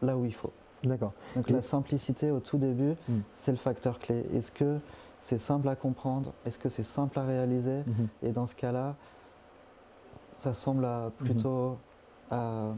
là 0.03 0.17
où 0.17 0.25
il 0.25 0.35
faut. 0.35 0.53
D'accord. 0.85 1.13
Donc 1.37 1.51
la 1.51 1.61
simplicité 1.61 2.31
au 2.31 2.41
tout 2.41 2.57
début, 2.57 2.95
hmm. 3.09 3.21
c'est 3.35 3.53
le 3.53 3.59
facteur 3.59 3.99
clé. 3.99 4.25
Est-ce 4.35 4.51
que 4.51 4.79
c'est 5.21 5.39
simple 5.39 5.69
à 5.69 5.77
comprendre? 5.77 6.33
Est-ce 6.47 6.59
que 6.59 6.69
c'est 6.69 6.85
simple 6.85 7.19
à 7.19 7.25
réaliser? 7.25 7.81
Hmm. 7.81 8.07
Et 8.23 8.33
dans 8.33 8.47
ce 8.47 8.55
cas-là, 8.55 8.97
ça 10.39 10.55
semble 10.55 10.89
plutôt 11.19 11.77
hmm. 12.31 12.75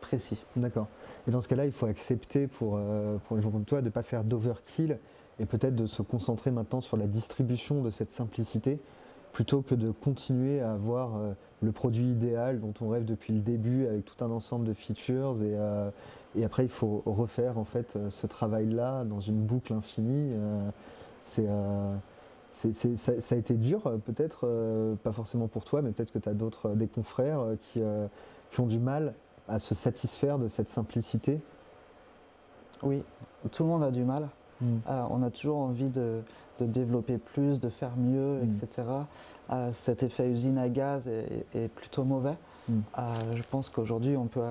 précis. 0.00 0.44
D'accord. 0.54 0.86
Et 1.26 1.30
dans 1.30 1.42
ce 1.42 1.48
cas-là, 1.48 1.66
il 1.66 1.72
faut 1.72 1.86
accepter 1.86 2.46
pour, 2.46 2.76
euh, 2.76 3.16
pour 3.26 3.36
les 3.36 3.42
gens 3.42 3.50
comme 3.50 3.64
toi 3.64 3.80
de 3.80 3.86
ne 3.86 3.90
pas 3.90 4.02
faire 4.02 4.22
d'overkill 4.22 4.98
et 5.40 5.46
peut-être 5.46 5.74
de 5.74 5.86
se 5.86 6.02
concentrer 6.02 6.52
maintenant 6.52 6.80
sur 6.80 6.96
la 6.96 7.06
distribution 7.06 7.82
de 7.82 7.90
cette 7.90 8.10
simplicité 8.10 8.78
plutôt 9.32 9.62
que 9.62 9.74
de 9.74 9.90
continuer 9.90 10.60
à 10.60 10.72
avoir 10.72 11.16
euh, 11.16 11.32
le 11.60 11.72
produit 11.72 12.04
idéal 12.04 12.60
dont 12.60 12.72
on 12.80 12.88
rêve 12.88 13.04
depuis 13.04 13.32
le 13.32 13.40
début 13.40 13.86
avec 13.86 14.04
tout 14.04 14.24
un 14.24 14.30
ensemble 14.30 14.64
de 14.64 14.74
features 14.74 15.42
et, 15.42 15.54
euh, 15.56 15.90
et 16.36 16.44
après, 16.44 16.64
il 16.64 16.70
faut 16.70 17.02
refaire 17.06 17.58
en 17.58 17.64
fait 17.64 17.94
euh, 17.96 18.10
ce 18.10 18.26
travail-là 18.26 19.04
dans 19.04 19.20
une 19.20 19.40
boucle 19.40 19.72
infinie. 19.72 20.32
Euh, 20.32 20.70
euh, 21.38 21.94
c'est, 22.52 22.96
ça, 22.96 23.34
a 23.34 23.38
été 23.38 23.54
dur, 23.54 23.82
peut-être, 24.04 24.48
pas 25.02 25.10
forcément 25.10 25.48
pour 25.48 25.64
toi, 25.64 25.82
mais 25.82 25.90
peut-être 25.90 26.12
que 26.12 26.20
tu 26.20 26.28
as 26.28 26.34
d'autres, 26.34 26.70
des 26.70 26.86
confrères 26.86 27.44
qui, 27.60 27.80
qui, 28.52 28.60
ont 28.60 28.66
du 28.66 28.78
mal 28.78 29.14
à 29.48 29.58
se 29.58 29.74
satisfaire 29.74 30.38
de 30.38 30.46
cette 30.46 30.68
simplicité. 30.68 31.40
Oui, 32.84 33.02
tout 33.50 33.64
le 33.64 33.70
monde 33.70 33.82
a 33.82 33.90
du 33.90 34.04
mal. 34.04 34.28
Mm. 34.60 34.76
on 35.10 35.24
a 35.24 35.30
toujours 35.30 35.56
envie 35.56 35.88
de, 35.88 36.20
de, 36.60 36.66
développer 36.66 37.18
plus, 37.18 37.58
de 37.58 37.70
faire 37.70 37.96
mieux, 37.96 38.44
mm. 38.44 38.52
etc. 38.62 38.88
cet 39.72 40.04
effet 40.04 40.30
usine 40.30 40.58
à 40.58 40.68
gaz 40.68 41.08
est, 41.08 41.68
plutôt 41.74 42.04
mauvais. 42.04 42.36
Mm. 42.68 42.80
je 43.34 43.42
pense 43.50 43.68
qu'aujourd'hui, 43.68 44.16
on 44.16 44.26
peut 44.26 44.42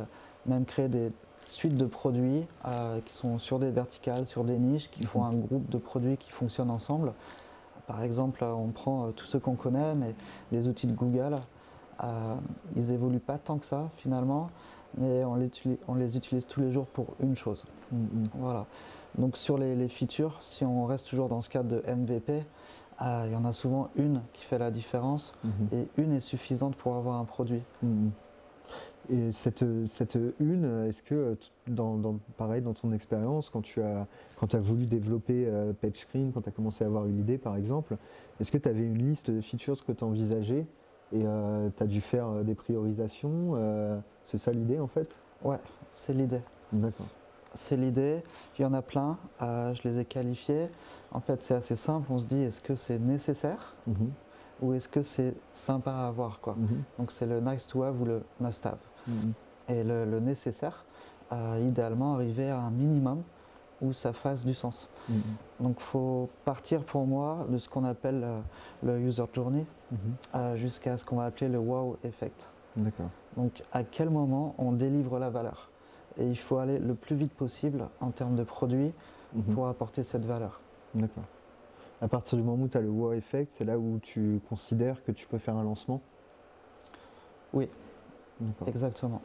même 0.45 0.65
créer 0.65 0.89
des, 0.89 1.09
suite 1.47 1.75
de 1.75 1.85
produits 1.85 2.45
euh, 2.65 2.99
qui 3.05 3.13
sont 3.13 3.39
sur 3.39 3.59
des 3.59 3.69
verticales, 3.69 4.25
sur 4.25 4.43
des 4.43 4.57
niches, 4.57 4.89
qui 4.89 5.05
font 5.05 5.23
un 5.23 5.33
groupe 5.33 5.69
de 5.69 5.77
produits 5.77 6.17
qui 6.17 6.31
fonctionnent 6.31 6.71
ensemble. 6.71 7.13
Par 7.87 8.03
exemple, 8.03 8.43
on 8.43 8.67
prend 8.69 9.07
euh, 9.07 9.11
tous 9.11 9.25
ceux 9.25 9.39
qu'on 9.39 9.55
connaît, 9.55 9.95
mais 9.95 10.15
les 10.51 10.67
outils 10.67 10.87
de 10.87 10.93
Google, 10.93 11.37
euh, 12.03 12.35
ils 12.75 12.91
évoluent 12.91 13.19
pas 13.19 13.37
tant 13.37 13.57
que 13.57 13.65
ça 13.65 13.89
finalement, 13.97 14.47
mais 14.97 15.23
on 15.25 15.35
les, 15.35 15.51
on 15.87 15.95
les 15.95 16.17
utilise 16.17 16.45
tous 16.45 16.61
les 16.61 16.71
jours 16.71 16.85
pour 16.87 17.07
une 17.19 17.35
chose. 17.35 17.65
Mm-hmm. 17.93 18.27
Voilà. 18.35 18.65
Donc 19.17 19.37
sur 19.37 19.57
les, 19.57 19.87
features, 19.89 20.37
si 20.41 20.65
on 20.65 20.85
reste 20.85 21.07
toujours 21.07 21.29
dans 21.29 21.41
ce 21.41 21.49
cadre 21.49 21.69
de 21.69 21.83
MVP, 21.91 22.43
il 23.01 23.31
y 23.31 23.35
en 23.35 23.43
a 23.43 23.51
souvent 23.51 23.89
une 23.95 24.21
qui 24.31 24.45
fait 24.45 24.57
la 24.57 24.71
différence 24.71 25.33
mm-hmm. 25.45 25.75
et 25.75 25.87
une 25.97 26.13
est 26.13 26.19
suffisante 26.19 26.75
pour 26.75 26.95
avoir 26.95 27.19
un 27.19 27.25
produit. 27.25 27.61
Mm-hmm. 27.83 28.09
Et 29.09 29.31
cette, 29.33 29.65
cette 29.87 30.17
une, 30.39 30.85
est-ce 30.87 31.03
que, 31.03 31.37
dans, 31.67 32.19
pareil, 32.37 32.61
dans 32.61 32.73
ton 32.73 32.91
expérience, 32.93 33.49
quand 33.49 33.61
tu 33.61 33.81
as, 33.81 34.07
quand 34.37 34.55
as 34.55 34.59
voulu 34.59 34.85
développer 34.85 35.45
euh, 35.47 35.73
PageScreen, 35.73 36.31
quand 36.31 36.41
tu 36.41 36.49
as 36.49 36.53
commencé 36.53 36.83
à 36.83 36.87
avoir 36.87 37.05
une 37.05 37.19
idée 37.19 37.37
par 37.37 37.55
exemple, 37.57 37.97
est-ce 38.39 38.51
que 38.51 38.57
tu 38.57 38.69
avais 38.69 38.83
une 38.83 38.97
liste 38.97 39.29
de 39.29 39.41
features 39.41 39.83
que 39.85 39.91
tu 39.91 40.03
envisageais 40.03 40.65
et 41.13 41.25
tu 41.77 41.83
as 41.83 41.85
dû 41.85 42.01
faire 42.01 42.43
des 42.43 42.55
priorisations. 42.55 43.55
c'est 44.25 44.39
ça 44.39 44.51
l'idée 44.51 44.79
en 44.79 44.87
fait? 44.87 45.13
Ouais, 45.43 45.59
c'est 45.91 46.13
l'idée. 46.13 46.41
D'accord. 46.71 47.05
C'est 47.53 47.77
l'idée. 47.77 48.23
Il 48.57 48.63
y 48.63 48.65
en 48.65 48.73
a 48.73 48.81
plein. 48.81 49.17
je 49.39 49.87
les 49.87 49.99
ai 49.99 50.05
qualifiés. 50.05 50.69
En 51.11 51.19
fait, 51.19 51.43
c'est 51.43 51.53
assez 51.53 51.75
simple. 51.75 52.11
On 52.11 52.19
se 52.19 52.25
dit 52.25 52.41
est-ce 52.41 52.61
que 52.61 52.75
c'est 52.75 52.97
nécessaire 52.97 53.75
mhm. 53.85 54.11
ou 54.61 54.73
est-ce 54.73 54.89
que 54.89 55.03
c'est 55.03 55.35
sympa 55.53 55.91
à 55.91 56.07
avoir 56.07 56.39
quoi. 56.39 56.55
Mhm. 56.57 56.83
Donc 56.97 57.11
c'est 57.11 57.27
le 57.27 57.39
nice 57.39 57.67
to 57.67 57.83
have 57.83 58.01
ou 58.01 58.05
le 58.05 58.23
must 58.39 58.65
have. 58.65 58.79
Mhm. 59.07 59.33
Et 59.69 59.83
le, 59.83 60.19
nécessaire, 60.19 60.85
idéalement 61.59 62.15
arriver 62.15 62.49
à 62.49 62.59
un 62.59 62.69
minimum 62.69 63.23
où 63.83 63.93
ça 63.93 64.13
fasse 64.13 64.45
du 64.45 64.53
sens. 64.53 64.89
Mhm. 65.09 65.21
Donc 65.59 65.75
il 65.79 65.83
faut 65.83 66.29
partir 66.45 66.83
pour 66.83 67.05
moi 67.05 67.45
de 67.49 67.57
ce 67.57 67.69
qu'on 67.69 67.83
appelle 67.83 68.23
euh, 68.23 68.39
le 68.83 68.99
user 68.99 69.25
journey 69.33 69.65
mhm. 69.91 69.97
euh, 70.35 70.55
jusqu'à 70.55 70.97
ce 70.97 71.05
qu'on 71.05 71.17
va 71.17 71.25
appeler 71.25 71.49
le 71.49 71.59
wow 71.59 71.97
effect. 72.03 72.47
D'accord. 72.75 73.09
Donc 73.37 73.61
à 73.71 73.83
quel 73.83 74.09
moment 74.09 74.55
on 74.57 74.71
délivre 74.71 75.19
la 75.19 75.29
valeur? 75.29 75.69
Et 76.17 76.27
il 76.27 76.37
faut 76.37 76.57
aller 76.57 76.79
le 76.79 76.95
plus 76.95 77.15
vite 77.15 77.33
possible 77.33 77.87
en 77.99 78.11
termes 78.11 78.35
de 78.35 78.43
produits 78.43 78.91
pour 79.55 79.67
apporter 79.67 80.03
cette 80.03 80.25
valeur. 80.25 80.59
D'accord. 80.93 81.23
À 82.01 82.07
partir 82.07 82.37
du 82.37 82.43
moment 82.43 82.65
où 82.65 82.67
tu 82.67 82.77
as 82.77 82.81
le 82.81 82.89
wow 82.89 83.13
effect, 83.13 83.51
c'est 83.51 83.65
là 83.65 83.79
où 83.79 83.97
tu 83.99 84.39
considères 84.47 85.03
que 85.03 85.11
tu 85.11 85.25
peux 85.25 85.39
faire 85.39 85.55
un 85.55 85.63
lancement? 85.63 86.01
Oui, 87.51 87.67
exactement. 88.67 89.21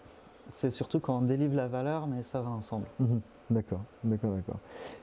C'est 0.57 0.71
surtout 0.71 1.01
quand 1.01 1.19
on 1.19 1.23
délivre 1.23 1.55
la 1.55 1.69
valeur, 1.69 2.07
mais 2.07 2.23
ça 2.23 2.41
va 2.41 2.51
ensemble. 2.51 2.87
D'accord, 3.51 3.81
d'accord, 4.05 4.33
d'accord. 4.33 4.59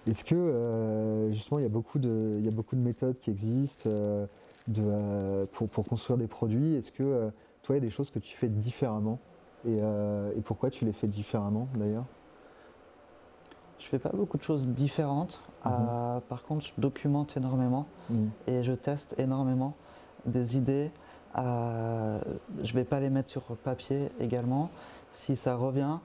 Est-ce 0.05 0.23
que 0.23 0.35
euh, 0.35 1.31
justement 1.31 1.59
il 1.59 1.63
y, 1.63 1.65
a 1.65 1.69
beaucoup 1.69 1.97
de, 1.97 2.35
il 2.37 2.45
y 2.45 2.47
a 2.47 2.51
beaucoup 2.51 2.75
de 2.75 2.81
méthodes 2.81 3.17
qui 3.17 3.31
existent 3.31 3.89
euh, 3.89 4.27
de, 4.67 4.83
euh, 4.83 5.45
pour, 5.51 5.67
pour, 5.67 5.83
construire 5.83 6.17
des 6.17 6.27
produits 6.27 6.75
Est-ce 6.75 6.91
que 6.91 7.31
toi 7.63 7.75
il 7.75 7.79
y 7.79 7.81
a 7.81 7.85
des 7.85 7.89
choses 7.89 8.11
que 8.11 8.19
tu 8.19 8.35
fais 8.37 8.47
différemment 8.47 9.19
et, 9.67 9.77
et 9.77 10.41
pourquoi 10.41 10.69
tu 10.69 10.85
les 10.85 10.93
fais 10.93 11.07
différemment 11.07 11.67
d'ailleurs? 11.73 12.05
Je 13.79 13.87
fais 13.87 13.99
pas 13.99 14.11
beaucoup 14.13 14.37
de 14.37 14.43
choses 14.43 14.67
différentes. 14.67 15.41
Mhm. 15.65 16.21
par 16.29 16.43
contre, 16.43 16.65
je 16.65 16.71
documente 16.77 17.35
énormément 17.37 17.87
mhm. 18.11 18.29
et 18.45 18.61
je 18.61 18.73
teste 18.73 19.15
énormément 19.17 19.73
des 20.27 20.55
idées. 20.55 20.91
Je 21.37 22.73
vais 22.73 22.83
pas 22.83 22.99
les 22.99 23.09
mettre 23.09 23.29
sur 23.29 23.43
papier 23.63 24.09
également. 24.19 24.69
Si 25.11 25.35
ça 25.35 25.55
revient, 25.55 25.97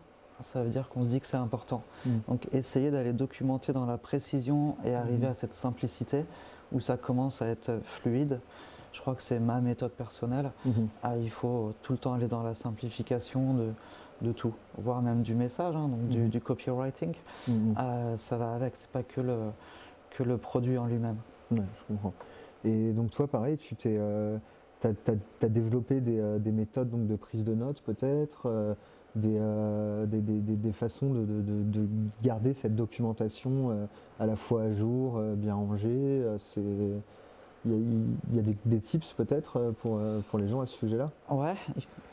ça 0.43 0.63
veut 0.63 0.71
dire 0.71 0.89
qu'on 0.89 1.05
se 1.05 1.09
dit 1.09 1.21
que 1.21 1.27
c'est 1.27 1.37
important. 1.37 1.83
Mm. 2.07 2.11
Donc 2.29 2.49
essayer 2.53 2.91
d'aller 2.91 3.13
documenter 3.13 3.73
dans 3.73 3.87
la 3.87 3.99
précision 3.99 4.77
et 4.85 4.95
arriver 4.95 5.27
mm. 5.27 5.31
à 5.31 5.35
cette 5.35 5.55
simplicité 5.55 6.25
où 6.73 6.81
ça 6.81 6.97
commence 6.97 7.43
à 7.43 7.47
être 7.49 7.81
fluide. 7.85 8.41
Je 8.93 9.01
crois 9.01 9.15
que 9.15 9.23
c'est 9.23 9.39
ma 9.39 9.61
méthode 9.61 9.93
personnelle. 9.93 10.51
Mm-hmm. 10.67 10.87
Ah, 11.03 11.17
il 11.17 11.31
faut 11.31 11.75
tout 11.83 11.93
le 11.93 11.99
temps 11.99 12.15
aller 12.15 12.27
dans 12.27 12.43
la 12.43 12.55
simplification 12.55 13.55
de, 13.55 13.73
de 14.23 14.33
tout, 14.33 14.55
voire 14.79 15.01
même 15.01 15.23
du 15.23 15.35
message, 15.35 15.77
hein, 15.77 15.89
donc 15.89 16.09
du, 16.09 16.27
mm-hmm. 16.27 16.41
copywriting. 16.41 17.15
Mm-hmm. 17.49 17.75
Ah, 17.77 18.17
ça 18.17 18.37
va 18.37 18.55
avec, 18.55 18.77
c'est 18.77 18.91
pas 18.91 19.03
que 19.03 19.21
le, 19.21 19.39
que 20.11 20.23
le 20.23 20.39
produit 20.39 20.77
en 20.77 20.87
lui-même. 20.87 21.17
Ouais, 21.51 21.59
je 21.59 21.95
comprends. 21.95 22.15
Et 22.65 22.93
donc 22.93 23.11
toi, 23.11 23.27
pareil, 23.27 23.59
tu 23.59 23.75
t'es, 23.75 23.97
euh, 23.99 24.37
as, 24.85 25.49
développé 25.49 26.01
des, 26.01 26.19
euh, 26.19 26.39
des, 26.39 26.53
méthodes 26.53 26.91
donc, 26.91 27.07
de 27.07 27.17
prise 27.17 27.45
de 27.45 27.55
notes 27.55 27.83
peut-être 27.83 28.43
euh, 28.47 28.75
euh, 29.25 30.07
des, 30.07 30.21
des, 30.21 30.73
façons 30.73 31.11
de, 31.11 31.89
garder 32.23 32.55
cette 32.55 32.77
documentation 32.77 33.89
à 34.19 34.27
la 34.27 34.37
fois 34.37 34.63
à 34.63 34.73
jour, 34.73 35.21
bien 35.37 35.55
rangée. 35.55 36.23
il 37.65 37.73
y 38.33 38.39
a, 38.39 38.43
des, 38.65 38.81
tips 38.81 39.13
peut-être 39.15 39.75
pour, 39.83 40.01
pour 40.31 40.39
les 40.39 40.49
gens 40.49 40.61
à 40.61 40.67
ce 40.67 40.77
sujet-là? 40.77 41.11
Ouais, 41.29 41.57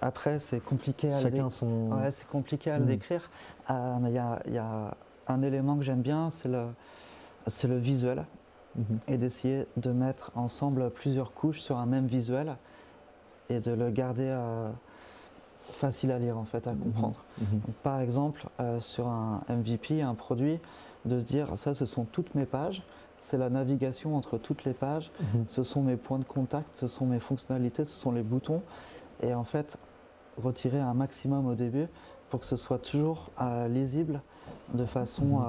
après 0.01 0.39
c'est 0.39 0.59
compliqué 0.59 1.13
à, 1.13 1.21
le, 1.21 1.49
son... 1.49 1.91
ouais, 1.91 2.09
compliqué 2.31 2.71
à 2.71 2.79
le 2.79 2.85
hmm. 2.85 2.87
décrire. 2.87 3.29
mais 3.69 4.09
il 4.09 4.53
y, 4.53 4.57
a, 4.57 4.97
un 5.27 5.41
élément 5.43 5.77
que 5.77 5.83
j'aime 5.83 6.01
bien, 6.01 6.31
c'est 6.31 6.49
le, 6.49 6.65
le 7.67 7.77
visuel. 7.77 8.25
Mhm. 8.77 8.99
Et 9.07 9.17
d'essayer 9.17 9.65
de 9.77 9.91
mettre 9.91 10.31
ensemble 10.35 10.89
plusieurs 10.91 11.33
couches 11.33 11.61
sur 11.61 11.77
un 11.77 11.85
même 11.85 12.07
visuel 12.07 12.55
et 13.49 13.59
de 13.59 13.71
le 13.71 13.89
garder 13.89 14.35
facile 15.73 16.11
à 16.11 16.19
lire 16.19 16.37
en 16.37 16.45
fait, 16.45 16.67
à 16.67 16.73
mhm. 16.73 16.79
comprendre. 16.79 17.23
Mhm. 17.39 17.61
par 17.83 18.01
exemple, 18.01 18.47
euh, 18.59 18.79
sur 18.79 19.07
un 19.07 19.41
MVP, 19.49 20.01
un 20.01 20.15
produit, 20.15 20.59
de 21.05 21.19
se 21.19 21.25
dire 21.25 21.57
ça, 21.57 21.73
ce 21.73 21.85
sont 21.85 22.03
toutes 22.05 22.35
mes 22.35 22.45
pages, 22.45 22.83
c'est 23.19 23.37
la 23.37 23.49
navigation 23.49 24.15
entre 24.17 24.37
toutes 24.37 24.65
les 24.65 24.73
pages, 24.73 25.11
ce 25.47 25.63
sont 25.63 25.81
mes 25.81 25.95
points 25.95 26.19
de 26.19 26.25
contact, 26.25 26.67
ce 26.75 26.87
sont 26.87 27.05
mes 27.05 27.19
fonctionnalités, 27.19 27.85
ce 27.85 27.93
sont 27.93 28.11
les 28.11 28.23
boutons, 28.23 28.61
et 29.21 29.33
en 29.33 29.43
fait 29.43 29.77
retirer 30.41 30.79
un 30.79 30.93
maximum 30.93 31.47
au 31.47 31.55
début 31.55 31.87
pour 32.29 32.41
que 32.41 32.45
ce 32.45 32.57
soit 32.57 32.79
toujours 32.79 33.29
euh, 33.41 33.67
lisible 33.67 34.21
de 34.73 34.85
façon 34.85 35.41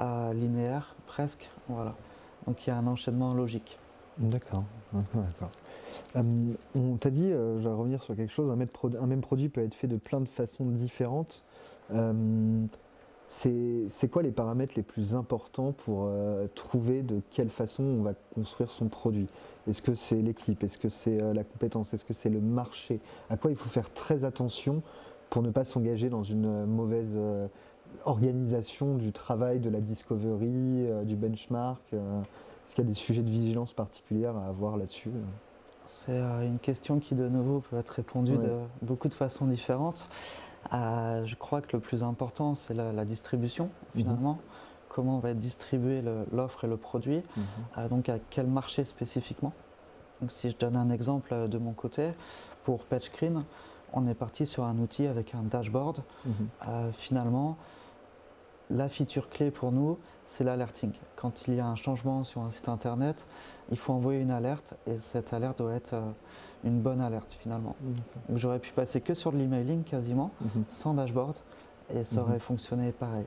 euh, 0.00 0.32
linéaire 0.34 0.94
presque. 1.06 1.48
Voilà. 1.68 1.94
Donc 2.46 2.66
il 2.66 2.70
y 2.70 2.72
a 2.72 2.76
un 2.76 2.86
enchaînement 2.86 3.34
logique. 3.34 3.78
D'accord. 4.18 4.64
Euh, 6.14 6.52
on 6.74 6.96
t'a 6.96 7.08
dit, 7.08 7.32
euh, 7.32 7.58
je 7.58 7.68
vais 7.68 7.74
revenir 7.74 8.02
sur 8.02 8.14
quelque 8.16 8.32
chose, 8.32 8.50
un, 8.50 9.06
même 9.06 9.20
produit 9.20 9.48
peut 9.48 9.62
être 9.62 9.74
fait 9.74 9.86
de 9.86 9.96
plein 9.96 10.20
de 10.20 10.28
façons 10.28 10.66
différentes. 10.66 11.42
Euh, 11.94 12.66
c'est 13.28 14.10
quoi 14.10 14.22
les 14.22 14.30
paramètres 14.30 14.74
les 14.76 14.82
plus 14.82 15.14
importants 15.14 15.72
pour 15.72 16.10
trouver 16.54 17.02
de 17.02 17.22
quelle 17.30 17.48
façon 17.48 17.82
on 17.82 18.02
va 18.02 18.12
construire 18.34 18.70
son 18.70 18.88
produit? 18.88 19.26
Est-ce 19.68 19.80
que 19.80 19.94
c'est 19.94 20.20
l'équipe? 20.20 20.62
Est-ce 20.62 20.76
que 20.76 20.88
c'est 20.88 21.18
la 21.32 21.44
compétence? 21.44 21.94
Est-ce 21.94 22.04
que 22.04 22.12
c'est 22.12 22.28
le 22.28 22.40
marché? 22.40 23.00
À 23.30 23.36
quoi 23.36 23.50
il 23.50 23.56
faut 23.56 23.70
faire 23.70 23.92
très 23.94 24.24
attention 24.24 24.82
pour 25.30 25.42
ne 25.42 25.50
pas 25.50 25.64
s'engager 25.64 26.10
dans 26.10 26.24
une 26.24 26.66
mauvaise 26.66 27.16
organisation 28.04 28.96
du 28.96 29.12
travail, 29.12 29.60
de 29.60 29.70
la 29.70 29.80
discovery, 29.80 30.86
du 31.04 31.16
benchmark 31.16 31.82
Est-ce 31.92 32.74
qu'il 32.74 32.84
y 32.84 32.86
a 32.86 32.90
des 32.90 32.94
sujets 32.94 33.22
de 33.22 33.30
vigilance 33.30 33.72
particulière 33.72 34.36
à 34.36 34.46
avoir 34.46 34.76
là-dessus 34.76 35.10
c'est 35.88 36.12
euh, 36.12 36.46
une 36.46 36.58
question 36.58 36.98
qui, 36.98 37.14
de 37.14 37.28
nouveau, 37.28 37.60
peut 37.60 37.76
être 37.76 37.90
répondue 37.90 38.36
de 38.36 38.58
beaucoup 38.82 39.08
de 39.08 39.14
façons 39.14 39.46
différentes. 39.46 40.08
Euh, 40.72 41.24
je 41.24 41.36
crois 41.36 41.60
que 41.60 41.76
le 41.76 41.80
plus 41.80 42.02
important, 42.02 42.54
c'est 42.54 42.74
la, 42.74 43.04
distribution, 43.04 43.64
mhm. 43.66 44.02
finalement. 44.02 44.38
Comment 44.88 45.18
va 45.18 45.30
être 45.30 45.38
distribuée 45.38 46.02
l'offre 46.32 46.64
et 46.64 46.68
le 46.68 46.76
produit. 46.76 47.22
Mhm. 47.36 47.44
Euh, 47.78 47.88
donc, 47.88 48.08
à 48.08 48.18
quel 48.30 48.46
marché 48.46 48.84
spécifiquement? 48.84 49.52
Donc, 50.20 50.30
si 50.30 50.50
je 50.50 50.56
donne 50.56 50.76
un 50.76 50.90
exemple 50.90 51.48
de 51.48 51.58
mon 51.58 51.72
côté, 51.72 52.12
pour 52.64 52.84
PageScreen, 52.84 53.44
on 53.92 54.08
est 54.08 54.14
parti 54.14 54.46
sur 54.46 54.64
un 54.64 54.78
outil 54.78 55.06
avec 55.06 55.34
un 55.34 55.42
dashboard. 55.42 56.02
Mhm. 56.24 56.92
finalement, 56.98 57.56
la 58.70 58.88
feature 58.88 59.28
clé 59.28 59.50
pour 59.50 59.72
nous, 59.72 59.98
c'est 60.26 60.44
l'alerting. 60.44 60.92
Quand 61.14 61.46
il 61.46 61.54
y 61.54 61.60
a 61.60 61.66
un 61.66 61.76
changement 61.76 62.24
sur 62.24 62.42
un 62.42 62.50
site 62.50 62.68
internet, 62.68 63.26
il 63.70 63.78
faut 63.78 63.92
envoyer 63.92 64.20
une 64.20 64.30
alerte 64.30 64.74
et 64.86 64.98
cette 64.98 65.32
alerte 65.32 65.58
doit 65.58 65.74
être 65.74 65.94
euh, 65.94 66.10
une 66.64 66.80
bonne 66.80 67.00
alerte 67.00 67.36
finalement. 67.40 67.76
j'aurais 68.34 68.58
pu 68.58 68.72
passer 68.72 69.00
que 69.00 69.14
sur 69.14 69.32
l'emailing 69.32 69.84
quasiment, 69.84 70.30
mhm. 70.40 70.64
sans 70.70 70.94
dashboard, 70.94 71.38
et 71.94 72.02
ça 72.02 72.22
aurait 72.22 72.34
mhm. 72.34 72.40
fonctionné 72.40 72.92
pareil. 72.92 73.26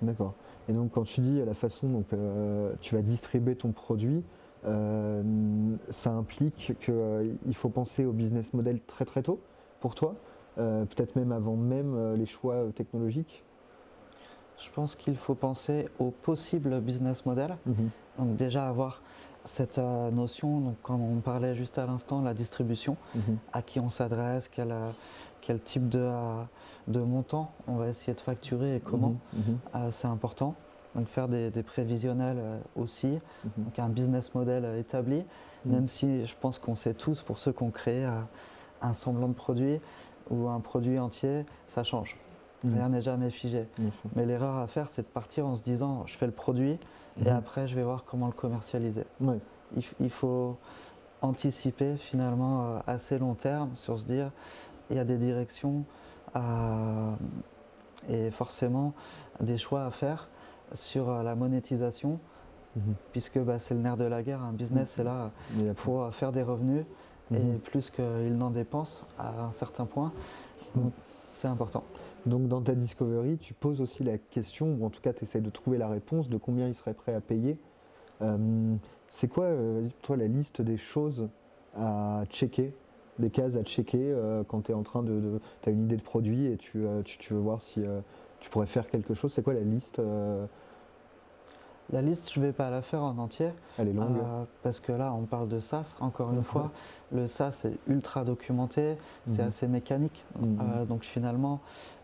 D'accord. 0.00 0.34
Et 0.68 0.72
donc 0.72 0.92
quand 0.92 1.04
tu 1.04 1.20
dis 1.20 1.44
la 1.44 1.54
façon 1.54 1.88
dont 1.88 2.04
euh, 2.12 2.72
tu 2.80 2.94
vas 2.94 3.02
distribuer 3.02 3.56
ton 3.56 3.72
produit, 3.72 4.22
euh, 4.64 5.22
ça 5.90 6.10
implique 6.10 6.76
qu'il 6.80 7.54
faut 7.54 7.68
penser 7.68 8.04
au 8.04 8.12
business 8.12 8.52
model 8.52 8.80
très 8.86 9.04
très 9.04 9.22
tôt 9.22 9.40
pour 9.80 9.94
toi, 9.94 10.14
peut-être 10.56 11.14
même 11.14 11.30
avant 11.30 11.54
même 11.54 12.14
les 12.14 12.26
choix 12.26 12.64
technologiques? 12.74 13.44
Je 14.60 14.70
pense 14.70 14.96
qu'il 14.96 15.16
faut 15.16 15.34
penser 15.34 15.88
au 15.98 16.10
possible 16.10 16.80
business 16.80 17.24
model. 17.26 17.56
Mhm. 17.66 17.90
Donc 18.18 18.36
déjà 18.36 18.68
avoir 18.68 19.00
cette 19.44 19.78
euh, 19.78 20.10
notion, 20.10 20.60
donc 20.60 20.76
comme 20.82 21.00
on 21.00 21.20
parlait 21.20 21.54
juste 21.54 21.78
à 21.78 21.86
l'instant, 21.86 22.20
la 22.22 22.34
distribution, 22.34 22.96
mhm. 23.14 23.38
à 23.52 23.62
qui 23.62 23.80
on 23.80 23.88
s'adresse, 23.88 24.48
quel, 24.48 24.72
euh, 24.72 24.90
quel, 25.40 25.60
type 25.60 25.88
de, 25.88 26.00
euh, 26.00 26.42
de, 26.88 27.00
montant 27.00 27.52
on 27.66 27.76
va 27.76 27.88
essayer 27.88 28.14
de 28.14 28.20
facturer 28.20 28.76
et 28.76 28.80
comment, 28.80 29.14
mhm. 29.32 29.90
c'est 29.90 30.08
important. 30.08 30.54
Donc 30.94 31.06
faire 31.06 31.28
des, 31.28 31.50
prévisionnels 31.62 32.42
aussi, 32.74 33.18
donc 33.56 33.78
un 33.78 33.88
business 33.88 34.34
model 34.34 34.64
établi, 34.78 35.22
même 35.64 35.86
si 35.86 36.26
je 36.26 36.34
pense 36.40 36.58
qu'on 36.58 36.76
sait 36.76 36.94
tous, 36.94 37.22
pour 37.22 37.38
ceux 37.38 37.52
qui 37.52 37.62
ont 37.62 37.70
créé 37.70 38.08
un 38.80 38.92
semblant 38.94 39.28
de 39.28 39.34
produit 39.34 39.80
ou 40.30 40.48
un 40.48 40.60
produit 40.60 40.98
entier, 40.98 41.44
ça 41.68 41.84
change. 41.84 42.16
Mm. 42.64 42.74
Rien 42.74 42.88
n'est 42.88 43.00
jamais 43.00 43.30
figé. 43.30 43.66
Mais 44.16 44.26
l'erreur 44.26 44.56
à 44.56 44.66
faire, 44.66 44.88
c'est 44.88 45.02
de 45.02 45.06
partir 45.06 45.46
en 45.46 45.56
se 45.56 45.62
disant 45.62 46.04
je 46.06 46.16
fais 46.16 46.26
le 46.26 46.32
produit 46.32 46.78
et 47.20 47.24
mm-hmm. 47.24 47.36
après 47.36 47.68
je 47.68 47.74
vais 47.74 47.82
voir 47.82 48.04
comment 48.04 48.26
le 48.26 48.32
commercialiser. 48.32 49.04
Il, 50.00 50.10
faut 50.10 50.56
anticiper 51.20 51.96
finalement 51.96 52.64
euh, 52.64 52.78
assez 52.86 53.18
long 53.18 53.34
terme 53.34 53.70
sur 53.74 53.98
se 53.98 54.06
dire 54.06 54.30
il 54.90 54.96
y 54.96 54.98
a 54.98 55.04
des 55.04 55.18
directions 55.18 55.84
euh, 56.36 57.12
et 58.08 58.30
forcément 58.30 58.94
des 59.40 59.58
choix 59.58 59.84
à 59.84 59.90
faire 59.90 60.28
sur 60.72 61.10
euh, 61.10 61.22
la 61.22 61.34
monétisation. 61.34 62.18
Puisque 63.10 63.40
bah, 63.40 63.58
c'est 63.58 63.74
le 63.74 63.80
nerf 63.80 63.96
de 63.96 64.04
la 64.04 64.22
guerre, 64.22 64.40
un 64.40 64.52
business 64.52 64.98
mm. 64.98 65.00
est 65.00 65.04
là 65.04 65.30
pour 65.78 66.14
faire 66.14 66.30
des 66.30 66.42
revenus 66.42 66.84
et 67.34 67.58
plus 67.64 67.90
qu'ils 67.90 68.38
n'en 68.38 68.50
dépensent 68.50 69.04
à 69.18 69.42
un 69.42 69.52
certain 69.52 69.84
point. 69.84 70.12
C'est 71.30 71.48
important. 71.48 71.82
Donc 72.28 72.48
dans 72.48 72.62
ta 72.62 72.74
discovery, 72.74 73.38
tu 73.38 73.54
poses 73.54 73.80
aussi 73.80 74.04
la 74.04 74.18
question, 74.18 74.76
ou 74.78 74.84
en 74.84 74.90
tout 74.90 75.00
cas 75.00 75.12
tu 75.12 75.24
essaies 75.24 75.40
de 75.40 75.50
trouver 75.50 75.78
la 75.78 75.88
réponse 75.88 76.28
de 76.28 76.36
combien 76.36 76.68
ils 76.68 76.74
seraient 76.74 76.94
prêts 76.94 77.14
à 77.14 77.20
payer. 77.20 77.58
Euh, 78.22 78.76
c'est 79.08 79.28
quoi, 79.28 79.44
euh, 79.44 79.88
toi, 80.02 80.16
la 80.16 80.26
liste 80.26 80.62
des 80.62 80.76
choses 80.76 81.28
à 81.76 82.24
checker, 82.30 82.72
des 83.18 83.30
cases 83.30 83.56
à 83.56 83.62
checker 83.62 83.98
euh, 84.00 84.44
quand 84.46 84.62
tu 84.62 84.72
es 84.72 84.74
en 84.74 84.82
train 84.82 85.02
de... 85.02 85.40
tu 85.62 85.68
as 85.68 85.72
une 85.72 85.84
idée 85.84 85.96
de 85.96 86.02
produit 86.02 86.46
et 86.46 86.56
tu, 86.56 86.86
euh, 86.86 87.02
tu, 87.02 87.34
veux 87.34 87.40
voir 87.40 87.60
si 87.60 87.80
tu 88.40 88.50
pourrais 88.50 88.66
faire 88.66 88.88
quelque 88.88 89.14
chose. 89.14 89.32
C'est 89.32 89.42
quoi 89.42 89.54
la 89.54 89.60
liste 89.60 90.00
La 91.90 92.02
liste, 92.02 92.30
je 92.32 92.38
ne 92.40 92.46
vais 92.46 92.52
pas 92.52 92.68
la 92.68 92.82
faire 92.82 93.02
en 93.02 93.16
entier. 93.16 93.48
Elle 93.78 93.88
est 93.88 93.92
longue. 93.94 94.18
Euh, 94.18 94.44
parce 94.62 94.78
que 94.78 94.92
là, 94.92 95.12
on 95.14 95.22
parle 95.24 95.48
de 95.48 95.58
SaaS, 95.58 95.96
encore 96.00 96.30
une 96.30 96.38
Mhm. 96.38 96.44
fois. 96.44 96.70
Le 97.12 97.26
SaaS 97.26 97.62
est 97.64 97.78
ultra 97.90 98.24
documenté, 98.24 98.96
c'est 99.26 99.40
Mhm. 99.42 99.48
assez 99.48 99.66
mécanique. 99.68 100.24
Mhm. 100.38 100.58
Euh, 100.60 100.84
donc 100.84 101.02
finalement, 101.04 101.60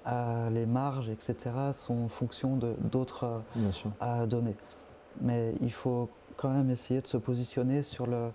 euh, 0.07 0.49
les 0.51 0.65
marges, 0.65 1.11
etc., 1.11 1.37
sont 1.75 2.05
en 2.05 2.09
fonction 2.09 2.57
de- 2.57 2.75
d'autres 2.91 3.43
données. 4.27 4.57
Mais 5.21 5.55
il 5.61 5.73
faut 5.73 6.09
quand 6.37 6.49
même 6.51 6.71
essayer 6.71 7.01
de 7.03 7.07
se 7.07 7.19
positionner 7.19 7.83
sur 7.83 8.07
le, 8.07 8.31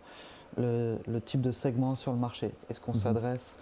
le- 0.58 0.98
le 1.08 1.20
type 1.22 1.42
de 1.42 1.52
segment 1.52 1.96
sur 1.96 2.12
le 2.12 2.18
marché. 2.20 2.52
Est-ce 2.70 2.80
qu'on 2.80 2.92
Mhm. 2.92 2.98
s'adresse 2.98 3.56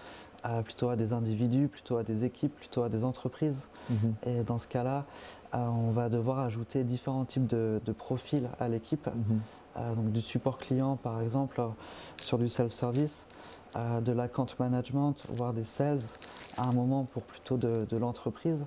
plutôt 0.64 0.90
à 0.90 0.96
des 0.96 1.14
individus, 1.14 1.68
plutôt 1.68 1.98
à 1.98 2.04
des 2.04 2.24
équipes, 2.26 2.56
plutôt 2.56 2.84
à 2.84 2.90
des 2.90 3.04
entreprises 3.04 3.68
Mhm. 3.90 4.16
Et 4.26 4.44
dans 4.44 4.60
ce 4.60 4.68
cas-là, 4.68 5.06
euh, 5.54 5.58
on 5.68 5.92
va 5.92 6.10
devoir 6.10 6.40
ajouter 6.40 6.84
différents 6.84 7.24
types 7.26 7.48
de, 7.48 7.82
de 7.86 7.92
profils 7.94 8.50
à 8.60 8.68
l'équipe. 8.68 9.08
Mhm. 9.08 9.42
Euh, 9.78 9.96
donc 9.96 10.12
du 10.12 10.22
support 10.22 10.58
client 10.58 10.96
par 10.98 11.22
exemple 11.22 11.62
sur 12.20 12.38
du 12.38 12.50
self-service, 12.50 13.28
euh, 13.76 14.02
de 14.02 14.12
l'account 14.12 14.48
management, 14.60 15.14
voire 15.30 15.54
des 15.54 15.64
sales 15.64 16.02
à 16.58 16.64
un 16.64 16.72
moment 16.72 17.06
pour 17.06 17.22
plutôt 17.24 17.58
de, 17.58 17.86
de 17.90 17.98
l'entreprise. 17.98 18.60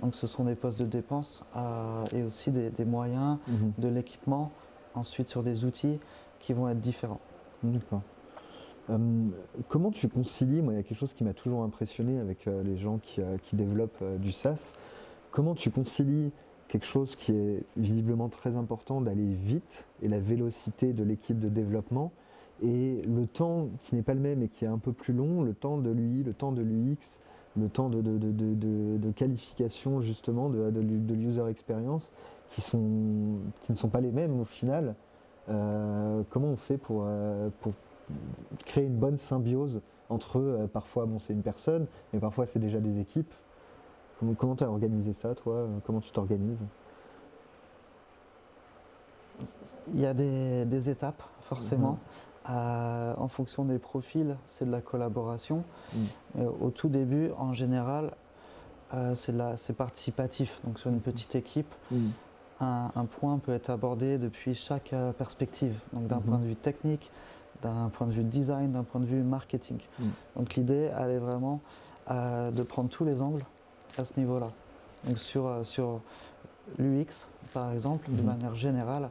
Donc 0.00 0.14
ce 0.14 0.26
sont 0.26 0.44
des 0.44 0.54
postes 0.54 0.80
de 0.80 0.86
dépenses 0.86 1.42
euh, 1.56 2.04
et 2.12 2.22
aussi 2.22 2.50
des, 2.50 2.70
des 2.70 2.84
moyens, 2.84 3.38
Mhm. 3.46 3.72
de 3.78 3.88
l'équipement, 3.88 4.50
ensuite 4.94 5.28
sur 5.28 5.42
des 5.42 5.64
outils 5.64 6.00
qui 6.40 6.52
vont 6.52 6.68
être 6.68 6.80
différents. 6.80 7.20
D'accord. 7.62 8.02
Euh, 8.90 8.98
comment 9.68 9.90
tu 9.90 10.08
concilies, 10.08 10.58
il 10.58 10.72
y 10.72 10.78
a 10.78 10.82
quelque 10.82 10.98
chose 10.98 11.14
qui 11.14 11.24
m'a 11.24 11.32
toujours 11.32 11.62
impressionné 11.62 12.18
avec 12.18 12.46
euh, 12.46 12.62
les 12.62 12.76
gens 12.76 12.98
qui, 13.02 13.20
euh, 13.22 13.36
développent 13.52 14.02
du 14.18 14.32
SaaS, 14.32 14.74
comment 15.30 15.54
tu 15.54 15.70
concilies 15.70 16.32
quelque 16.68 16.86
chose 16.86 17.16
qui 17.16 17.32
est 17.32 17.62
visiblement 17.76 18.28
très 18.28 18.56
important 18.56 19.00
d'aller 19.00 19.34
vite 19.34 19.84
et 20.02 20.08
la 20.08 20.18
vélocité 20.18 20.92
de 20.92 21.04
l'équipe 21.04 21.38
de 21.38 21.48
développement 21.48 22.12
et 22.62 23.00
le 23.02 23.26
temps 23.26 23.68
qui 23.82 23.94
n'est 23.94 24.02
pas 24.02 24.14
le 24.14 24.20
même 24.20 24.42
et 24.42 24.48
qui 24.48 24.64
est 24.64 24.68
un 24.68 24.78
peu 24.78 24.92
plus 24.92 25.14
long, 25.14 25.42
le 25.42 25.54
temps 25.54 25.78
de 25.78 25.90
l'UI, 25.90 26.22
le 26.22 26.32
temps 26.32 26.52
de 26.52 26.62
l'UX, 26.62 27.20
le 27.56 27.68
temps 27.68 27.88
de, 27.88 29.10
qualification 29.12 30.00
justement 30.00 30.48
de, 30.48 30.70
de, 30.70 30.80
l'u- 30.80 30.98
de 31.00 31.14
l'user 31.14 31.46
experience 31.48 32.10
qui, 32.50 32.76
ne 32.76 33.74
sont 33.74 33.88
pas 33.88 34.00
les 34.00 34.10
mêmes 34.10 34.40
au 34.40 34.44
final. 34.44 34.94
Comment 35.46 36.48
on 36.48 36.56
fait 36.56 36.78
pour 36.78 37.04
créer 38.66 38.84
une 38.84 38.96
bonne 38.96 39.16
symbiose 39.18 39.80
entre 40.10 40.38
eux 40.38 40.68
Parfois, 40.72 41.06
bon, 41.06 41.18
c'est 41.18 41.32
une 41.32 41.42
personne, 41.42 41.86
mais 42.12 42.18
parfois, 42.20 42.46
c'est 42.46 42.58
déjà 42.58 42.78
des 42.80 43.00
équipes. 43.00 43.32
Comment 44.38 44.54
tu 44.56 44.64
as 44.64 44.70
organisé 44.70 45.12
ça, 45.12 45.34
toi? 45.34 45.66
Comment 45.84 46.00
tu 46.00 46.10
t'organises? 46.10 46.64
Il 49.92 50.00
y 50.00 50.06
a 50.06 50.14
des, 50.14 50.64
des 50.64 50.88
étapes 50.90 51.22
forcément. 51.42 51.92
Mhm. 51.92 51.98
Euh, 52.50 53.14
en 53.16 53.28
fonction 53.28 53.64
des 53.64 53.78
profils, 53.78 54.36
c'est 54.48 54.64
de 54.66 54.70
la 54.70 54.80
collaboration. 54.80 55.64
Mhm. 55.94 56.06
Euh, 56.40 56.50
au 56.60 56.70
tout 56.70 56.88
début, 56.88 57.30
en 57.38 57.52
général, 57.54 58.12
euh, 58.94 59.14
c'est 59.14 59.76
participatif. 59.76 60.60
Donc 60.64 60.78
sur 60.78 60.90
une 60.90 61.00
petite 61.00 61.34
équipe, 61.34 61.74
un, 62.60 62.90
un 62.94 63.04
point 63.06 63.38
peut 63.38 63.52
être 63.52 63.70
abordé 63.70 64.18
depuis 64.18 64.54
chaque 64.54 64.94
perspective, 65.18 65.78
donc 65.92 66.06
d'un 66.06 66.16
Mhm. 66.16 66.22
point 66.22 66.38
de 66.38 66.44
vue 66.44 66.56
technique, 66.56 67.10
d'un 67.62 67.88
point 67.90 68.06
de 68.06 68.12
vue 68.12 68.24
design, 68.24 68.72
d'un 68.72 68.84
point 68.84 69.00
de 69.00 69.06
vue 69.06 69.22
marketing. 69.22 69.80
Mhm. 69.98 70.12
Donc 70.36 70.54
l'idée, 70.54 70.90
elle 70.98 71.10
est 71.10 71.18
vraiment 71.18 71.62
euh, 72.10 72.50
de 72.50 72.62
prendre 72.62 72.90
tous 72.90 73.04
les 73.04 73.22
angles 73.22 73.44
à 73.96 74.04
ce 74.04 74.18
niveau-là. 74.18 74.52
Donc 75.04 75.18
sur, 75.18 75.46
euh, 75.46 75.64
sur 75.64 76.02
l'UX, 76.78 77.28
par 77.52 77.72
exemple, 77.72 78.08
de 78.10 78.20
Mhm. 78.20 78.26
manière 78.26 78.54
générale, 78.54 79.10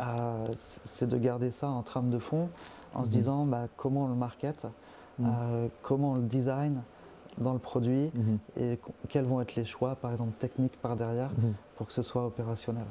euh, 0.00 0.50
c'est 0.54 1.08
de 1.08 1.16
garder 1.16 1.50
ça 1.50 1.68
en 1.68 1.82
trame 1.82 2.10
de 2.10 2.18
fond, 2.18 2.50
en 2.92 3.02
se 3.04 3.08
Mhm. 3.08 3.12
disant 3.12 3.46
bah, 3.46 3.68
comment 3.76 4.04
on 4.04 4.08
le 4.08 4.14
market, 4.14 4.66
comment 5.82 6.12
on 6.12 6.14
le 6.16 6.22
design 6.26 6.82
dans 7.38 7.52
le 7.54 7.58
produit 7.58 8.12
et 8.58 8.78
quels 9.08 9.24
vont 9.24 9.40
être 9.40 9.54
les 9.56 9.64
choix, 9.64 9.96
par 9.96 10.10
exemple 10.10 10.36
techniques 10.38 10.80
par 10.80 10.96
derrière, 10.96 11.30
pour 11.74 11.86
que 11.86 11.92
ce 11.92 12.02
soit 12.02 12.26
opérationnel. 12.26 12.86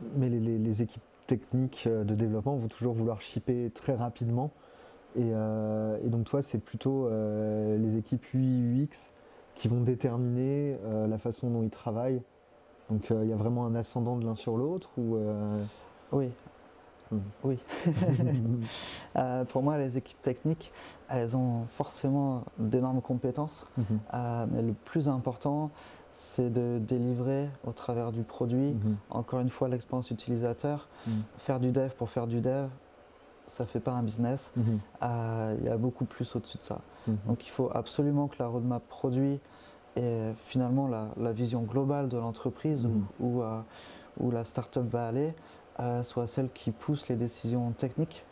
Mais 0.00 0.28
les, 0.28 0.40
les- 0.40 0.58
les 0.58 0.82
équipes 0.82 1.02
techniques 1.26 1.84
euh, 1.86 2.04
de 2.04 2.14
développement 2.14 2.56
vont 2.56 2.68
toujours 2.68 2.94
vouloir 2.94 3.20
shipper 3.20 3.70
très 3.74 3.94
rapidement. 3.94 4.50
Et, 5.16 5.30
euh, 5.32 5.98
et 6.04 6.08
donc 6.08 6.24
toi, 6.24 6.42
c'est 6.42 6.58
plutôt 6.58 7.06
euh, 7.06 7.76
les 7.78 7.98
équipes 7.98 8.24
UI, 8.34 8.82
UX 8.84 9.10
qui 9.54 9.68
vont 9.68 9.80
déterminer 9.82 10.78
euh, 10.84 11.06
la 11.06 11.18
façon 11.18 11.50
dont 11.50 11.62
ils 11.62 11.70
travaillent. 11.70 12.22
Donc 12.90 13.10
il 13.10 13.28
y 13.28 13.32
a 13.32 13.36
vraiment 13.36 13.64
un 13.66 13.74
ascendant 13.74 14.16
de 14.16 14.24
l'un 14.24 14.34
sur 14.34 14.56
l'autre 14.56 14.90
ou 14.98 15.16
Oui. 16.12 16.30
Mhm. 17.10 17.20
Oui. 17.44 17.58
Pour 19.48 19.62
moi, 19.62 19.78
les 19.78 19.96
équipes 19.96 20.20
techniques, 20.22 20.72
elles 21.08 21.36
ont 21.36 21.66
forcément 21.70 22.44
d'énormes 22.58 23.00
compétences, 23.00 23.66
Mhm. 23.78 24.48
mais 24.52 24.62
le 24.62 24.72
plus 24.72 25.08
important, 25.08 25.70
c'est 26.14 26.50
de 26.50 26.78
délivrer 26.78 27.48
au 27.66 27.72
travers 27.72 28.12
du 28.12 28.22
produit, 28.22 28.72
Mhm. 28.72 28.96
encore 29.10 29.40
une 29.40 29.50
fois, 29.50 29.68
l'expérience 29.68 30.10
utilisateur. 30.10 30.88
Mhm. 31.06 31.22
Faire 31.38 31.60
du 31.60 31.70
dev 31.72 31.90
pour 31.96 32.10
faire 32.10 32.26
du 32.26 32.40
dev, 32.40 32.68
ça 33.52 33.64
ne 33.64 33.68
fait 33.68 33.80
pas 33.80 33.92
un 33.92 34.02
business. 34.02 34.52
Mhm. 34.56 34.78
Euh, 35.02 35.56
Il 35.60 35.64
y 35.66 35.68
a 35.68 35.76
beaucoup 35.76 36.04
plus 36.04 36.34
au-dessus 36.36 36.58
de 36.58 36.62
ça. 36.62 36.78
Donc 37.26 37.44
il 37.46 37.50
faut 37.50 37.70
absolument 37.74 38.28
que 38.28 38.36
la 38.38 38.46
roadmap 38.46 38.82
produit 38.88 39.40
et 39.96 40.30
finalement 40.46 40.86
la, 40.86 41.08
la 41.16 41.32
vision 41.32 41.62
globale 41.62 42.08
de 42.08 42.16
l'entreprise 42.16 42.86
où, 42.86 43.02
où, 43.20 43.42
euh, 43.42 43.60
où 44.20 44.30
la 44.30 44.44
startup 44.44 44.84
va 44.88 45.08
aller 45.08 45.34
euh, 45.80 46.02
soit 46.04 46.26
celle 46.28 46.48
qui 46.50 46.70
pousse 46.70 47.08
les 47.08 47.16
décisions 47.16 47.72
techniques 47.72 48.24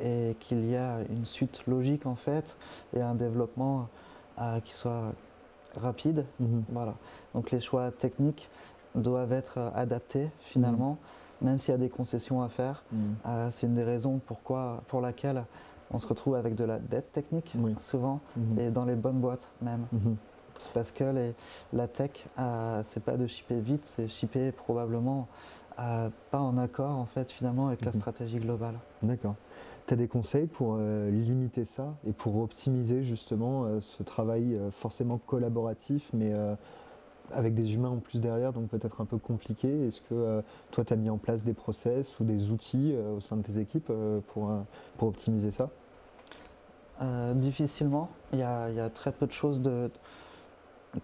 et 0.00 0.36
qu'il 0.40 0.68
y 0.68 0.76
a 0.76 0.98
une 1.08 1.24
suite 1.24 1.62
logique 1.66 2.04
en 2.04 2.14
fait 2.14 2.56
et 2.94 3.00
un 3.00 3.14
développement 3.14 3.88
qui 4.64 4.72
soit 4.74 5.12
rapide. 5.76 6.24
Mhm. 6.38 6.64
Voilà. 6.70 6.94
Donc 7.34 7.50
les 7.50 7.60
choix 7.60 7.90
techniques 7.90 8.48
doivent 8.94 9.32
être 9.32 9.58
euh, 9.58 9.70
adaptés 9.74 10.30
finalement, 10.40 10.98
même 11.42 11.58
s'il 11.58 11.72
y 11.72 11.74
a 11.74 11.78
des 11.78 11.88
concessions 11.88 12.42
à 12.42 12.48
faire. 12.48 12.82
Mhm. 12.92 13.14
Euh, 13.26 13.48
c'est 13.50 13.66
une 13.66 13.74
des 13.74 13.84
raisons 13.84 14.20
pourquoi, 14.26 14.82
pour 14.88 15.00
laquelle 15.00 15.44
on 15.92 15.98
se 15.98 16.06
retrouve 16.06 16.34
avec 16.36 16.54
de 16.54 16.64
la 16.64 16.78
dette 16.78 17.12
technique 17.12 17.52
Oui. 17.58 17.74
souvent 17.78 18.20
Mhm. 18.36 18.58
et 18.58 18.70
dans 18.70 18.84
les 18.84 18.94
bonnes 18.94 19.20
boîtes 19.20 19.48
même. 19.62 19.86
Mhm. 19.92 20.16
C'est 20.58 20.72
parce 20.72 20.92
que 20.92 21.04
les- 21.04 21.34
la 21.72 21.88
tech, 21.88 22.10
euh, 22.38 22.82
c'est 22.84 23.02
pas 23.02 23.16
de 23.16 23.26
shipper 23.26 23.60
vite, 23.60 23.84
c'est 23.86 24.06
shipper 24.08 24.52
probablement 24.52 25.26
euh, 25.78 26.10
pas 26.30 26.40
en 26.40 26.58
accord 26.58 26.90
en 26.98 27.06
fait 27.06 27.30
finalement 27.30 27.68
avec 27.68 27.82
la 27.86 27.92
Mhm. 27.92 27.96
stratégie 28.00 28.38
globale. 28.38 28.74
D'accord. 29.02 29.36
Tu 29.90 29.96
des 29.96 30.06
conseils 30.06 30.46
pour 30.46 30.76
euh, 30.78 31.10
limiter 31.10 31.64
ça 31.64 31.96
et 32.06 32.12
pour 32.12 32.36
optimiser 32.36 33.02
justement 33.02 33.64
euh, 33.64 33.80
ce 33.80 34.04
travail 34.04 34.54
euh, 34.54 34.70
forcément 34.70 35.18
collaboratif, 35.18 36.08
mais 36.12 36.32
avec 37.32 37.54
des 37.54 37.74
humains 37.74 37.88
en 37.88 37.96
plus 37.96 38.20
derrière, 38.20 38.52
donc 38.52 38.68
peut-être 38.68 39.00
un 39.00 39.04
peu 39.04 39.18
compliqué? 39.18 39.88
Est-ce 39.88 40.00
que 40.02 40.44
toi, 40.70 40.84
tu 40.84 40.92
as 40.92 40.96
mis 40.96 41.10
en 41.10 41.18
place 41.18 41.42
des 41.42 41.54
process 41.54 42.20
ou 42.20 42.24
des 42.24 42.52
outils 42.52 42.94
au 42.96 43.18
sein 43.18 43.36
de 43.36 43.42
tes 43.42 43.58
équipes 43.58 43.90
pour, 44.28 44.52
pour 44.96 45.08
optimiser 45.08 45.50
ça? 45.50 45.70
Difficilement, 47.34 48.10
il 48.32 48.38
y, 48.38 48.42
a, 48.42 48.70
il 48.70 48.76
y 48.76 48.80
a 48.80 48.90
très 48.90 49.10
peu 49.10 49.26
de 49.26 49.32
choses 49.32 49.60
de- 49.60 49.90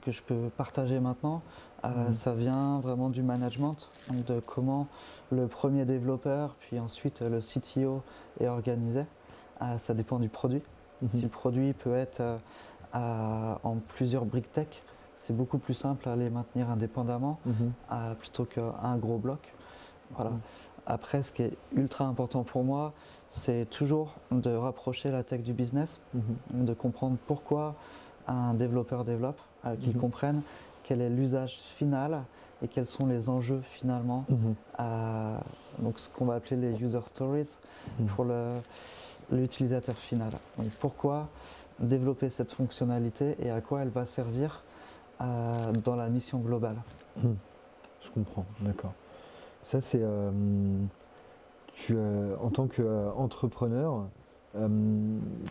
que 0.01 0.12
je 0.12 0.22
peux 0.22 0.49
partager 0.57 1.01
maintenant. 1.01 1.42
Euh, 1.87 2.07
Mhm. 2.07 2.12
Ça 2.12 2.35
vient 2.35 2.81
vraiment 2.81 3.11
du 3.11 3.22
management, 3.22 3.88
de 4.11 4.40
comment 4.40 4.87
le 5.31 5.46
premier 5.46 5.85
développeur, 5.85 6.56
puis 6.61 6.79
ensuite 6.81 7.21
le 7.23 7.40
CTO 7.40 8.02
est 8.40 8.48
organisé. 8.48 9.04
Euh, 9.63 9.79
ça 9.79 9.94
dépend 9.94 10.19
du 10.19 10.29
produit. 10.29 10.63
Si 11.11 11.23
le 11.23 11.29
produit 11.29 11.73
peut 11.75 11.94
être 11.94 12.23
euh, 12.94 13.54
en 13.63 13.77
plusieurs 13.88 14.25
briques 14.25 14.50
tech, 14.52 14.83
c'est 15.19 15.37
beaucoup 15.37 15.58
plus 15.58 15.75
simple 15.75 16.08
à 16.08 16.17
les 16.17 16.31
maintenir 16.31 16.71
indépendamment 16.71 17.38
Mhm. 17.44 17.73
euh, 17.92 18.15
plutôt 18.15 18.44
qu'un 18.44 18.96
gros 18.96 19.19
bloc. 19.19 19.52
Voilà. 20.15 20.31
Mhm. 20.31 20.40
Après, 20.87 21.23
ce 21.23 21.33
qui 21.33 21.42
est 21.42 21.56
ultra 21.75 22.04
important 22.06 22.44
pour 22.44 22.63
moi, 22.65 22.92
c'est 23.29 23.69
toujours 23.69 24.15
de 24.31 24.50
rapprocher 24.54 25.11
la 25.11 25.23
tech 25.25 25.42
du 25.42 25.52
business, 25.52 25.98
Mhm. 26.15 26.65
de 26.65 26.75
comprendre 26.75 27.17
pourquoi 27.27 27.75
un 28.29 28.54
développeur 28.54 29.04
développe, 29.04 29.40
euh, 29.67 29.77
qu'il 29.77 29.94
Mhm. 29.94 30.00
comprenne 30.00 30.42
quel 30.87 31.01
est 31.01 31.11
l'usage 31.11 31.55
final 31.77 32.23
et 32.63 32.69
quels 32.69 32.87
sont 32.87 33.07
les 33.07 33.29
enjeux 33.29 33.61
finalement. 33.63 34.25
Mhm. 34.29 34.55
euh, 34.81 35.39
donc 35.81 35.99
ce 35.99 36.09
qu'on 36.09 36.25
va 36.27 36.35
appeler 36.37 36.57
les 36.57 36.83
user 36.83 37.01
stories 37.05 37.49
Mhm. 38.01 38.07
pour 38.07 38.27
l'utilisateur 39.31 39.97
final. 39.97 40.33
Donc 40.59 40.71
pourquoi 40.81 41.29
développer 41.79 42.31
cette 42.31 42.53
fonctionnalité 42.53 43.37
et 43.41 43.51
à 43.51 43.61
quoi 43.61 43.83
elle 43.83 43.91
va 43.91 44.05
servir 44.07 44.63
euh, 45.21 45.73
dans 45.85 45.97
la 45.97 46.09
mission 46.09 46.39
globale? 46.39 46.77
Hmm. 47.23 47.35
Je 48.05 48.11
comprends, 48.11 48.47
d'accord. 48.61 48.93
Ça, 49.65 49.81
c'est. 49.81 50.01
Euh, 50.03 50.79
en 52.41 52.49
tant 52.51 52.69
qu'entrepreneur, 52.69 54.07
euh, 54.57 54.69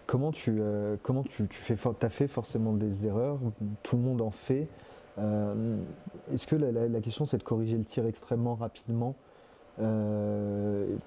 comment 0.08 0.32
tu, 0.32 0.60
comment 1.04 1.22
tu, 1.24 1.48
tu 1.48 1.62
fais 1.62 1.78
as 2.02 2.10
fait 2.10 2.28
forcément 2.28 2.74
des 2.74 3.06
erreurs, 3.06 3.38
tout 3.84 3.96
le 3.98 4.02
monde 4.02 4.22
en 4.22 4.32
fait. 4.32 4.68
Est-ce 5.18 6.47
que 6.47 6.55
la, 6.55 7.01
question 7.01 7.26
c'est 7.26 7.38
de 7.38 7.43
corriger 7.43 7.78
le 7.78 7.86
tir 7.86 8.05
extrêmement 8.05 8.55
rapidement 8.55 9.16
Comment 9.78 10.99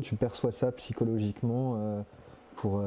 tu 0.00 0.16
perçois 0.16 0.52
ça 0.52 0.72
psychologiquement 0.72 2.04
pour, 2.56 2.82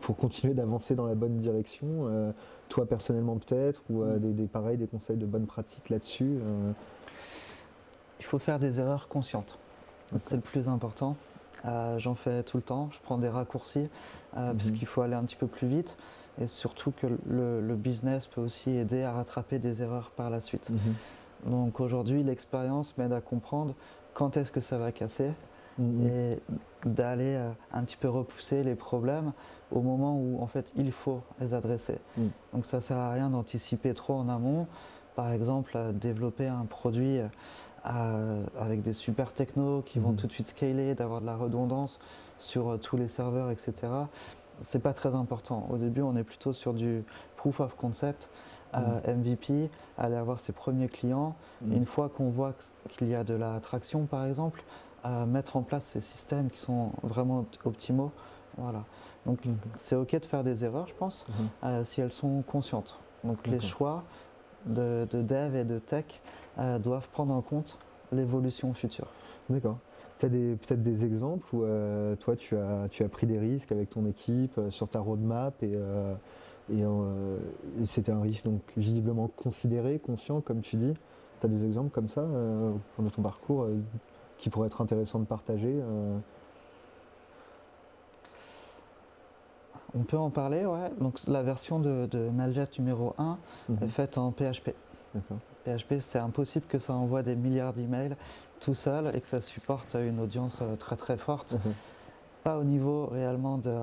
pour, 0.00 0.16
continuer 0.16 0.54
d'avancer 0.54 0.94
dans 0.94 1.06
la 1.06 1.14
bonne 1.14 1.36
direction 1.36 2.08
euh, 2.08 2.32
Toi 2.68 2.86
personnellement 2.86 3.36
peut-être 3.36 3.82
Ou 3.90 4.02
euh, 4.02 4.18
des, 4.18 4.46
pareils, 4.46 4.76
des 4.76 4.86
conseils 4.86 5.16
de 5.16 5.26
bonne 5.26 5.46
pratique 5.46 5.90
là-dessus 5.90 6.38
euh? 6.42 6.72
Il 8.18 8.24
faut 8.24 8.38
faire 8.38 8.58
des 8.58 8.80
erreurs 8.80 9.08
conscientes. 9.08 9.58
C'est 10.16 10.36
le 10.36 10.40
plus 10.40 10.68
important. 10.68 11.16
J'en 11.98 12.14
fais 12.14 12.42
tout 12.44 12.56
le 12.56 12.62
temps. 12.62 12.88
Je 12.92 12.98
prends 13.02 13.18
des 13.18 13.28
raccourcis 13.28 13.88
parce 14.32 14.54
mm-hmm. 14.54 14.72
qu'il 14.72 14.86
faut 14.86 15.02
aller 15.02 15.14
un 15.14 15.24
petit 15.24 15.36
peu 15.36 15.46
plus 15.46 15.68
vite. 15.68 15.96
Et 16.40 16.46
surtout 16.46 16.92
que 16.92 17.06
le, 17.28 17.74
business 17.74 18.26
peut 18.26 18.40
aussi 18.40 18.70
aider 18.70 19.02
à 19.02 19.12
rattraper 19.12 19.58
des 19.58 19.82
erreurs 19.82 20.10
par 20.10 20.30
la 20.30 20.40
suite. 20.40 20.70
Mm-hmm. 20.70 21.50
Donc 21.50 21.80
aujourd'hui, 21.80 22.22
l'expérience 22.22 22.96
m'aide 22.98 23.12
à 23.12 23.20
comprendre 23.20 23.74
quand 24.14 24.36
est-ce 24.36 24.52
que 24.52 24.60
ça 24.60 24.78
va 24.78 24.92
casser, 24.92 25.32
Mm-hmm. 25.80 26.06
et 26.08 26.38
d'aller 26.86 27.34
euh, 27.34 27.50
un 27.70 27.82
petit 27.82 27.98
peu 27.98 28.08
repousser 28.08 28.62
les 28.62 28.74
problèmes 28.74 29.32
au 29.70 29.82
moment 29.82 30.18
où 30.18 30.42
en 30.42 30.46
fait 30.46 30.72
il 30.74 30.90
faut 30.90 31.20
les 31.38 31.52
adresser. 31.52 31.98
Mm. 32.16 32.26
Donc 32.54 32.64
ça 32.64 32.80
sert 32.80 32.96
à 32.96 33.12
rien 33.12 33.28
d'anticiper 33.28 33.92
trop 33.92 34.14
en 34.14 34.30
amont. 34.30 34.66
Par 35.16 35.32
exemple, 35.32 35.78
développer 35.92 36.46
un 36.46 36.64
produit 36.64 37.20
euh, 37.86 38.44
avec 38.58 38.82
des 38.82 38.94
super 38.94 39.32
technos 39.32 39.82
qui 39.82 39.98
vont 39.98 40.14
tout 40.14 40.26
de 40.26 40.32
suite 40.32 40.48
scaler, 40.48 40.94
d'avoir 40.94 41.20
de 41.20 41.26
la 41.26 41.36
redondance 41.36 42.00
sur 42.38 42.70
euh, 42.70 42.76
tous 42.78 42.96
les 42.96 43.08
serveurs, 43.08 43.50
etc. 43.50 43.74
C'est 44.62 44.82
pas 44.82 44.92
très 44.92 45.14
important. 45.14 45.66
Au 45.70 45.76
début, 45.76 46.02
on 46.02 46.16
est 46.16 46.24
plutôt 46.24 46.52
sur 46.52 46.74
du 46.74 47.04
proof 47.36 47.60
of 47.60 47.76
concept, 47.76 48.28
MVP, 48.74 49.52
mm. 49.52 49.68
aller 49.98 50.16
avoir 50.16 50.40
ses 50.40 50.52
premiers 50.52 50.88
clients. 50.88 51.34
Mm. 51.62 51.72
une 51.72 51.86
fois 51.86 52.08
qu'on 52.08 52.30
voit 52.30 52.54
qu'il 52.88 53.08
y 53.08 53.14
a 53.14 53.24
de 53.24 53.34
la 53.34 53.58
traction, 53.60 54.06
par 54.06 54.26
exemple, 54.26 54.62
à 55.04 55.24
mettre 55.26 55.56
en 55.56 55.62
place 55.62 55.84
ces 55.84 56.00
systèmes 56.00 56.50
qui 56.50 56.58
sont 56.58 56.90
vraiment 57.02 57.46
optimaux. 57.64 58.12
Voilà. 58.58 58.84
Donc 59.26 59.40
c'est 59.78 59.96
ok 59.96 60.18
de 60.18 60.24
faire 60.24 60.44
des 60.44 60.64
erreurs, 60.64 60.86
je 60.86 60.94
pense, 60.94 61.26
mhm. 61.28 61.48
euh, 61.64 61.84
si 61.84 62.00
elles 62.00 62.12
sont 62.12 62.42
conscientes. 62.42 62.98
Donc 63.24 63.46
les 63.46 63.60
choix 63.60 64.04
de, 64.66 65.06
dev 65.12 65.56
et 65.56 65.64
de 65.64 65.78
tech 65.78 66.04
euh, 66.58 66.78
doivent 66.78 67.08
prendre 67.08 67.34
en 67.34 67.42
compte 67.42 67.78
l'évolution 68.12 68.72
future. 68.72 69.08
D'accord. 69.50 69.78
Tu 70.18 70.26
as 70.26 70.28
peut-être 70.28 70.82
des 70.82 71.04
exemples 71.04 71.46
où 71.54 71.62
euh, 71.62 72.16
toi 72.16 72.36
tu 72.36 72.56
as, 72.56 72.88
tu 72.90 73.04
as 73.04 73.08
pris 73.08 73.26
des 73.26 73.38
risques 73.38 73.70
avec 73.72 73.90
ton 73.90 74.06
équipe 74.06 74.58
sur 74.70 74.88
ta 74.88 75.00
roadmap 75.00 75.62
et, 75.62 75.78
et, 76.72 76.82
c'était 77.84 78.12
un 78.12 78.22
risque 78.22 78.44
donc 78.44 78.62
visiblement 78.76 79.28
considéré, 79.28 79.98
conscient 79.98 80.40
comme 80.40 80.62
tu 80.62 80.76
dis. 80.76 80.94
Tu 81.40 81.46
as 81.46 81.48
des 81.48 81.66
exemples 81.66 81.90
comme 81.90 82.08
ça 82.08 82.26
pendant 82.96 83.10
ton 83.10 83.22
parcours 83.22 83.68
qui 84.38 84.50
pourrait 84.50 84.68
être 84.68 84.80
intéressant 84.80 85.18
de 85.18 85.26
partager 85.26 85.80
euh? 85.80 86.18
On 89.94 90.02
peut 90.02 90.18
en 90.18 90.30
parler, 90.30 90.66
ouais. 90.66 90.90
Donc 91.00 91.20
la 91.26 91.42
version 91.42 91.80
de, 91.80 92.06
de 92.06 92.28
Mailjet 92.28 92.68
numéro 92.78 93.14
1 93.18 93.38
mhm. 93.68 93.78
est 93.82 93.88
faite 93.88 94.18
en 94.18 94.30
PHP. 94.30 94.70
PHP, 95.64 95.94
c'est 95.98 96.18
impossible 96.18 96.66
que 96.66 96.78
ça 96.78 96.92
envoie 96.92 97.22
des 97.22 97.34
milliards 97.34 97.72
d'emails 97.72 98.16
tout 98.60 98.74
seul 98.74 99.14
et 99.14 99.20
que 99.20 99.26
ça 99.26 99.40
supporte 99.40 99.94
une 99.94 100.20
audience 100.20 100.60
euh, 100.62 100.76
très 100.76 100.96
très 100.96 101.16
forte. 101.16 101.54
Mhm. 101.54 101.74
Pas 102.44 102.58
au 102.58 102.64
niveau 102.64 103.06
réellement 103.06 103.58
de, 103.58 103.74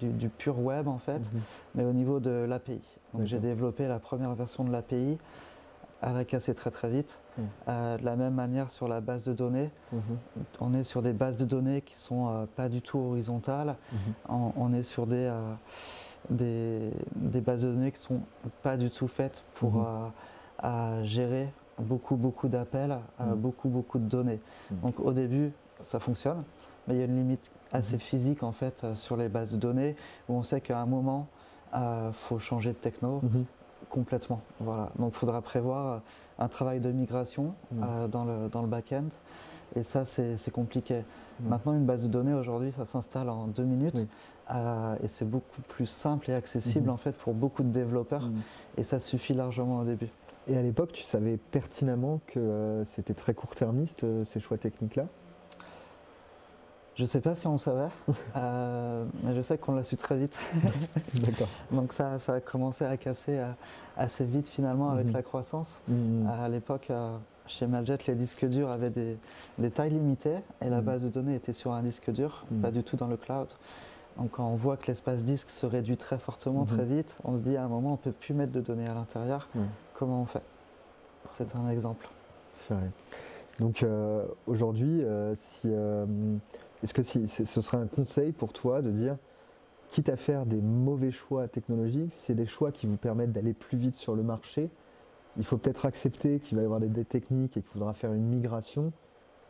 du, 0.00 0.28
pur 0.28 0.58
web 0.60 0.86
en 0.86 0.98
fait, 0.98 1.18
mhm. 1.18 1.40
mais 1.74 1.84
au 1.84 1.92
niveau 1.92 2.20
de 2.20 2.30
l'API. 2.30 2.80
Donc 3.12 3.26
j'ai 3.26 3.40
développé 3.40 3.88
la 3.88 3.98
première 3.98 4.34
version 4.34 4.64
de 4.64 4.70
l'API 4.70 5.18
elle 6.02 6.16
a 6.16 6.24
cassé 6.24 6.54
très 6.54 6.70
très 6.70 6.88
vite. 6.88 7.20
Mm. 7.36 7.42
Euh, 7.68 7.98
de 7.98 8.04
la 8.04 8.16
même 8.16 8.34
manière 8.34 8.70
sur 8.70 8.88
la 8.88 9.00
base 9.00 9.24
de 9.24 9.32
données, 9.32 9.70
on 10.60 10.74
est 10.74 10.84
sur 10.84 11.02
des 11.02 11.12
bases 11.12 11.36
de 11.36 11.44
données 11.44 11.82
qui 11.82 11.94
sont 11.94 12.28
euh, 12.28 12.46
pas 12.56 12.68
du 12.68 12.82
tout 12.82 12.98
horizontales. 12.98 13.76
On, 14.28 14.72
est 14.72 14.82
sur 14.82 15.06
des, 15.06 15.28
euh, 15.30 15.52
des, 16.30 16.90
des, 17.16 17.40
bases 17.40 17.62
de 17.62 17.72
données 17.72 17.92
qui 17.92 17.98
sont 17.98 18.20
pas 18.62 18.76
du 18.76 18.90
tout 18.90 19.08
faites 19.08 19.44
pour 19.54 19.86
gérer 21.02 21.52
beaucoup 21.80 22.16
beaucoup 22.16 22.48
d'appels, 22.48 22.98
mm. 23.18 23.34
beaucoup 23.34 23.68
beaucoup 23.68 23.98
de 23.98 24.08
données. 24.08 24.40
Mm. 24.70 24.74
Donc 24.82 25.00
au 25.00 25.12
début, 25.12 25.52
ça 25.84 25.98
fonctionne, 25.98 26.42
mais 26.86 26.94
il 26.94 26.98
y 26.98 27.02
a 27.02 27.06
une 27.06 27.16
limite 27.16 27.50
assez 27.72 27.98
physique 27.98 28.42
en 28.42 28.52
fait 28.52 28.86
sur 28.94 29.16
les 29.16 29.28
bases 29.28 29.52
de 29.52 29.56
données 29.56 29.96
où 30.28 30.34
on 30.34 30.42
sait 30.42 30.60
qu'à 30.60 30.80
un 30.80 30.86
moment, 30.86 31.28
il 31.74 32.10
faut 32.12 32.38
changer 32.38 32.70
de 32.70 32.78
techno, 32.78 33.22
Complètement. 33.88 34.40
Voilà. 34.60 34.90
Donc 34.98 35.12
il 35.14 35.18
faudra 35.18 35.40
prévoir 35.40 36.02
un 36.38 36.48
travail 36.48 36.80
de 36.80 36.90
migration 36.90 37.54
mm. 37.70 37.82
euh, 37.82 38.08
dans 38.08 38.24
le, 38.24 38.48
dans 38.48 38.62
le 38.62 38.68
back-end. 38.68 39.08
Et 39.76 39.82
ça, 39.84 40.04
c'est 40.04 40.50
compliqué. 40.50 41.04
Mm. 41.40 41.48
Maintenant, 41.48 41.74
une 41.74 41.86
base 41.86 42.02
de 42.02 42.08
données, 42.08 42.34
aujourd'hui, 42.34 42.72
ça 42.72 42.84
s'installe 42.84 43.28
en 43.28 43.46
deux 43.46 43.64
minutes. 43.64 44.06
Euh, 44.52 44.96
et 45.02 45.06
c'est 45.06 45.28
beaucoup 45.28 45.62
plus 45.68 45.86
simple 45.86 46.30
et 46.30 46.34
accessible, 46.34 46.88
mm-hmm. 46.88 46.92
en 46.92 46.96
fait, 46.96 47.12
pour 47.12 47.34
beaucoup 47.34 47.62
de 47.62 47.68
développeurs. 47.68 48.26
Mm. 48.26 48.40
Et 48.78 48.82
ça 48.82 48.98
suffit 48.98 49.34
largement 49.34 49.80
au 49.80 49.84
début. 49.84 50.08
Et 50.48 50.56
à 50.56 50.62
l'époque, 50.62 50.92
tu 50.92 51.04
savais 51.04 51.36
pertinemment 51.36 52.20
que 52.26 52.40
euh, 52.40 52.84
c'était 52.84 53.14
très 53.14 53.34
court-termiste, 53.34 54.04
ces 54.24 54.40
choix 54.40 54.58
techniques-là? 54.58 55.06
Je 57.00 57.04
ne 57.04 57.08
sais 57.08 57.22
pas 57.22 57.34
si 57.34 57.46
on 57.46 57.56
savait, 57.56 57.88
euh, 58.36 59.06
mais 59.22 59.34
je 59.34 59.40
sais 59.40 59.56
qu'on 59.56 59.74
l'a 59.74 59.84
su 59.84 59.96
très 59.96 60.18
vite. 60.18 60.36
D'accord. 61.14 61.48
Donc 61.72 61.94
ça, 61.94 62.18
ça 62.18 62.34
a 62.34 62.40
commencé 62.40 62.84
à 62.84 62.98
casser 62.98 63.38
euh, 63.38 63.50
assez 63.96 64.24
vite 64.24 64.50
finalement 64.50 64.90
avec 64.90 65.06
mhm. 65.06 65.14
la 65.14 65.22
croissance. 65.22 65.80
Mhm. 65.88 66.28
À 66.28 66.48
l'époque, 66.50 66.88
euh, 66.90 67.16
chez 67.46 67.66
Mailjet, 67.66 67.96
les 68.06 68.14
disques 68.14 68.44
durs 68.44 68.70
avaient 68.70 68.90
des, 68.90 69.70
tailles 69.70 69.92
limitées 69.92 70.40
et 70.60 70.68
la 70.68 70.78
mhm. 70.78 70.84
base 70.84 71.02
de 71.02 71.08
données 71.08 71.34
était 71.34 71.54
sur 71.54 71.72
un 71.72 71.82
disque 71.82 72.10
dur, 72.10 72.44
pas 72.60 72.70
du 72.70 72.82
tout 72.82 72.96
dans 72.96 73.08
le 73.08 73.16
cloud. 73.16 73.48
Donc 74.18 74.32
quand 74.32 74.46
on 74.46 74.56
voit 74.56 74.76
que 74.76 74.88
l'espace 74.88 75.22
disque 75.22 75.48
se 75.48 75.64
réduit 75.64 75.96
très 75.96 76.18
fortement, 76.18 76.66
très 76.66 76.84
vite, 76.84 77.16
on 77.24 77.38
se 77.38 77.42
dit 77.42 77.56
à 77.56 77.64
un 77.64 77.68
moment 77.68 77.90
on 77.90 77.92
ne 77.92 77.96
peut 77.96 78.12
plus 78.12 78.34
mettre 78.34 78.52
de 78.52 78.60
données 78.60 78.88
à 78.88 78.92
l'intérieur. 78.92 79.48
Comment 80.00 80.22
on 80.22 80.24
fait? 80.24 80.42
C'est 81.32 81.54
un 81.54 81.68
exemple. 81.68 82.08
Donc 83.58 83.84
aujourd'hui, 84.46 85.04
si 85.34 85.68
est-ce 86.82 86.94
que 86.94 87.02
ce 87.02 87.60
serait 87.60 87.76
un 87.76 87.86
conseil 87.86 88.32
pour 88.32 88.54
toi 88.54 88.80
de 88.80 88.90
dire, 88.90 89.18
quitte 89.90 90.08
à 90.08 90.16
faire 90.16 90.46
des 90.46 90.62
mauvais 90.62 91.10
choix 91.10 91.48
technologiques, 91.48 92.14
c'est 92.22 92.34
des 92.34 92.46
choix 92.46 92.72
qui 92.72 92.86
vous 92.86 92.96
permettent 92.96 93.32
d'aller 93.32 93.52
plus 93.52 93.76
vite 93.76 93.94
sur 93.94 94.16
le 94.16 94.22
marché, 94.22 94.70
il 95.36 95.44
faut 95.44 95.58
peut-être 95.58 95.84
accepter 95.84 96.40
qu'il 96.40 96.56
va 96.56 96.62
y 96.62 96.64
avoir 96.64 96.80
des, 96.80 97.04
techniques 97.04 97.58
et 97.58 97.60
qu'il 97.60 97.70
faudra 97.70 97.92
faire 97.92 98.14
une 98.14 98.24
migration 98.24 98.94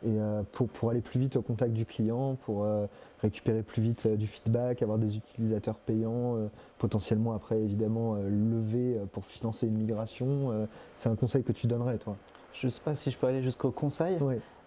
et 0.03 0.09
euh, 0.09 0.41
pour, 0.51 0.67
pour, 0.67 0.89
aller 0.89 1.01
plus 1.01 1.19
vite 1.19 1.35
au 1.35 1.41
contact 1.41 1.73
du 1.73 1.85
client, 1.85 2.35
pour 2.45 2.63
euh, 2.63 2.87
récupérer 3.21 3.61
plus 3.61 3.81
vite 3.81 4.05
euh, 4.05 4.15
du 4.15 4.27
feedback, 4.27 4.81
avoir 4.81 4.97
des 4.97 5.15
utilisateurs 5.15 5.77
payants, 5.77 6.37
potentiellement 6.77 7.33
après 7.33 7.59
évidemment 7.59 8.15
lever 8.15 8.99
pour 9.11 9.25
financer 9.25 9.67
une 9.67 9.77
migration. 9.77 10.67
c'est 10.95 11.09
un 11.09 11.15
conseil 11.15 11.43
que 11.43 11.51
tu 11.51 11.67
donnerais 11.67 11.97
toi? 11.97 12.15
Je 12.53 12.67
ne 12.67 12.71
sais 12.71 12.81
pas 12.81 12.95
si 12.95 13.11
je 13.11 13.17
peux 13.17 13.27
aller 13.27 13.41
jusqu'au 13.41 13.71
conseil, 13.71 14.17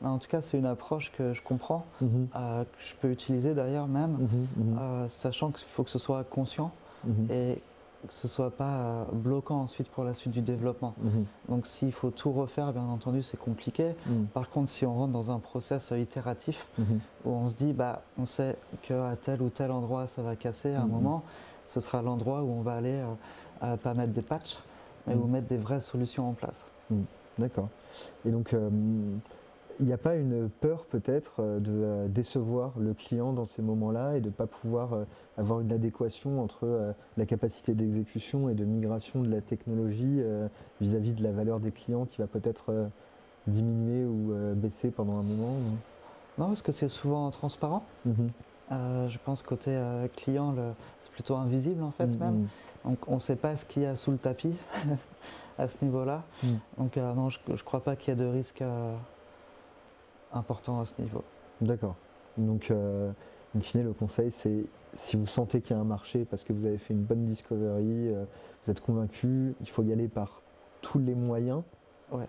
mais 0.01 0.09
en 0.09 0.19
tout 0.19 0.29
cas, 0.29 0.41
c'est 0.41 0.59
une 0.59 0.67
approche 0.67 1.13
que 1.17 1.33
je 1.33 1.43
comprends, 1.43 1.85
mhm. 2.01 2.29
euh, 2.37 2.65
que 2.65 2.85
je 2.85 2.95
peux 3.01 3.11
utiliser 3.11 3.55
d'ailleurs 3.55 3.87
même, 3.87 4.13
mhm, 4.13 4.47
mhm. 4.57 4.79
Euh, 4.79 5.09
sachant 5.09 5.51
qu'il 5.51 5.67
faut 5.69 5.83
que 5.83 5.91
ce 5.91 5.99
soit 5.99 6.25
conscient 6.25 6.71
et 7.31 7.59
que 8.07 8.15
ce 8.15 8.27
ne 8.27 8.31
soit 8.31 8.51
pas 8.51 8.65
euh, 8.65 9.05
bloquant 9.13 9.61
ensuite 9.61 9.89
pour 9.89 10.05
la 10.05 10.15
suite 10.15 10.33
du 10.33 10.41
développement. 10.41 10.95
Donc 11.49 11.67
s'il 11.67 11.93
faut 11.93 12.11
tout 12.11 12.33
refaire, 12.33 12.73
bien 12.73 12.83
entendu, 12.85 13.23
c'est 13.23 13.37
compliqué. 13.37 13.95
Par 14.33 14.51
contre, 14.51 14.71
si 14.71 14.85
on 14.87 14.95
rentre 14.95 15.13
dans 15.13 15.31
un 15.31 15.39
process 15.39 15.93
itératif 15.97 16.67
où 17.25 17.31
on 17.31 17.47
se 17.49 17.55
dit, 17.55 17.73
bah, 17.73 18.03
on 18.19 18.27
sait 18.27 18.57
qu'à 18.83 19.17
tel 19.23 19.43
ou 19.43 19.49
tel 19.49 19.71
endroit 19.71 20.07
ça 20.07 20.23
va 20.23 20.37
casser 20.37 20.75
à 20.75 20.83
un 20.83 20.87
moment, 20.87 21.23
ce 21.67 21.81
sera 21.81 22.03
l'endroit 22.03 22.43
où 22.43 22.51
on 22.51 22.63
va 22.63 22.75
aller, 22.75 23.03
pas 23.61 23.95
mettre 23.95 24.13
des 24.13 24.23
patchs, 24.23 24.59
mais 25.07 25.15
où 25.15 25.27
mettre 25.27 25.49
des 25.49 25.57
vraies 25.57 25.81
solutions 25.81 26.29
en 26.29 26.33
place. 26.33 26.65
D'accord. 27.39 27.69
Et 28.25 28.31
donc, 28.31 28.53
euh, 28.53 28.69
il 29.81 29.87
n'y 29.87 29.93
a 29.93 29.99
pas 29.99 30.17
une 30.17 30.49
peur 30.49 30.87
peut-être 30.87 31.41
euh, 31.41 31.59
de 31.61 31.73
euh, 31.73 32.09
décevoir 32.09 32.79
le 32.79 32.95
client 32.95 33.33
dans 33.33 33.47
ces 33.47 33.63
moments-là 33.63 34.17
et 34.17 34.21
de 34.21 34.29
ne 34.29 34.33
pas 34.35 34.47
pouvoir 34.47 35.07
avoir 35.37 35.61
une 35.61 35.73
adéquation 35.73 36.43
entre 36.43 36.95
la 37.17 37.27
capacité 37.27 37.75
d'exécution 37.75 38.49
et 38.49 38.55
de 38.55 38.65
migration 38.65 39.23
de 39.23 39.29
la 39.29 39.41
technologie 39.41 40.21
vis-à-vis 40.81 41.13
de 41.13 41.23
la 41.23 41.33
valeur 41.33 41.61
des 41.61 41.73
clients 41.73 42.07
qui 42.07 42.19
va 42.19 42.27
peut-être 42.27 42.91
diminuer 43.47 44.05
ou 44.05 44.33
baisser 44.55 44.91
pendant 44.91 45.19
un 45.19 45.23
moment 45.23 45.59
Non, 46.39 46.47
parce 46.47 46.63
que 46.63 46.73
c'est 46.73 46.89
souvent 46.89 47.31
transparent. 47.31 47.87
Mhm. 48.05 48.31
Euh, 48.73 49.09
je 49.09 49.19
pense 49.19 49.43
côté 49.43 49.71
euh, 49.71 50.09
client, 50.09 50.55
c'est 51.03 51.11
plutôt 51.13 51.37
invisible 51.37 51.83
en 51.83 51.91
fait 51.91 52.07
Mhm. 52.07 52.19
même. 52.19 52.49
Donc 52.85 53.09
on 53.09 53.15
ne 53.15 53.19
sait 53.19 53.37
pas 53.37 53.57
ce 53.57 53.65
qu'il 53.65 53.83
y 53.83 53.87
a 53.87 53.97
sous 53.97 54.11
le 54.11 54.19
tapis 54.19 54.57
à 55.59 55.69
ce 55.69 55.85
niveau-là. 55.85 56.25
Mhm. 56.43 56.59
Donc 56.79 56.97
euh, 56.97 57.15
non, 57.15 57.29
je 57.29 57.39
ne 57.49 57.57
crois 57.59 57.83
pas 57.83 57.97
qu'il 57.97 58.11
y 58.11 58.17
ait 58.17 58.21
de 58.21 58.27
risque 58.27 58.63
euh, 58.63 58.95
important 60.35 60.81
à 60.81 60.85
ce 60.85 61.01
niveau. 61.01 61.23
D'accord. 61.61 61.97
Donc, 62.37 62.71
euh, 62.71 63.11
in 63.57 63.61
fine, 63.61 63.85
le 63.85 63.93
conseil, 63.93 64.31
c'est 64.31 64.65
si 64.95 65.17
vous 65.17 65.27
sentez 65.27 65.61
qu'il 65.61 65.75
y 65.75 65.79
a 65.79 65.81
un 65.83 65.85
marché 65.85 66.25
parce 66.25 66.45
que 66.45 66.53
vous 66.53 66.67
avez 66.67 66.79
fait 66.79 66.95
une 66.95 67.03
bonne 67.03 67.25
discovery, 67.25 68.09
euh, 68.13 68.25
vous 68.65 68.73
êtes 68.73 68.81
convaincu, 68.81 69.55
il 69.61 69.69
faut 69.69 69.83
y 69.83 69.93
aller 69.93 70.09
par 70.09 70.43
tous 70.83 70.99
les 70.99 71.15
moyens. 71.15 71.63
Ouais. 72.13 72.29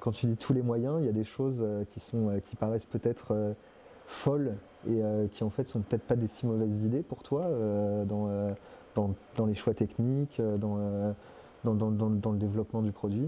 Quand 0.00 0.10
tu 0.12 0.26
dis 0.26 0.36
tous 0.36 0.52
les 0.52 0.62
moyens, 0.62 0.96
il 1.00 1.06
y 1.06 1.08
a 1.08 1.12
des 1.12 1.24
choses 1.24 1.58
euh, 1.60 1.84
qui, 1.92 2.00
sont, 2.00 2.28
euh, 2.28 2.40
qui 2.40 2.56
paraissent 2.56 2.86
peut-être 2.86 3.54
folles 4.06 4.56
et 4.88 5.00
qui 5.30 5.44
en 5.44 5.50
fait 5.50 5.68
sont 5.68 5.80
peut-être 5.80 6.02
pas 6.02 6.16
des 6.16 6.26
si 6.26 6.44
mauvaises 6.44 6.84
idées 6.84 7.02
pour 7.02 7.22
toi 7.22 7.48
dans, 8.04 8.48
dans, 8.96 9.14
dans 9.36 9.46
les 9.46 9.54
choix 9.54 9.74
techniques, 9.74 10.42
dans- 10.58 11.14
dans- 11.64 11.74
dans 11.74 12.32
le 12.32 12.38
développement 12.38 12.82
du 12.82 12.90
produit. 12.90 13.26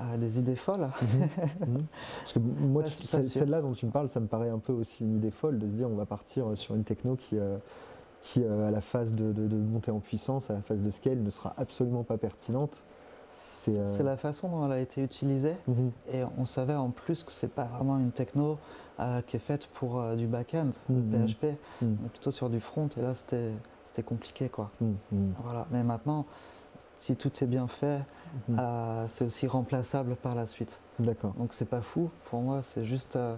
Euh, 0.00 0.16
des 0.16 0.38
idées 0.40 0.56
folles. 0.56 0.88
Mhm. 1.02 1.78
Parce 2.20 2.32
que 2.32 2.38
moi, 2.40 2.82
celle-là 2.90 3.62
dont 3.62 3.72
tu 3.74 3.86
me 3.86 3.92
parles, 3.92 4.08
ça 4.08 4.18
me 4.18 4.26
paraît 4.26 4.48
un 4.48 4.58
peu 4.58 4.72
aussi 4.72 5.04
une 5.04 5.16
idée 5.18 5.30
folle 5.30 5.58
de 5.58 5.68
se 5.68 5.74
dire 5.74 5.88
on 5.88 5.94
va 5.94 6.04
partir 6.06 6.48
euh, 6.50 6.56
sur 6.56 6.74
une 6.74 6.82
techno 6.82 7.14
qui, 7.14 7.38
euh, 7.38 7.56
qui 8.22 8.42
euh, 8.42 8.66
à 8.66 8.70
la 8.72 8.80
phase 8.80 9.14
de, 9.14 9.32
de, 9.32 9.46
de 9.46 9.54
montée 9.56 9.92
en 9.92 10.00
puissance, 10.00 10.50
à 10.50 10.54
la 10.54 10.62
phase 10.62 10.80
de 10.80 10.90
scale, 10.90 11.18
ne 11.22 11.30
sera 11.30 11.54
absolument 11.58 12.02
pas 12.02 12.18
pertinente. 12.18 12.82
C'est 13.48 13.78
euh, 13.78 14.02
la 14.02 14.16
façon 14.16 14.48
dont 14.48 14.66
elle 14.66 14.72
a 14.72 14.80
été 14.80 15.00
utilisée. 15.00 15.54
Mhm. 15.68 15.92
Et 16.12 16.22
on 16.38 16.44
savait 16.44 16.74
en 16.74 16.90
plus 16.90 17.22
que 17.22 17.30
c'est 17.30 17.46
pas 17.52 17.64
vraiment 17.64 17.96
une 17.98 18.10
techno 18.10 18.58
qui 19.26 19.36
est 19.36 19.40
faite 19.40 19.66
pour 19.74 20.02
du 20.16 20.26
back-end, 20.26 20.70
Mhm. 20.88 21.26
PHP, 21.26 21.44
Mhm. 21.82 21.96
mais 22.02 22.08
plutôt 22.10 22.30
sur 22.30 22.48
du 22.50 22.60
front. 22.60 22.88
Et 22.96 23.00
là, 23.00 23.14
c'était 23.14 24.02
compliqué, 24.04 24.48
quoi. 24.48 24.70
Mhm. 24.80 24.94
Mhm. 25.12 25.34
Voilà. 25.42 25.66
Mais 25.70 25.82
maintenant, 25.82 26.26
si 27.04 27.16
tout 27.16 27.30
est 27.42 27.46
bien 27.46 27.66
fait, 27.66 28.00
Mhm. 28.48 28.56
euh, 28.58 29.04
c'est 29.08 29.26
aussi 29.26 29.46
remplaçable 29.46 30.16
par 30.16 30.34
la 30.34 30.46
suite. 30.46 30.80
D'accord, 30.98 31.34
Donc 31.34 31.52
c'est 31.52 31.68
pas 31.68 31.82
fou. 31.82 32.10
Pour 32.30 32.40
moi, 32.40 32.62
c'est 32.62 32.84
juste 32.84 33.16
euh, 33.16 33.36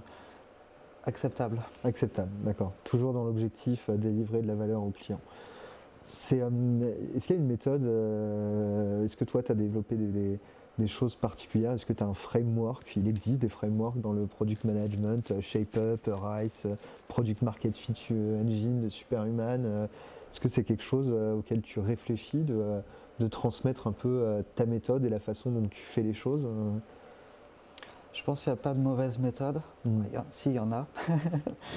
acceptable. 1.05 1.61
acceptable, 1.83 2.31
d'accord. 2.45 2.73
Toujours 2.85 3.13
dans 3.13 3.25
l'objectif 3.25 3.89
euh, 3.91 3.97
délivrer 3.97 4.41
de 4.43 4.47
la 4.47 4.55
valeur 4.55 4.83
au 4.85 4.91
client. 4.91 5.19
C'est, 6.05 6.41
euh, 6.41 6.49
Est-ce 7.17 7.27
qu'il 7.27 7.35
y 7.35 7.39
a 7.39 7.43
une 7.43 7.49
méthode 7.49 7.83
Est-ce 9.05 9.17
que 9.17 9.25
toi, 9.25 9.43
tu 9.43 9.51
as 9.51 9.57
développé 9.57 9.97
des, 9.97 10.07
des- 10.07 10.39
des 10.79 10.87
choses 10.87 11.17
particulières? 11.17 11.73
Est-ce 11.73 11.87
que 11.87 11.93
tu 11.93 12.05
as 12.05 12.07
un 12.07 12.15
framework? 12.15 12.93
Il 12.97 13.09
existe 13.09 13.41
des 13.41 13.49
frameworks 13.49 14.01
dans 14.01 14.13
le 14.13 14.27
product 14.27 14.63
management, 14.63 15.41
ShapeUp, 15.41 16.09
Rice, 16.09 16.67
Product 17.09 17.43
Market 17.43 17.77
Fit 17.77 17.95
Engine 18.13 18.81
de 18.83 18.89
Superhuman. 18.89 19.89
Est-ce 20.31 20.41
que 20.41 20.49
c'est 20.49 20.63
quelque 20.63 20.83
chose 20.85 21.11
auquel 21.11 21.63
tu 21.63 21.81
réfléchis 21.81 22.45
de, 22.45 22.81
de 23.21 23.27
transmettre 23.29 23.87
un 23.87 23.93
peu 23.93 24.09
euh, 24.09 24.43
ta 24.55 24.67
méthode 24.67 25.05
et 25.05 25.09
la 25.09 25.19
façon 25.21 25.51
dont 25.51 25.67
tu 25.69 25.81
fais 25.83 26.03
les 26.03 26.13
choses 26.15 26.45
euh 26.47 26.71
Je 28.13 28.23
pense 28.25 28.43
qu'il 28.45 28.53
n'y 28.53 28.59
a 28.59 28.63
pas 28.63 28.75
de 28.75 28.79
mauvaise 28.79 29.19
méthode. 29.19 29.61
Mm. 29.85 30.03
Il 30.47 30.53
y 30.53 30.59
en- 30.59 30.73
a. 30.73 30.87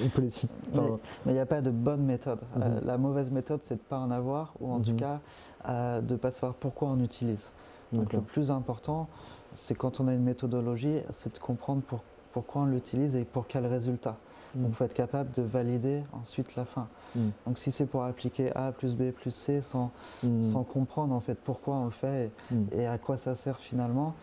On 0.04 0.08
peut 0.08 0.22
les 0.22 0.30
citer. 0.30 0.52
Mais 0.74 1.32
il 1.32 1.32
n'y 1.34 1.38
a 1.38 1.46
pas 1.46 1.60
de 1.60 1.70
bonne 1.70 2.02
méthode. 2.02 2.40
Euh, 2.56 2.80
Mhm. 2.80 2.86
la 2.86 2.98
mauvaise 2.98 3.30
méthode, 3.30 3.60
c'est 3.62 3.74
de 3.76 3.80
ne 3.80 3.84
pas 3.84 3.98
en 3.98 4.10
avoir, 4.10 4.52
ou 4.60 4.70
en 4.72 4.80
tout 4.80 4.90
Mhm. 4.92 4.96
cas 4.96 5.20
euh, 5.68 6.00
de 6.00 6.14
ne 6.14 6.18
pas 6.18 6.30
savoir 6.30 6.54
pourquoi 6.54 6.88
on 6.88 7.00
utilise. 7.00 7.50
Donc 7.92 8.12
le 8.14 8.20
plus 8.20 8.50
important, 8.50 9.08
c'est 9.52 9.74
quand 9.74 10.00
on 10.00 10.08
a 10.08 10.14
une 10.14 10.22
méthodologie, 10.22 11.00
c'est 11.10 11.34
de 11.34 11.38
comprendre 11.40 11.82
pour- 11.82 12.02
pourquoi 12.32 12.62
on 12.62 12.66
l'utilise 12.66 13.16
et 13.16 13.24
pour 13.24 13.46
quel 13.46 13.66
résultat. 13.66 14.16
Mm. 14.54 14.62
Donc 14.62 14.70
il 14.70 14.74
faut 14.76 14.84
être 14.84 14.94
capable 14.94 15.30
de 15.32 15.42
valider 15.42 16.02
ensuite 16.12 16.54
la 16.56 16.64
fin. 16.64 16.86
Mm. 17.14 17.28
Donc 17.46 17.58
si 17.58 17.72
c'est 17.72 17.86
pour 17.86 18.04
appliquer 18.04 18.54
A 18.56 18.72
plus 18.72 18.94
B 18.96 19.10
plus 19.10 19.30
C 19.32 19.60
sans, 19.62 19.92
Mm. 20.22 20.42
sans 20.42 20.62
comprendre 20.64 21.14
en 21.14 21.20
fait 21.20 21.34
pourquoi 21.34 21.74
on 21.76 21.84
le 21.86 21.90
fait 21.90 22.30
Mm. 22.50 22.64
et, 22.72 22.78
et 22.82 22.86
à 22.86 22.98
quoi 22.98 23.16
ça 23.16 23.34
sert 23.34 23.58
finalement, 23.58 24.14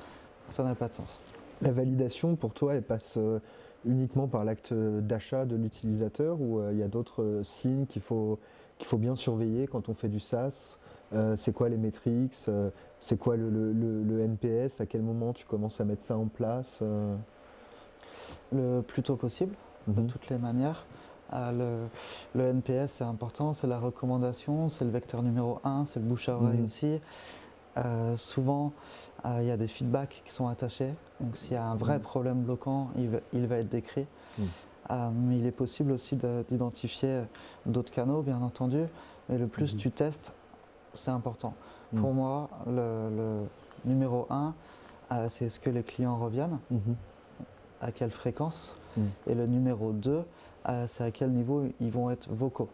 ça 0.50 0.64
n'a 0.64 0.76
pas 0.76 0.88
de 0.88 0.94
sens. 0.94 1.20
La 1.62 1.72
validation, 1.72 2.36
pour 2.36 2.54
toi, 2.54 2.76
elle 2.76 2.84
passe 2.84 3.18
euh, 3.18 3.40
uniquement 3.86 4.28
par 4.28 4.44
l'acte 4.46 4.74
d'achat 4.74 5.46
de 5.46 5.56
l'utilisateur 5.56 6.40
ou 6.40 6.60
euh, 6.60 6.70
il 6.72 6.78
y 6.80 6.84
a 6.84 6.88
d'autres 6.88 7.24
euh, 7.24 7.44
signes 7.44 7.86
qu'il 7.88 8.02
faut, 8.02 8.40
qu'il 8.78 8.88
faut 8.88 8.98
bien 8.98 9.16
surveiller 9.16 9.68
quand 9.68 9.90
on 9.90 9.94
fait 9.96 10.08
du 10.10 10.20
SaaS? 10.20 10.78
Euh, 11.14 11.36
C'est 11.36 11.54
quoi 11.54 11.70
les 11.70 11.78
métriques? 11.78 12.36
Euh, 12.48 12.70
C'est 13.00 13.18
quoi 13.18 13.38
le, 13.38 13.50
le- 13.50 13.72
le- 13.74 14.04
le 14.04 14.20
NPS 14.22 14.82
À 14.82 14.86
quel 14.86 15.02
moment 15.02 15.34
tu 15.34 15.46
commences 15.46 15.80
à 15.82 15.86
mettre 15.86 16.04
ça 16.04 16.18
en 16.18 16.28
place? 16.28 16.80
Euh, 16.82 17.16
Le 18.52 18.82
plus 18.82 19.04
tôt 19.04 19.16
possible, 19.16 19.56
de 19.88 20.02
mhm. 20.02 20.08
toutes 20.08 20.30
les 20.30 20.38
manières. 20.38 20.86
Euh, 21.34 21.90
le, 22.34 22.40
le 22.42 22.48
NPS, 22.50 22.92
c'est 22.92 23.04
important, 23.04 23.54
c'est 23.54 23.68
la 23.68 23.80
recommandation, 23.80 24.70
c'est 24.70 24.86
le 24.86 24.92
vecteur 24.92 25.24
numéro 25.24 25.60
un, 25.64 25.86
c'est 25.86 26.00
le 26.00 26.06
bouche 26.06 26.30
à 26.30 26.36
oreille 26.38 26.60
Mhm. 26.60 26.66
aussi. 26.66 27.00
Euh, 27.78 28.16
souvent, 28.16 28.74
euh, 29.26 29.40
il 29.42 29.48
y 29.48 29.52
a 29.52 29.58
des 29.58 29.68
feedbacks 29.68 30.22
qui 30.26 30.32
sont 30.34 30.48
attachés. 30.48 30.94
Donc, 31.20 31.38
s'il 31.38 31.54
y 31.54 31.56
a 31.58 31.64
un 31.66 31.76
vrai 31.76 31.98
Mhm. 31.98 32.02
problème 32.04 32.42
bloquant, 32.44 32.90
il 32.96 33.10
va, 33.10 33.20
il 33.34 33.46
va 33.46 33.58
être 33.58 33.70
décrit. 33.70 34.08
Mhm. 34.38 34.48
Euh, 34.90 35.10
mais 35.14 35.38
il 35.40 35.46
est 35.46 35.52
possible 35.52 35.92
aussi 35.92 36.16
de- 36.16 36.46
d'identifier 36.50 37.24
d'autres 37.66 37.92
canaux, 37.92 38.22
bien 38.22 38.42
entendu. 38.42 38.86
Mais 39.28 39.38
le 39.38 39.48
plus 39.48 39.76
tu 39.76 39.92
testes, 39.92 40.34
c'est 40.94 41.12
important. 41.12 41.56
Pour 41.96 42.14
moi, 42.14 42.50
le, 42.68 43.10
le 43.16 43.48
numéro 43.86 44.28
un, 44.30 44.56
euh, 45.12 45.28
c'est 45.30 45.50
ce 45.50 45.60
que 45.60 45.70
les 45.70 45.84
clients 45.84 46.18
reviennent 46.18 46.60
à 47.82 47.92
quelle 47.92 48.12
fréquence. 48.12 48.78
Et 49.28 49.36
le 49.36 49.46
numéro 49.46 49.92
2, 49.92 50.12
euh, 50.12 50.24
c'est 50.88 51.04
à 51.04 51.12
quel 51.12 51.32
niveau 51.32 51.64
ils 51.82 51.92
vont 51.92 52.10
être 52.12 52.30
vocaux. 52.32 52.70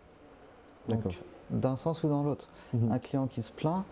Donc, 0.89 1.01
d'un 1.49 1.75
sens 1.75 2.03
ou 2.03 2.09
dans 2.09 2.23
l'autre. 2.23 2.49
Mhm. 2.73 2.91
Un 2.91 2.99
client 2.99 3.27
qui 3.27 3.41
se 3.41 3.51
plaint, 3.51 3.83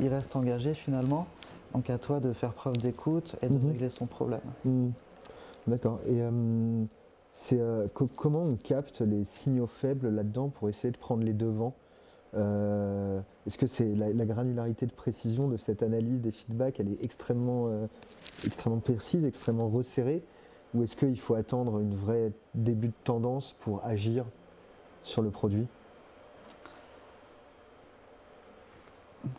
il 0.00 0.08
reste 0.08 0.36
engagé 0.36 0.74
finalement. 0.74 1.26
Donc 1.74 1.90
à 1.90 1.98
toi 1.98 2.20
de 2.20 2.32
faire 2.32 2.52
preuve 2.52 2.76
d'écoute 2.78 3.36
et 3.42 3.48
de 3.48 3.54
Mhm. 3.54 3.68
régler 3.72 3.90
son 3.90 4.06
problème. 4.06 4.40
Mhm. 4.64 4.92
D'accord. 5.66 5.98
Et 6.06 6.20
euh, 6.22 6.84
c'est 7.34 7.58
euh, 7.60 7.86
co- 7.92 8.08
comment 8.14 8.42
on 8.42 8.54
capte 8.56 9.00
les 9.00 9.24
signaux 9.24 9.66
faibles 9.66 10.08
là-dedans 10.08 10.48
pour 10.48 10.68
essayer 10.68 10.92
de 10.92 10.96
prendre 10.98 11.24
les 11.24 11.32
devants? 11.32 11.74
Euh, 12.36 13.20
Est-ce 13.46 13.58
que 13.58 13.66
c'est 13.66 13.94
la, 13.94 14.12
la 14.12 14.24
granularité 14.26 14.86
de 14.86 14.92
précision 14.92 15.48
de 15.48 15.56
cette 15.56 15.82
analyse 15.82 16.20
des 16.20 16.32
feedbacks, 16.32 16.78
elle 16.80 16.88
est 16.92 17.02
extrêmement, 17.02 17.68
extrêmement 18.44 18.80
précise, 18.80 19.24
extrêmement 19.24 19.68
resserrée, 19.68 20.22
ou 20.74 20.82
est-ce 20.82 20.96
qu'il 20.96 21.18
faut 21.20 21.34
attendre 21.34 21.78
une 21.78 21.94
vraie 21.94 22.32
début 22.54 22.88
de 22.88 22.94
tendance 23.04 23.54
pour 23.60 23.84
agir 23.84 24.24
sur 25.04 25.22
le 25.22 25.30
produit? 25.30 25.66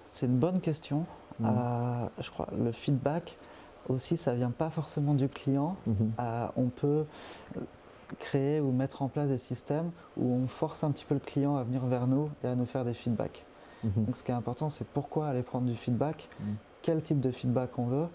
C'est 0.03 0.25
une 0.25 0.38
bonne 0.38 0.59
question. 0.59 1.05
Mhm. 1.39 1.49
Euh, 1.49 2.07
je 2.19 2.32
crois 2.32 2.47
le 2.57 2.71
feedback 2.71 3.38
aussi, 3.89 4.17
ça 4.17 4.34
vient 4.34 4.51
pas 4.51 4.69
forcément 4.69 5.13
du 5.13 5.30
client. 5.30 5.75
Mhm. 5.86 6.11
Euh, 6.19 6.47
on 6.55 6.67
peut 6.67 7.05
créer 8.19 8.59
ou 8.59 8.71
mettre 8.71 9.01
en 9.01 9.09
place 9.09 9.28
des 9.28 9.38
systèmes 9.38 9.91
où 10.15 10.34
on 10.34 10.47
force 10.47 10.84
un 10.84 10.91
petit 10.91 11.05
peu 11.05 11.13
le 11.13 11.19
client 11.19 11.57
à 11.57 11.63
venir 11.63 11.86
vers 11.86 12.07
nous 12.07 12.30
et 12.43 12.47
à 12.47 12.55
nous 12.55 12.65
faire 12.65 12.86
des 12.86 12.93
feedbacks. 12.93 13.45
Mhm. 13.84 14.05
Donc 14.05 14.17
ce 14.17 14.23
qui 14.23 14.32
est 14.32 14.36
important, 14.36 14.69
c'est 14.69 14.88
pourquoi 14.88 15.28
aller 15.28 15.43
prendre 15.43 15.67
du 15.67 15.75
feedback, 15.75 16.30
quel 16.82 17.01
type 17.01 17.19
de 17.19 17.32
feedback 17.32 17.78
on 17.78 17.86
veut, 17.86 18.07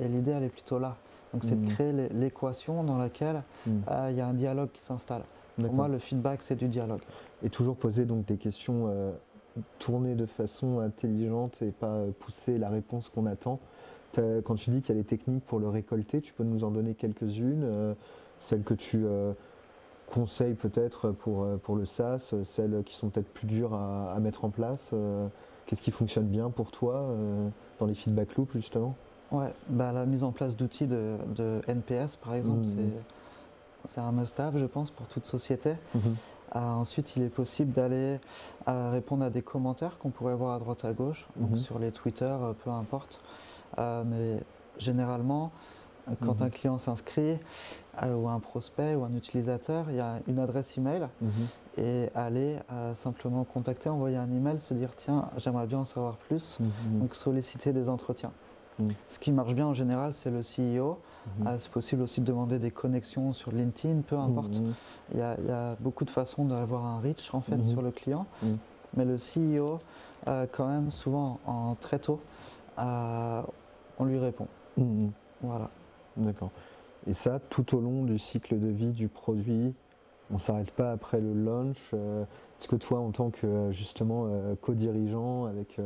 et 0.00 0.08
l'idée 0.08 0.32
elle 0.32 0.44
est 0.44 0.52
plutôt 0.52 0.78
là. 0.78 0.96
Donc 1.32 1.44
c'est 1.44 1.60
de 1.60 1.66
créer 1.70 1.92
l'é- 1.92 2.08
l'équation 2.10 2.84
dans 2.84 2.98
laquelle 2.98 3.42
Mm. 3.66 3.70
euh, 3.90 4.08
il 4.10 4.16
y 4.16 4.20
a 4.20 4.26
un 4.26 4.34
dialogue 4.34 4.70
qui 4.72 4.80
s'installe. 4.82 5.22
Pour 5.60 5.72
moi, 5.74 5.88
le 5.88 5.98
feedback 5.98 6.42
c'est 6.42 6.56
du 6.56 6.68
dialogue. 6.68 7.02
Et 7.42 7.50
toujours 7.50 7.76
poser 7.76 8.04
donc 8.04 8.26
des 8.26 8.36
questions 8.36 8.86
euh, 8.88 9.12
tournées 9.78 10.14
de 10.14 10.26
façon 10.26 10.80
intelligente 10.80 11.60
et 11.62 11.70
pas 11.70 12.00
pousser 12.20 12.58
la 12.58 12.68
réponse 12.70 13.08
qu'on 13.08 13.26
attend. 13.26 13.60
Quand 14.44 14.56
tu 14.56 14.70
dis 14.70 14.82
qu'il 14.82 14.94
y 14.94 14.98
a 14.98 15.02
des 15.02 15.06
techniques 15.08 15.44
pour 15.46 15.58
le 15.58 15.68
récolter, 15.68 16.20
tu 16.20 16.34
peux 16.34 16.44
nous 16.44 16.64
en 16.64 16.70
donner 16.70 16.94
quelques-unes, 16.94 17.62
euh, 17.64 17.94
celles 18.40 18.62
que 18.62 18.74
tu 18.74 19.04
euh, 19.06 19.32
conseilles 20.06 20.52
peut-être 20.54 21.10
pour, 21.12 21.46
pour 21.62 21.76
le 21.76 21.86
SaaS, 21.86 22.30
euh, 22.34 22.44
celles 22.44 22.82
qui 22.84 22.94
sont 22.94 23.08
peut-être 23.08 23.32
plus 23.32 23.46
dures 23.46 23.72
à, 23.72 24.12
à 24.12 24.20
mettre 24.20 24.44
en 24.44 24.50
place. 24.50 24.90
Qu'est-ce 25.64 25.80
qui 25.82 25.90
fonctionne 25.92 26.26
bien 26.26 26.50
pour 26.50 26.70
toi 26.70 27.08
dans 27.78 27.86
les 27.86 27.94
feedback 27.94 28.34
loops 28.36 28.52
justement? 28.52 28.94
Ouais, 29.32 29.54
bah, 29.66 29.92
la 29.92 30.04
mise 30.06 30.24
en 30.24 30.32
place 30.32 30.56
d'outils 30.56 30.86
de, 30.86 31.16
de 31.34 31.62
NPS 31.66 32.16
par 32.16 32.34
exemple, 32.34 32.60
Mm. 32.60 32.64
c'est- 33.88 34.00
un 34.00 34.12
must-have, 34.12 34.56
je 34.58 34.64
pense, 34.66 34.90
pour 34.92 35.08
toute 35.08 35.24
société. 35.24 35.74
Euh, 36.54 36.58
ensuite, 36.58 37.16
il 37.16 37.22
est 37.22 37.30
possible 37.30 37.72
d'aller 37.72 38.20
euh, 38.68 38.90
répondre 38.90 39.24
à 39.24 39.30
des 39.30 39.42
commentaires 39.42 39.98
qu'on 39.98 40.10
pourrait 40.10 40.34
voir 40.36 40.54
à 40.54 40.58
droite 40.60 40.84
à 40.84 40.92
gauche, 40.92 41.26
donc 41.34 41.50
Mhm. 41.50 41.56
sur 41.56 41.78
les 41.80 41.90
Twitter, 41.92 42.24
euh, 42.26 42.52
peu 42.52 42.70
importe. 42.70 43.20
Mais 43.78 44.44
généralement, 44.76 45.52
quand 46.20 46.40
Mhm. 46.40 46.46
un 46.46 46.50
client 46.50 46.78
s'inscrit, 46.78 47.38
euh, 48.02 48.14
ou 48.14 48.28
un 48.28 48.38
prospect 48.38 48.94
ou 48.94 49.04
un 49.04 49.14
utilisateur, 49.14 49.90
il 49.90 49.96
y 49.96 50.00
a 50.00 50.20
une 50.26 50.38
adresse 50.38 50.76
email 50.78 51.08
Mhm. 51.20 51.48
et 51.78 52.08
aller 52.14 52.58
euh, 52.70 52.94
simplement 52.94 53.44
contacter, 53.44 53.88
envoyer 53.88 54.16
un 54.18 54.30
email, 54.30 54.60
se 54.60 54.74
dire 54.74 54.94
tiens, 54.94 55.30
j'aimerais 55.38 55.66
bien 55.66 55.78
en 55.78 55.84
savoir 55.84 56.18
plus, 56.18 56.60
Mhm. 56.60 57.00
donc 57.00 57.14
solliciter 57.14 57.72
des 57.72 57.88
entretiens. 57.88 58.32
Ce 59.08 59.18
qui 59.18 59.32
marche 59.32 59.54
bien 59.54 59.66
en 59.66 59.74
général, 59.74 60.14
c'est 60.14 60.30
le 60.30 60.40
CEO. 60.40 60.98
Mm-hmm. 60.98 61.42
Ah, 61.46 61.58
c'est 61.58 61.70
possible 61.70 62.02
aussi 62.02 62.20
de 62.20 62.26
demander 62.26 62.58
des 62.58 62.70
connexions 62.70 63.32
sur 63.32 63.52
LinkedIn, 63.52 64.00
peu 64.02 64.16
importe. 64.16 64.56
Mm-hmm. 64.56 65.12
Il, 65.12 65.18
y 65.18 65.22
a, 65.22 65.76
beaucoup 65.80 66.04
de 66.04 66.10
façons 66.10 66.44
d'avoir 66.44 66.84
un 66.84 67.00
reach 67.00 67.32
en 67.32 67.40
fait 67.40 67.56
mm-hmm. 67.56 67.70
sur 67.70 67.82
le 67.82 67.90
client. 67.90 68.26
Mais 68.96 69.04
le 69.04 69.16
CEO, 69.16 69.78
euh, 70.28 70.46
quand 70.50 70.68
même, 70.68 70.90
souvent 70.90 71.40
en 71.46 71.74
très 71.74 71.98
tôt, 71.98 72.20
euh, 72.78 73.42
on 73.98 74.04
lui 74.04 74.18
répond. 74.18 74.46
Voilà. 75.40 75.70
D'accord. 76.16 76.50
Et 77.06 77.14
ça, 77.14 77.40
tout 77.50 77.76
au 77.76 77.80
long 77.80 78.04
du 78.04 78.18
cycle 78.18 78.58
de 78.58 78.68
vie 78.68 78.92
du 78.92 79.08
produit, 79.08 79.74
on 80.30 80.34
ne 80.34 80.38
s'arrête 80.38 80.70
pas 80.70 80.92
après 80.92 81.20
le 81.20 81.32
launch. 81.32 81.78
Euh, 81.94 82.24
est-ce 82.60 82.68
que 82.68 82.76
toi, 82.76 83.00
en 83.00 83.10
tant 83.10 83.30
que 83.30 83.70
justement 83.72 84.28
co-dirigeant 84.60 85.46
avec 85.46 85.80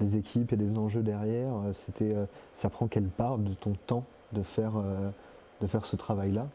des 0.00 0.16
équipes 0.16 0.52
et 0.52 0.56
des 0.56 0.78
enjeux 0.78 1.02
derrière, 1.02 1.52
c'était, 1.84 2.14
ça 2.56 2.68
prend 2.68 2.88
quelle 2.88 3.08
part 3.08 3.38
de 3.38 3.54
ton 3.54 3.74
temps 3.86 4.04
de 4.32 4.42
faire, 4.42 4.72
de 5.60 5.66
faire 5.66 5.86
ce 5.86 5.96
travail-là? 5.96 6.46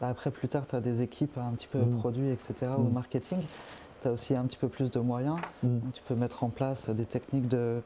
Bah, 0.00 0.08
Après, 0.08 0.30
plus 0.30 0.48
tard, 0.48 0.66
tu 0.66 0.74
as 0.74 0.80
des 0.80 1.02
équipes 1.02 1.36
un 1.38 1.52
petit 1.52 1.68
peu 1.68 1.78
mmh. 1.78 1.98
produits, 1.98 2.30
etc., 2.30 2.54
ou 2.78 2.82
mmh. 2.82 2.92
marketing. 2.92 3.38
Tu 4.02 4.08
as 4.08 4.12
aussi 4.12 4.34
un 4.34 4.44
petit 4.44 4.56
peu 4.56 4.68
plus 4.68 4.90
de 4.90 4.98
moyens. 4.98 5.36
Mmh. 5.62 5.78
Tu 5.92 6.02
peux 6.02 6.14
mettre 6.14 6.42
en 6.42 6.48
place 6.48 6.88
des 6.88 7.04
techniques 7.04 7.48
de 7.48 7.82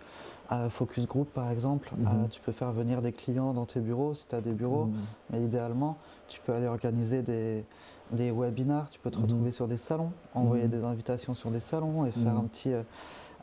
focus 0.68 1.06
group 1.06 1.28
par 1.32 1.50
exemple. 1.50 1.90
Euh, 1.98 2.28
tu 2.30 2.40
peux 2.40 2.52
faire 2.52 2.70
venir 2.70 3.02
des 3.02 3.12
clients 3.12 3.52
dans 3.52 3.64
tes 3.64 3.80
bureaux 3.80 4.14
si 4.14 4.28
tu 4.28 4.34
as 4.34 4.40
des 4.40 4.52
bureaux. 4.52 4.90
Mais 5.30 5.42
idéalement, 5.42 5.96
tu 6.28 6.40
peux 6.40 6.52
aller 6.52 6.66
organiser 6.66 7.22
des, 7.22 7.64
des 8.12 8.30
webinars. 8.30 8.90
Tu 8.90 9.00
peux 9.00 9.10
te 9.10 9.18
retrouver 9.18 9.50
sur 9.50 9.66
des 9.66 9.78
salons, 9.78 10.12
envoyer 10.34 10.68
des 10.68 10.84
invitations 10.84 11.34
sur 11.34 11.50
des 11.50 11.60
salons 11.60 12.06
et 12.06 12.12
faire 12.12 12.36
un 12.36 12.44
petit 12.44 12.72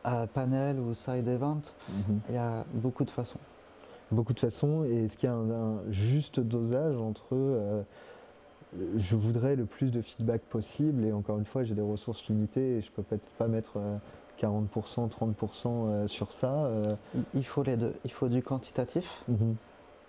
euh, 0.06 0.26
panel 0.28 0.80
ou 0.80 0.94
side 0.94 1.28
event. 1.28 1.62
Il 2.30 2.36
y 2.36 2.38
a 2.38 2.66
beaucoup 2.74 3.04
de 3.04 3.12
façons 3.12 3.40
beaucoup 4.12 4.34
de 4.34 4.40
façons. 4.40 4.84
Et 4.86 5.06
est-ce 5.06 5.18
qu'il 5.18 5.28
y 5.28 5.32
a 5.32 5.36
un, 5.36 5.80
juste 5.90 6.40
dosage 6.40 6.98
entre 6.98 7.28
euh, 7.32 7.82
je 8.98 9.16
voudrais 9.16 9.56
le 9.56 9.66
plus 9.66 9.92
de 9.92 10.02
feedback 10.02 10.42
possible 10.44 11.04
et 11.04 11.12
encore 11.12 11.38
une 11.38 11.46
fois 11.46 11.64
j'ai 11.64 11.76
des 11.76 11.82
ressources 11.82 12.26
limitées 12.30 12.78
et 12.78 12.82
je 12.82 12.90
peux 12.92 13.04
peut-être 13.04 13.26
pas 13.38 13.48
mettre 13.48 13.80
40%, 14.42 14.46
euh, 14.46 15.08
30% 15.08 15.66
euh, 15.66 16.08
sur 16.08 16.32
ça. 16.32 16.70
Il 17.34 17.46
faut 17.46 17.64
les 17.64 17.78
deux. 17.78 17.94
Il 18.06 18.12
faut 18.12 18.30
du 18.30 18.42
quantitatif 18.42 19.24
mhm. 19.28 19.56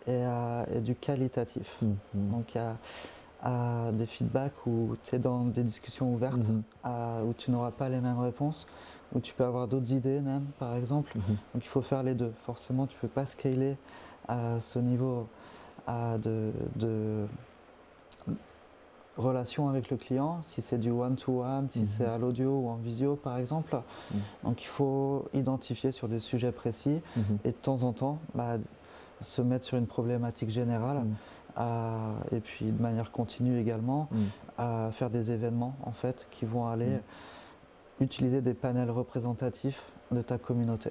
et, 0.07 0.81
du 0.81 0.95
qualitatif. 0.95 1.77
Mhm. 1.83 1.97
Donc 2.15 2.55
il 2.55 2.59
y 2.59 2.61
a 2.61 3.91
des 3.93 4.07
feedbacks 4.07 4.67
où 4.67 4.97
tu 5.03 5.17
es 5.17 5.19
dans 5.19 5.45
des 5.45 5.65
discussions 5.65 6.13
ouvertes, 6.15 6.49
mhm. 6.49 6.63
où 7.27 7.33
tu 7.37 7.51
n'auras 7.51 7.73
pas 7.73 7.89
les 7.89 8.01
mêmes 8.01 8.21
réponses 8.21 8.69
où 9.15 9.21
tu 9.21 9.35
peux 9.35 9.45
avoir 9.45 9.69
d'autres 9.69 9.93
idées 9.93 10.21
même, 10.21 10.47
par 10.59 10.75
exemple. 10.77 11.13
Mhm. 11.17 11.37
Donc 11.55 11.65
il 11.65 11.69
faut 11.69 11.83
faire 11.83 12.03
les 12.03 12.15
deux. 12.15 12.33
Forcément, 12.45 12.87
tu 12.87 12.97
ne 12.97 13.01
peux 13.01 13.09
pas 13.09 13.27
scaler 13.27 13.77
à 14.29 14.61
ce 14.61 14.79
niveau 14.79 15.27
de, 15.89 17.27
relation 19.19 19.69
avec 19.69 19.91
le 19.91 19.99
client, 19.99 20.41
si 20.43 20.63
c'est 20.63 20.79
du 20.79 20.91
one-to-one, 20.91 21.69
si 21.69 21.81
mhm. 21.81 21.87
c'est 21.87 22.07
à 22.07 22.17
l'audio 22.17 22.61
ou 22.61 22.69
en 22.69 22.77
visio 22.77 23.17
par 23.17 23.37
exemple. 23.39 23.77
Mhm. 24.11 24.21
Donc 24.45 24.63
il 24.63 24.69
faut 24.69 25.29
identifier 25.35 25.93
sur 25.93 26.09
des 26.09 26.21
sujets 26.21 26.53
précis 26.53 27.01
et 27.45 27.49
de 27.49 27.57
temps 27.57 27.83
en 27.83 27.93
temps 27.93 28.19
bah, 28.35 28.57
se 29.21 29.43
mettre 29.43 29.67
sur 29.67 29.77
une 29.77 29.87
problématique 29.87 30.51
générale. 30.51 31.03
et 32.31 32.41
puis 32.41 32.67
de 32.67 32.83
manière 32.83 33.11
continue 33.11 33.61
également, 33.61 34.09
à 34.57 34.89
faire 34.93 35.11
des 35.11 35.31
événements 35.31 35.77
en 35.83 35.93
fait 35.93 36.27
qui 36.31 36.47
vont 36.47 36.67
aller 36.67 36.99
utiliser 38.03 38.41
des 38.41 38.55
panels 38.55 38.91
représentatifs 38.91 39.83
de 40.11 40.23
ta 40.23 40.39
communauté. 40.39 40.91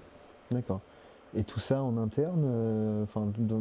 D'accord. 0.50 0.82
Et 1.36 1.44
tout 1.44 1.60
ça 1.60 1.82
en 1.82 1.98
interne, 1.98 2.44
euh, 2.46 3.06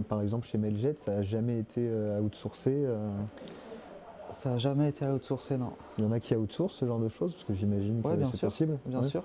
par 0.08 0.22
exemple 0.22 0.46
chez 0.46 0.58
Mailjet, 0.58 0.94
ça 0.94 1.12
n'a 1.12 1.22
jamais 1.22 1.58
été 1.58 1.86
euh, 1.86 2.20
outsourcé 2.20 2.70
euh? 2.72 3.08
Ça 4.32 4.50
n'a 4.50 4.58
jamais 4.58 4.88
été 4.88 5.06
outsourcé, 5.06 5.56
non. 5.56 5.72
Il 5.98 6.04
y 6.04 6.06
en 6.06 6.12
a 6.12 6.20
qui 6.20 6.34
outsourcent 6.34 6.78
ce 6.78 6.86
genre 6.86 7.00
de 7.00 7.08
choses, 7.08 7.34
parce 7.34 7.44
que 7.44 7.54
j'imagine 7.54 8.00
que 8.02 8.08
c'est 8.32 8.40
possible. 8.40 8.78
Bien 8.86 9.02
sûr. 9.02 9.24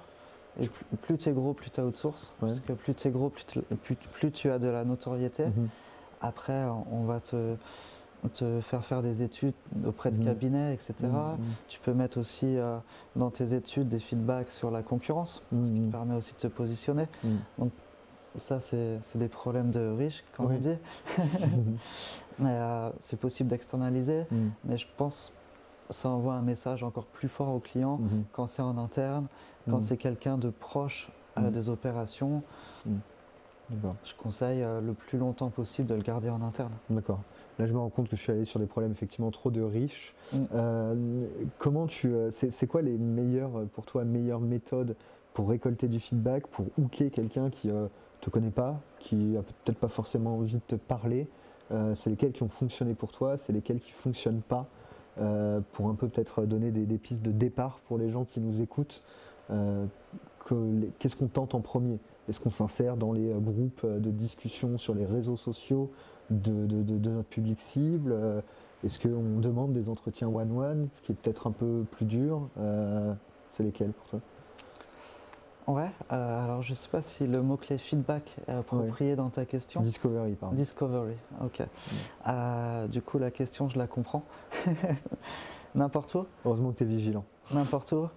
Et 0.60 0.68
plus, 1.02 1.18
tu 1.18 1.30
es 1.30 1.32
gros, 1.32 1.54
plus 1.54 1.70
tu 1.70 1.80
outsources. 1.82 2.34
Parce 2.40 2.60
que 2.60 2.74
plus 2.74 2.96
tu 2.96 3.08
es 3.08 3.12
gros, 3.12 3.30
plus, 3.30 4.32
tu 4.32 4.50
as 4.50 4.58
de 4.58 4.68
la 4.68 4.84
notoriété. 4.84 5.46
Mhm. 5.46 5.70
Après, 6.22 6.64
on 6.92 7.04
va 7.04 7.20
te 7.20 7.56
te 8.30 8.62
faire 8.62 8.86
faire 8.86 9.02
des 9.02 9.22
études 9.22 9.54
auprès 9.86 10.12
de 10.12 10.18
mhm. 10.18 10.26
cabinets, 10.26 10.74
etc. 10.74 10.94
Mhm, 11.02 11.10
mhm. 11.10 11.38
Tu 11.68 11.80
peux 11.80 11.94
mettre 11.94 12.18
aussi 12.18 12.58
euh, 12.58 12.78
dans 13.16 13.30
tes 13.30 13.54
études 13.54 13.90
des 13.90 14.00
feedbacks 14.00 14.52
sur 14.52 14.72
la 14.72 14.84
concurrence, 14.84 15.44
ce 15.52 15.72
qui 15.72 15.82
te 15.82 15.92
permet 15.92 16.16
aussi 16.16 16.34
de 16.34 16.40
te 16.40 16.48
positionner. 16.48 17.08
Donc 17.58 17.72
ça, 18.40 18.60
c'est 18.60 19.00
des 19.16 19.30
problèmes 19.30 19.72
de 19.72 19.88
riches, 19.88 20.24
comme 20.36 20.52
on 20.52 20.58
dit. 20.58 20.78
mais 22.40 22.50
euh, 22.50 22.90
c'est 23.00 23.20
possible 23.20 23.50
d'externaliser, 23.50 24.24
mais 24.64 24.78
je 24.78 24.88
pense 24.98 25.34
que 25.88 25.94
ça 25.94 26.10
envoie 26.10 26.34
un 26.34 26.42
message 26.42 26.84
encore 26.84 27.06
plus 27.06 27.30
fort 27.30 27.54
au 27.54 27.60
client 27.60 28.00
quand 28.34 28.48
c'est 28.48 28.62
en 28.62 28.78
interne, 28.78 29.28
quand 29.70 29.82
c'est 29.82 29.98
quelqu'un 29.98 30.38
de 30.38 30.50
proche 30.50 31.10
euh, 31.38 31.50
des 31.50 31.70
opérations. 31.70 32.44
Je 33.72 34.14
conseille 34.18 34.64
le 34.84 34.94
plus 34.94 35.18
longtemps 35.18 35.50
possible 35.50 35.88
de 35.88 35.96
le 35.96 36.02
garder 36.02 36.30
en 36.30 36.42
interne. 36.42 36.72
D'accord. 36.90 37.22
Là, 37.60 37.66
je 37.66 37.74
me 37.74 37.80
rends 37.80 37.90
compte 37.90 38.10
que 38.10 38.16
je 38.16 38.22
suis 38.22 38.32
allé 38.32 38.46
sur 38.46 38.60
des 38.60 38.66
problèmes 38.66 38.92
effectivement 38.92 39.32
trop 39.32 39.50
de 39.50 39.62
riches. 39.62 40.14
Mm. 40.34 40.38
Euh, 40.54 41.26
comment 41.58 41.88
tu, 41.88 42.14
euh, 42.14 42.30
c'est 42.32 42.68
quoi 42.68 42.82
les 42.82 42.98
meilleures, 42.98 43.60
euh, 43.60 43.66
pour 43.74 43.86
toi, 43.86 44.04
meilleures 44.04 44.42
méthodes 44.42 44.96
pour 45.34 45.50
récolter 45.50 45.88
du 45.88 46.00
feedback, 46.00 46.48
pour 46.48 46.66
hooker 46.78 47.12
quelqu'un 47.12 47.50
qui 47.50 47.68
ne 47.68 47.88
te 48.22 48.30
connaît 48.30 48.52
pas, 48.52 48.80
qui 49.00 49.36
a 49.38 49.42
peut-être 49.42 49.78
pas 49.78 49.88
forcément 49.88 50.36
envie 50.38 50.56
de 50.56 50.62
te 50.68 50.76
parler? 50.76 51.28
C'est 51.96 52.12
lesquels 52.12 52.32
qui 52.32 52.44
ont 52.44 52.48
fonctionné 52.48 52.94
pour 52.94 53.12
toi 53.12 53.38
C'est 53.40 53.52
lesquels 53.52 53.80
qui 53.80 53.92
fonctionnent 53.92 54.44
pas 54.48 54.68
Pour 55.72 55.90
un 55.90 55.96
peu 55.96 56.08
peut-être 56.08 56.46
donner 56.46 56.70
des, 56.70 56.86
des, 56.86 57.00
pistes 57.00 57.24
de 57.24 57.32
départ 57.32 57.80
pour 57.88 57.98
les 57.98 58.12
gens 58.12 58.24
qui 58.24 58.40
nous 58.40 58.62
écoutent. 58.62 59.02
Qu'est-ce 59.50 61.16
qu'on 61.16 61.28
tente 61.28 61.56
en 61.56 61.62
premier? 61.62 61.98
Est-ce 62.30 62.40
qu'on 62.40 62.52
s'insère 62.52 62.98
dans 62.98 63.14
les 63.14 63.34
groupes 63.34 63.84
de 63.84 64.12
discussion 64.12 64.78
sur 64.78 64.94
les 64.94 65.08
réseaux 65.08 65.38
sociaux 65.38 65.92
de, 66.30 67.10
notre 67.10 67.28
public 67.30 67.60
cible 67.62 68.12
euh, 68.12 68.42
Est-ce 68.84 69.00
qu'on 69.00 69.40
demande 69.40 69.74
des 69.74 69.90
entretiens 69.90 70.28
one-one, 70.28 70.88
ce 70.92 71.02
qui 71.02 71.12
est 71.12 71.16
peut-être 71.16 71.48
un 71.48 71.52
peu 71.52 71.86
plus 71.92 72.06
dur 72.06 72.50
euh, 72.60 73.14
C'est 73.54 73.64
lesquels 73.64 73.92
pour 73.92 74.08
toi? 74.08 74.20
Ouais, 75.68 75.90
euh, 76.12 76.44
alors 76.44 76.62
je 76.62 76.72
ne 76.72 76.76
sais 76.76 76.90
pas 76.90 77.02
si 77.02 77.26
le 77.26 77.42
mot-clé 77.42 77.80
feedback 77.80 78.36
est 78.48 78.52
approprié 78.52 79.16
dans 79.16 79.30
ta 79.30 79.46
question. 79.46 79.82
Discovery, 79.82 80.34
pardon. 80.34 80.56
Discovery, 80.56 81.16
ok. 81.44 81.64
du 82.92 83.02
coup, 83.02 83.18
la 83.18 83.32
question, 83.32 83.68
je 83.70 83.80
la 83.80 83.88
comprends. 83.88 84.24
N'importe 85.76 86.14
où 86.16 86.26
Heureusement 86.46 86.72
que 86.72 86.78
tu 86.78 86.84
es 86.84 86.88
vigilant. 86.88 87.26
N'importe 87.52 87.94
où. 87.94 88.08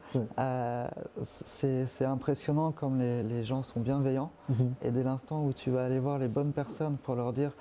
c'est 1.22 2.04
impressionnant 2.04 2.70
comme 2.70 3.00
les, 3.00 3.44
gens 3.44 3.62
sont 3.62 3.80
bienveillants. 3.80 4.30
Mhm. 4.50 4.74
Et 4.82 4.90
dès 4.90 5.02
l'instant 5.02 5.42
où 5.42 5.54
tu 5.54 5.70
vas 5.70 5.86
aller 5.86 5.98
voir 5.98 6.18
les 6.18 6.28
bonnes 6.28 6.52
personnes 6.52 6.98
pour 6.98 7.14
leur 7.14 7.32
dire 7.32 7.52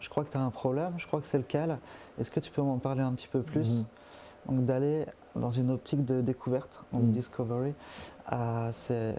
je 0.00 0.08
crois 0.08 0.24
que 0.24 0.30
tu 0.30 0.36
as 0.36 0.40
un 0.40 0.50
problème, 0.50 0.94
je 0.96 1.06
crois 1.06 1.20
que 1.20 1.26
c'est 1.26 1.38
lequel. 1.38 1.78
Est-ce 2.18 2.30
que 2.30 2.40
tu 2.40 2.50
peux 2.50 2.62
m'en 2.62 2.78
parler 2.78 3.02
un 3.02 3.12
petit 3.12 3.28
peu 3.28 3.42
plus 3.42 3.78
mhm. 3.78 3.84
Donc 4.48 4.64
d'aller 4.64 5.06
dans 5.36 5.50
une 5.50 5.70
optique 5.70 6.04
de 6.04 6.20
découverte, 6.22 6.82
donc 6.92 7.02
mhm. 7.02 7.10
discovery, 7.10 7.74
euh, 8.32 8.70
c'est 8.72 9.14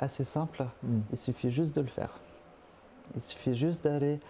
assez 0.00 0.24
simple. 0.24 0.66
Mhm. 0.82 1.02
Il 1.12 1.18
suffit 1.18 1.50
juste 1.50 1.74
de 1.74 1.80
le 1.80 1.86
faire. 1.86 2.18
Il 3.14 3.22
suffit 3.22 3.54
juste 3.54 3.84
d'aller 3.84 4.20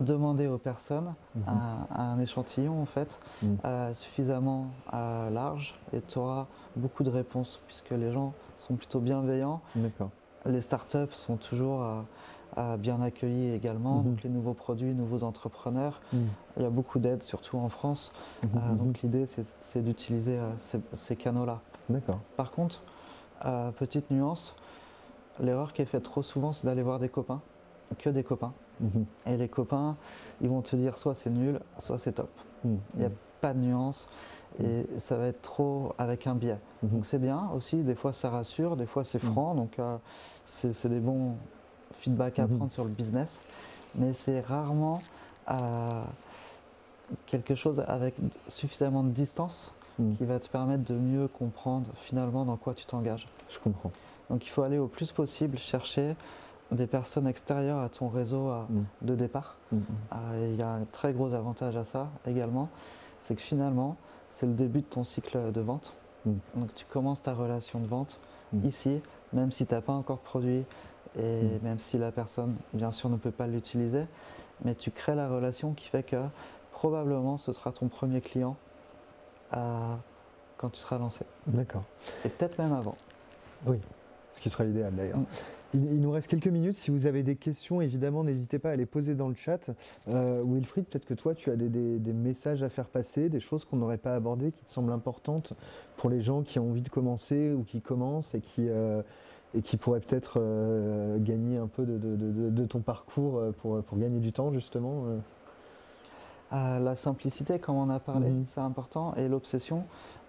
demander 0.00 0.48
aux 0.48 0.58
personnes 0.58 1.14
un, 1.46 2.18
échantillon 2.18 2.82
en 2.82 2.84
fait 2.84 3.20
euh, 3.64 3.94
suffisamment 3.94 4.66
euh, 4.92 5.30
large 5.30 5.78
et 5.92 6.00
tu 6.00 6.18
auras 6.18 6.48
beaucoup 6.74 7.04
de 7.04 7.10
réponses 7.10 7.60
puisque 7.68 7.90
les 7.90 8.10
gens 8.10 8.34
sont 8.56 8.74
plutôt 8.74 8.98
bienveillants. 8.98 9.60
Les 10.46 10.60
startups 10.60 11.12
sont 11.12 11.36
toujours 11.36 12.04
bien 12.78 13.00
accueillis 13.00 13.52
également. 13.52 13.98
Mhm. 13.98 14.04
Donc 14.04 14.22
les 14.22 14.30
nouveaux 14.30 14.54
produits, 14.54 14.94
nouveaux 14.94 15.24
entrepreneurs. 15.24 16.00
Mhm. 16.12 16.28
Il 16.56 16.62
y 16.62 16.66
a 16.66 16.70
beaucoup 16.70 16.98
d'aides, 16.98 17.22
surtout 17.22 17.58
en 17.58 17.68
France. 17.68 18.12
Mhm, 18.42 18.50
euh, 18.56 18.74
donc 18.76 19.02
l'idée, 19.02 19.26
c'est 19.26 19.82
d'utiliser 19.82 20.38
euh, 20.38 20.50
ces, 20.92 21.16
canaux-là. 21.16 21.60
D'accord. 21.88 22.20
Par 22.36 22.50
contre, 22.50 22.82
euh, 23.44 23.70
petite 23.72 24.10
nuance, 24.10 24.54
l'erreur 25.40 25.72
qui 25.72 25.82
est 25.82 25.86
faite 25.86 26.04
trop 26.04 26.22
souvent, 26.22 26.52
c'est 26.52 26.66
d'aller 26.66 26.82
voir 26.82 26.98
des 26.98 27.08
copains, 27.08 27.40
que 27.98 28.10
des 28.10 28.24
copains. 28.24 28.52
Et 29.24 29.36
les 29.36 29.48
copains, 29.48 29.96
ils 30.40 30.48
vont 30.48 30.60
te 30.60 30.74
dire 30.74 30.98
soit 30.98 31.14
c'est 31.14 31.30
nul, 31.30 31.60
soit 31.78 31.96
c'est 31.96 32.12
top. 32.12 32.30
Il 32.64 32.78
n'y 32.96 33.04
a 33.04 33.10
pas 33.40 33.54
de 33.54 33.60
nuance 33.60 34.08
et 34.60 34.86
ça 34.98 35.16
va 35.16 35.28
être 35.28 35.42
trop 35.42 35.94
avec 35.96 36.26
un 36.26 36.34
biais. 36.34 36.58
Donc 36.82 37.06
c'est 37.06 37.20
bien 37.20 37.50
aussi, 37.54 37.76
des 37.76 37.94
fois 37.94 38.12
ça 38.12 38.30
rassure, 38.30 38.76
des 38.76 38.86
fois 38.86 39.04
c'est 39.04 39.20
franc, 39.20 39.54
donc 39.54 39.78
c'est 40.44 40.88
des 40.88 40.98
bons 40.98 41.36
feedback 42.00 42.38
à 42.38 42.46
mhm. 42.46 42.56
prendre 42.56 42.72
sur 42.72 42.84
le 42.84 42.90
business, 42.90 43.40
mais 43.94 44.12
c'est 44.12 44.40
rarement 44.40 45.02
euh, 45.50 46.02
quelque 47.26 47.54
chose 47.54 47.82
avec 47.86 48.14
suffisamment 48.48 49.02
de 49.02 49.10
distance 49.10 49.72
mhm. 49.98 50.16
qui 50.16 50.24
va 50.24 50.38
te 50.38 50.48
permettre 50.48 50.84
de 50.84 50.94
mieux 50.94 51.28
comprendre 51.28 51.90
finalement 52.02 52.44
dans 52.44 52.56
quoi 52.56 52.74
tu 52.74 52.84
t'engages. 52.86 53.28
Je 53.50 53.58
comprends. 53.58 53.92
Donc 54.30 54.46
il 54.46 54.50
faut 54.50 54.62
aller 54.62 54.78
au 54.78 54.86
plus 54.86 55.12
possible 55.12 55.58
chercher 55.58 56.16
des 56.72 56.86
personnes 56.86 57.26
extérieures 57.26 57.78
à 57.78 57.88
ton 57.88 58.08
réseau 58.08 58.48
euh, 58.48 58.62
Mm. 58.68 58.84
de 59.02 59.14
départ. 59.14 59.56
Euh, 59.72 60.48
Il 60.52 60.56
y 60.56 60.62
a 60.62 60.68
un 60.68 60.84
très 60.92 61.12
gros 61.12 61.34
avantage 61.34 61.76
à 61.76 61.84
ça 61.84 62.08
également, 62.26 62.68
c'est 63.22 63.34
que 63.34 63.40
finalement, 63.40 63.96
c'est 64.30 64.46
le 64.46 64.54
début 64.54 64.80
de 64.80 64.86
ton 64.86 65.04
cycle 65.04 65.52
de 65.52 65.60
vente. 65.60 65.94
Donc 66.26 66.74
tu 66.74 66.86
commences 66.86 67.20
ta 67.20 67.34
relation 67.34 67.80
de 67.80 67.86
vente 67.86 68.18
ici, 68.64 69.00
même 69.32 69.52
si 69.52 69.66
tu 69.66 69.74
n'as 69.74 69.82
pas 69.82 69.92
encore 69.92 70.16
de 70.16 70.22
produit 70.22 70.64
et 71.18 71.42
Mm. 71.42 71.58
même 71.62 71.78
si 71.78 71.98
la 71.98 72.10
personne, 72.12 72.54
bien 72.72 72.90
sûr, 72.90 73.08
ne 73.08 73.16
peut 73.16 73.30
pas 73.30 73.46
l'utiliser, 73.46 74.04
mais 74.64 74.74
tu 74.74 74.90
crées 74.90 75.14
la 75.14 75.28
relation 75.28 75.72
qui 75.74 75.88
fait 75.88 76.02
que 76.02 76.16
probablement 76.72 77.36
ce 77.38 77.52
sera 77.52 77.72
ton 77.72 77.88
premier 77.88 78.20
client 78.20 78.56
euh, 79.56 79.94
quand 80.56 80.70
tu 80.70 80.78
seras 80.80 80.98
lancé. 80.98 81.24
D'accord. 81.46 81.84
Et 82.24 82.28
peut-être 82.28 82.58
même 82.58 82.72
avant. 82.72 82.96
Ce 84.34 84.40
qui 84.40 84.50
sera 84.50 84.64
l'idéal 84.64 84.92
d'ailleurs. 84.94 85.18
Mm. 85.18 85.26
Il, 85.74 85.84
il 85.94 86.00
nous 86.00 86.10
reste 86.10 86.28
quelques 86.28 86.48
minutes. 86.48 86.74
Si 86.74 86.90
vous 86.90 87.06
avez 87.06 87.22
des 87.22 87.34
questions, 87.36 87.80
évidemment, 87.80 88.22
n'hésitez 88.24 88.58
pas 88.60 88.70
à 88.70 88.76
les 88.76 88.86
poser 88.86 89.14
dans 89.14 89.28
le 89.28 89.34
chat. 89.34 89.70
Euh, 90.08 90.42
Wilfried, 90.44 90.86
peut-être 90.86 91.04
que 91.04 91.14
toi, 91.14 91.34
tu 91.34 91.50
as 91.50 91.56
des, 91.56 91.68
des- 91.68 91.98
des 91.98 92.12
messages 92.12 92.62
à 92.62 92.68
faire 92.68 92.86
passer, 92.86 93.28
des 93.28 93.40
choses 93.40 93.64
qu'on 93.64 93.76
n'aurait 93.76 93.98
pas 93.98 94.14
abordées, 94.14 94.52
qui 94.52 94.64
te 94.64 94.70
semblent 94.70 94.92
importantes 94.92 95.52
pour 95.96 96.10
les 96.10 96.20
gens 96.20 96.42
qui 96.42 96.58
ont 96.58 96.70
envie 96.70 96.82
de 96.82 96.88
commencer 96.88 97.52
ou 97.52 97.62
qui 97.64 97.80
commencent 97.80 98.34
et 98.34 98.40
qui, 98.40 98.68
euh, 98.68 99.02
et 99.56 99.62
qui 99.62 99.76
pourraient 99.76 100.00
peut-être 100.00 100.34
euh, 100.38 101.16
gagner 101.18 101.58
un 101.58 101.66
peu 101.68 101.84
de, 101.84 101.96
de- 101.98 102.16
de- 102.16 102.50
de 102.50 102.64
ton 102.66 102.80
parcours 102.80 103.38
euh, 103.38 103.52
pour, 103.52 103.82
pour 103.82 103.98
gagner 103.98 104.18
du 104.20 104.32
temps, 104.32 104.52
justement. 104.52 105.04
euh. 105.06 105.18
Euh, 106.52 106.78
la 106.78 106.94
simplicité, 106.96 107.58
comme 107.58 107.76
on 107.76 107.90
a 107.90 107.98
parlé, 107.98 108.28
Mhm. 108.28 108.44
c'est 108.48 108.60
important. 108.60 109.14
Et 109.16 109.28
l'obsession, 109.28 109.84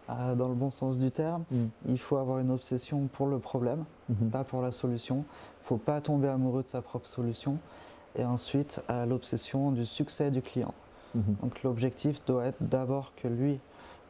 euh, 0.10 0.36
dans 0.36 0.48
le 0.48 0.56
bon 0.56 0.72
sens 0.72 0.98
du 0.98 1.12
terme, 1.12 1.44
Mm. 1.52 1.66
il 1.90 2.00
faut 2.00 2.18
avoir 2.18 2.40
une 2.40 2.52
obsession 2.52 3.08
pour 3.12 3.28
le 3.28 3.38
problème, 3.40 3.84
Mhm. 4.10 4.30
pas 4.30 4.44
pour 4.44 4.62
la 4.62 4.72
solution. 4.72 5.18
Il 5.18 5.64
ne 5.64 5.68
faut 5.68 5.78
pas 5.78 6.02
tomber 6.02 6.28
amoureux 6.28 6.64
de 6.64 6.68
sa 6.68 6.82
propre 6.82 7.08
solution. 7.08 7.58
Et 8.18 8.24
ensuite, 8.24 8.82
l'obsession 9.08 9.72
du 9.72 9.86
succès 9.86 10.32
du 10.32 10.42
client. 10.42 10.74
Mhm. 11.16 11.36
Donc 11.42 11.64
l'objectif 11.64 12.24
doit 12.26 12.46
être 12.46 12.58
d'abord 12.62 13.12
que 13.18 13.28
lui 13.28 13.60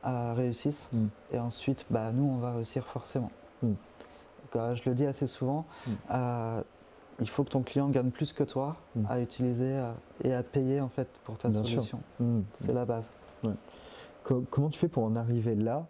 réussisse 0.03 0.89
et 1.31 1.39
ensuite, 1.39 1.85
bah, 1.89 2.11
nous, 2.11 2.23
on 2.25 2.37
va 2.37 2.53
réussir 2.53 2.85
forcément. 2.85 3.31
Je 4.75 4.89
le 4.89 4.95
dis 4.95 5.05
assez 5.05 5.27
souvent, 5.27 5.65
Mm. 5.87 5.91
euh, 6.11 6.61
il 7.21 7.29
faut 7.29 7.43
que 7.43 7.49
ton 7.49 7.61
client 7.61 7.89
gagne 7.89 8.09
plus 8.11 8.33
que 8.33 8.43
toi 8.43 8.75
Mm. 8.95 9.05
à 9.09 9.19
utiliser 9.19 9.63
euh, 9.77 9.91
et 10.23 10.33
à 10.33 10.43
payer 10.43 10.81
en 10.81 10.89
fait 10.89 11.07
pour 11.23 11.37
ta 11.37 11.49
Bien 11.49 11.63
solution. 11.63 11.99
Mm. 12.19 12.41
C'est 12.65 12.73
la 12.73 12.85
base. 12.85 13.09
Co- 14.23 14.43
comment 14.49 14.69
tu 14.69 14.79
fais 14.79 14.87
pour 14.87 15.03
en 15.03 15.15
arriver 15.15 15.53
là 15.55 15.85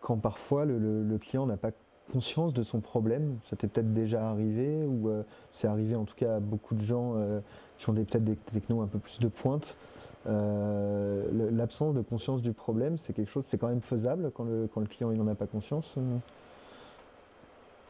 quand 0.00 0.16
parfois 0.16 0.64
le, 0.64 0.78
le- 0.78 1.02
le 1.02 1.18
client 1.18 1.44
n'a 1.46 1.56
pas 1.56 1.70
conscience 2.12 2.52
de 2.54 2.62
son 2.62 2.80
problème? 2.80 3.38
Ça 3.44 3.56
t'est 3.56 3.66
peut-être 3.66 3.92
déjà 3.92 4.28
arrivé 4.30 4.84
ou 4.84 5.08
euh, 5.08 5.22
c'est 5.52 5.66
arrivé 5.66 5.96
en 5.96 6.04
tout 6.04 6.14
cas 6.14 6.36
à 6.36 6.40
beaucoup 6.40 6.74
de 6.74 6.82
gens 6.82 7.14
euh, 7.16 7.40
qui 7.78 7.90
ont 7.90 7.92
des- 7.92 8.04
peut-être 8.04 8.24
des 8.24 8.36
technos 8.36 8.80
un 8.82 8.86
peu 8.86 8.98
plus 9.00 9.18
de 9.18 9.28
pointe. 9.28 9.76
Euh, 10.26 11.50
L'absence 11.52 11.94
de 11.94 12.02
conscience 12.02 12.42
du 12.42 12.52
problème, 12.52 12.96
c'est 12.98 13.12
quelque 13.12 13.30
chose, 13.30 13.44
c'est 13.46 13.58
quand 13.58 13.68
même 13.68 13.80
faisable 13.80 14.30
quand 14.34 14.44
le, 14.44 14.68
quand 14.72 14.80
le 14.80 14.86
client 14.86 15.10
il 15.10 15.18
n'en 15.18 15.26
a 15.28 15.34
pas 15.34 15.46
conscience 15.46 15.94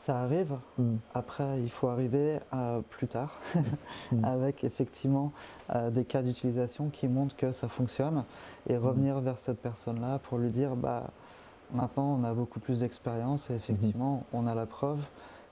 Ça 0.00 0.20
arrive. 0.22 0.54
Mm. 0.78 0.94
Après, 1.14 1.60
il 1.60 1.70
faut 1.70 1.88
arriver 1.88 2.38
plus 2.90 3.06
tard 3.06 3.38
Mm. 4.12 4.24
avec 4.24 4.64
effectivement 4.64 5.32
euh, 5.74 5.90
des 5.90 6.04
cas 6.04 6.22
d'utilisation 6.22 6.88
qui 6.88 7.06
montrent 7.06 7.36
que 7.36 7.52
ça 7.52 7.68
fonctionne 7.68 8.24
et 8.68 8.76
revenir 8.76 9.20
vers 9.20 9.38
cette 9.38 9.60
personne-là 9.60 10.18
pour 10.24 10.38
lui 10.38 10.50
dire 10.50 10.74
bah, 10.74 11.04
maintenant 11.72 12.18
on 12.20 12.24
a 12.24 12.32
beaucoup 12.32 12.58
plus 12.60 12.80
d'expérience 12.80 13.50
et 13.50 13.54
effectivement 13.54 14.24
on 14.32 14.46
a 14.48 14.54
la 14.54 14.66
preuve 14.66 14.98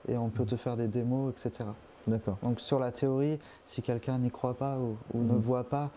et 0.09 0.17
on 0.17 0.29
peut 0.29 0.45
te 0.45 0.55
faire 0.57 0.75
des 0.75 0.87
démos, 0.87 1.31
etc. 1.31 1.69
D'accord. 2.07 2.37
Donc 2.43 2.59
sur 2.59 2.79
la 2.79 2.91
théorie, 2.91 3.39
si 3.65 3.81
quelqu'un 3.81 4.17
n'y 4.17 4.31
croit 4.31 4.55
pas 4.55 4.77
ou, 4.77 4.97
ou 5.13 5.23
ne 5.23 5.37
voit 5.37 5.63
pas, 5.69 5.89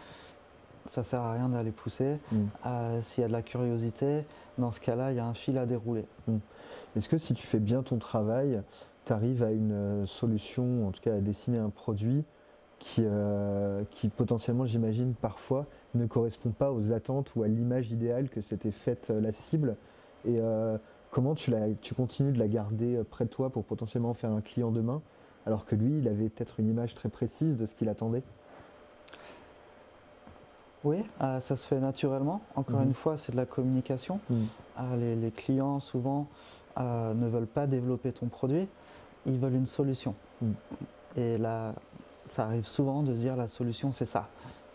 ça 0.86 1.02
sert 1.02 1.20
à 1.20 1.32
rien 1.32 1.48
d'aller 1.48 1.70
pousser. 1.72 2.18
Mm. 2.30 2.36
Euh, 2.66 3.02
S'il 3.02 3.22
y 3.22 3.24
a 3.24 3.28
de 3.28 3.32
la 3.32 3.42
curiosité, 3.42 4.24
dans 4.58 4.70
ce 4.72 4.80
cas-là, 4.80 5.10
il 5.12 5.16
y 5.16 5.20
a 5.20 5.26
un 5.26 5.34
fil 5.34 5.56
à 5.58 5.66
dérouler. 5.66 6.04
Est-ce 6.96 7.08
que 7.08 7.18
si 7.18 7.34
tu 7.34 7.46
fais 7.46 7.58
bien 7.58 7.82
ton 7.82 7.98
travail, 7.98 8.62
tu 9.06 9.12
arrives 9.12 9.42
à 9.42 9.50
une 9.50 9.72
euh, 9.72 10.06
solution, 10.06 10.86
en 10.88 10.90
tout 10.92 11.00
cas 11.00 11.14
à 11.14 11.20
dessiner 11.20 11.58
un 11.58 11.70
produit 11.70 12.24
qui, 12.78 13.02
euh, 13.04 13.84
qui 13.90 14.08
potentiellement, 14.08 14.66
j'imagine, 14.66 15.14
parfois 15.14 15.66
ne 15.94 16.06
correspond 16.06 16.50
pas 16.50 16.72
aux 16.72 16.92
attentes 16.92 17.34
ou 17.36 17.42
à 17.42 17.48
l'image 17.48 17.90
idéale 17.92 18.28
que 18.28 18.40
s'était 18.40 18.72
faite 18.72 19.08
euh, 19.10 19.20
la 19.20 19.32
cible 19.32 19.76
Et 20.26 20.38
euh, 20.38 20.76
comment 21.10 21.34
tu, 21.34 21.50
la, 21.50 21.72
tu 21.80 21.94
continues 21.94 22.32
de 22.32 22.38
la 22.38 22.48
garder 22.48 23.00
près 23.10 23.24
de 23.24 23.30
toi 23.30 23.50
pour 23.50 23.64
potentiellement 23.64 24.14
faire 24.14 24.30
un 24.30 24.40
client 24.40 24.70
demain, 24.70 25.00
alors 25.46 25.64
que 25.64 25.74
lui, 25.74 25.98
il 25.98 26.08
avait 26.08 26.28
peut-être 26.28 26.60
une 26.60 26.68
image 26.68 26.94
très 26.94 27.08
précise 27.08 27.56
de 27.56 27.66
ce 27.66 27.74
qu'il 27.74 27.88
attendait? 27.88 28.22
Oui, 30.84 31.04
euh, 31.20 31.38
ça 31.40 31.56
se 31.56 31.66
fait 31.66 31.78
naturellement. 31.78 32.40
Encore 32.56 32.80
Mhm. 32.80 32.88
une 32.88 32.94
fois, 32.94 33.16
c'est 33.16 33.32
de 33.32 33.36
la 33.36 33.46
communication. 33.46 34.18
Mm. 34.28 34.34
Euh, 34.80 34.96
les, 34.96 35.16
les 35.16 35.30
clients, 35.30 35.78
souvent, 35.78 36.26
euh, 36.78 37.14
ne 37.14 37.28
veulent 37.28 37.46
pas 37.46 37.66
développer 37.66 38.12
ton 38.12 38.26
produit, 38.26 38.66
ils 39.26 39.38
veulent 39.38 39.54
une 39.54 39.66
solution. 39.66 40.14
Mm. 40.40 40.50
Et 41.16 41.38
là, 41.38 41.74
ça 42.30 42.44
arrive 42.44 42.66
souvent 42.66 43.02
de 43.02 43.14
se 43.14 43.18
dire 43.20 43.36
la 43.36 43.48
solution, 43.48 43.92
c'est 43.92 44.06
ça. 44.06 44.28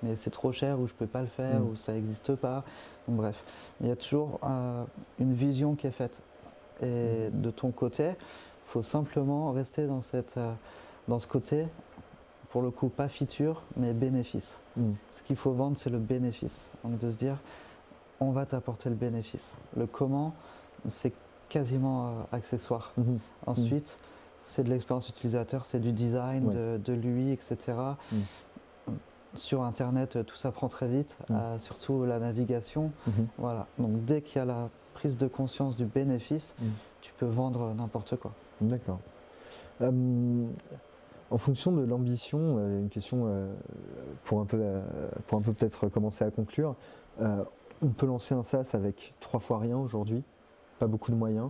Mais 0.04 0.16
c'est 0.16 0.30
trop 0.30 0.52
cher, 0.52 0.80
ou 0.80 0.86
je 0.88 0.94
ne 0.94 0.98
peux 0.98 1.08
pas 1.08 1.22
le 1.22 1.28
faire, 1.28 1.60
Mm. 1.60 1.70
ou 1.70 1.76
ça 1.76 1.94
n'existe 1.94 2.36
pas. 2.36 2.64
Donc, 3.08 3.18
bref, 3.18 3.44
il 3.82 3.88
y 3.88 3.92
a 3.92 3.96
toujours 3.96 4.40
euh, 4.44 4.84
une 5.20 5.34
vision 5.34 5.76
qui 5.76 5.88
est 5.88 5.92
faite. 5.92 6.22
Et 6.82 7.30
Mm. 7.30 7.42
de 7.42 7.52
ton 7.52 7.72
côté, 7.72 8.10
il 8.10 8.70
faut 8.72 8.84
simplement 8.84 9.52
rester 9.52 9.88
dans, 9.88 10.02
cette, 10.02 10.38
euh, 10.38 10.52
dans 11.08 11.20
ce 11.20 11.26
côté, 11.28 11.66
pour 12.50 12.62
le 12.62 12.70
coup, 12.70 12.90
pas 12.90 13.08
feature, 13.10 13.62
mais 13.76 13.92
bénéfice. 13.94 14.60
Ce 15.14 15.24
qu'il 15.24 15.36
faut 15.36 15.52
vendre, 15.52 15.76
c'est 15.78 15.90
le 15.90 15.98
bénéfice. 15.98 16.70
Donc 16.84 16.98
de 17.00 17.10
se 17.10 17.18
dire, 17.18 17.38
on 18.20 18.32
va 18.32 18.46
t'apporter 18.46 18.90
le 18.90 18.96
bénéfice. 18.96 19.56
Le 19.76 19.86
comment, 19.88 20.34
c'est 20.88 21.12
quasiment 21.50 22.08
euh, 22.08 22.12
accessoire. 22.32 22.92
Mhm. 22.98 23.20
Ensuite, 23.46 23.98
c'est 24.42 24.64
de 24.64 24.70
l'expérience 24.70 25.10
utilisateur, 25.10 25.66
c'est 25.66 25.80
du 25.80 25.92
design, 25.92 26.48
Ouais. 26.48 26.54
de, 26.56 26.80
de 26.84 26.94
l'UI, 26.94 27.32
etc. 27.32 27.58
Mm. 28.12 28.18
Sur 29.36 29.64
Internet, 29.64 30.16
euh, 30.16 30.24
tout 30.24 30.36
ça 30.36 30.52
prend 30.52 30.68
très 30.70 30.88
vite, 30.88 31.18
euh, 31.32 31.60
surtout 31.60 32.06
la 32.06 32.18
navigation. 32.20 32.92
Voilà. 33.38 33.68
Donc 33.78 34.06
dès 34.06 34.22
qu'il 34.22 34.38
y 34.40 34.42
a 34.42 34.46
la 34.46 34.70
prise 34.94 35.18
de 35.18 35.28
conscience 35.28 35.76
du 35.76 35.86
bénéfice, 35.86 36.56
tu 37.02 37.12
peux 37.18 37.26
vendre 37.28 37.74
n'importe 37.76 38.16
quoi. 38.16 38.32
D'accord. 38.62 39.00
Euh, 39.82 40.46
en 41.30 41.38
fonction 41.38 41.72
de 41.74 41.84
l'ambition, 41.84 42.58
une 42.80 42.90
question 42.90 43.28
pour 44.24 44.40
un 44.40 44.46
peu, 44.46 44.64
pour 45.28 45.38
un 45.38 45.42
peu 45.42 45.52
peut-être 45.54 45.88
commencer 45.90 46.24
à 46.24 46.32
conclure. 46.32 46.76
Euh, 47.22 47.44
on 47.84 47.90
peut 47.90 48.06
lancer 48.08 48.34
un 48.34 48.44
SaaS 48.44 48.72
avec 48.74 49.14
trois 49.20 49.40
fois 49.42 49.60
rien 49.60 49.78
aujourd'hui, 49.78 50.24
pas 50.80 50.88
beaucoup 50.88 51.12
de 51.12 51.16
moyens, 51.16 51.50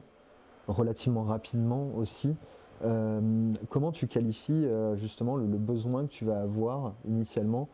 relativement 0.68 1.24
rapidement 1.24 1.90
aussi. 1.96 2.36
Euh, 2.84 3.54
comment 3.70 3.92
tu 3.92 4.08
qualifies 4.08 4.66
euh, 4.66 4.96
justement 4.98 5.36
le, 5.36 5.48
le 5.48 5.58
besoin 5.58 6.06
que 6.06 6.12
tu 6.12 6.26
vas 6.26 6.42
avoir 6.42 6.94
initialement 7.08 7.70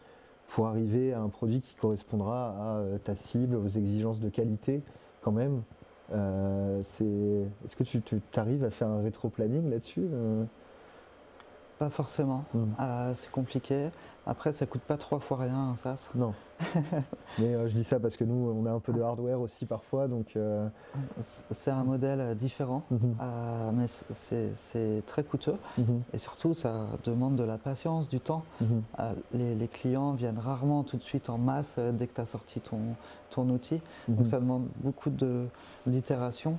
pour 0.50 0.68
arriver 0.68 1.14
à 1.14 1.20
un 1.20 1.30
produit 1.30 1.62
qui 1.62 1.76
correspondra 1.76 2.50
à 2.50 2.78
euh, 2.78 2.98
ta 2.98 3.16
cible, 3.16 3.56
aux 3.56 3.68
exigences 3.68 4.20
de 4.20 4.30
qualité 4.30 4.82
quand 5.22 5.32
même? 5.32 5.62
Est-ce 6.12 7.76
que 7.76 7.84
tu, 7.84 8.02
tu 8.02 8.22
arrives 8.36 8.64
à 8.64 8.70
faire 8.70 8.88
un 8.88 9.02
rétro-planning 9.02 9.70
là-dessus 9.70 10.08
Pas 11.80 11.90
forcément. 11.90 12.46
Mm. 12.54 12.64
Euh, 12.80 13.12
c'est 13.16 13.32
compliqué. 13.32 13.90
Après, 14.26 14.54
ça 14.54 14.66
coûte 14.66 14.82
pas 14.84 14.96
trois 14.98 15.20
fois 15.20 15.38
rien 15.38 15.56
un 15.72 15.76
SaaS. 15.76 16.10
Non. 16.16 16.34
Mais 17.40 17.54
euh, 17.56 17.68
je 17.68 17.74
dis 17.74 17.84
ça 17.84 18.00
parce 18.00 18.16
que 18.16 18.24
nous, 18.24 18.54
on 18.56 18.66
a 18.66 18.72
un 18.72 18.80
peu 18.80 18.94
de 18.94 19.02
hardware 19.02 19.42
aussi 19.42 19.66
parfois, 19.66 20.08
donc. 20.08 20.36
euh, 20.38 20.68
C'est 21.52 21.72
un 21.72 21.84
modèle 21.84 22.22
euh, 22.22 22.34
différent. 22.36 22.84
mhm, 22.92 23.16
Euh, 23.22 23.72
mais 23.74 23.86
c'est 24.14 25.04
très 25.08 25.24
coûteux 25.24 25.56
mhm, 25.78 26.04
et 26.14 26.18
surtout 26.18 26.54
ça 26.54 26.88
demande 27.04 27.36
de 27.36 27.44
la 27.44 27.58
patience, 27.58 28.08
du 28.08 28.20
temps. 28.20 28.44
mhm, 28.62 28.82
les, 29.34 29.56
les 29.56 29.68
clients 29.68 30.14
viennent 30.14 30.40
rarement 30.40 30.84
tout 30.84 30.98
de 30.98 31.02
suite 31.04 31.30
en 31.30 31.38
masse 31.38 31.78
dès 31.94 32.08
que 32.08 32.14
tu 32.16 32.22
as 32.22 32.26
sorti 32.26 32.62
ton, 32.62 32.80
ton 33.30 33.50
outil. 33.50 33.82
Donc 34.08 34.26
ça 34.28 34.40
demande 34.40 34.68
beaucoup 34.78 35.10
de- 35.10 35.48
d'itération. 35.86 36.58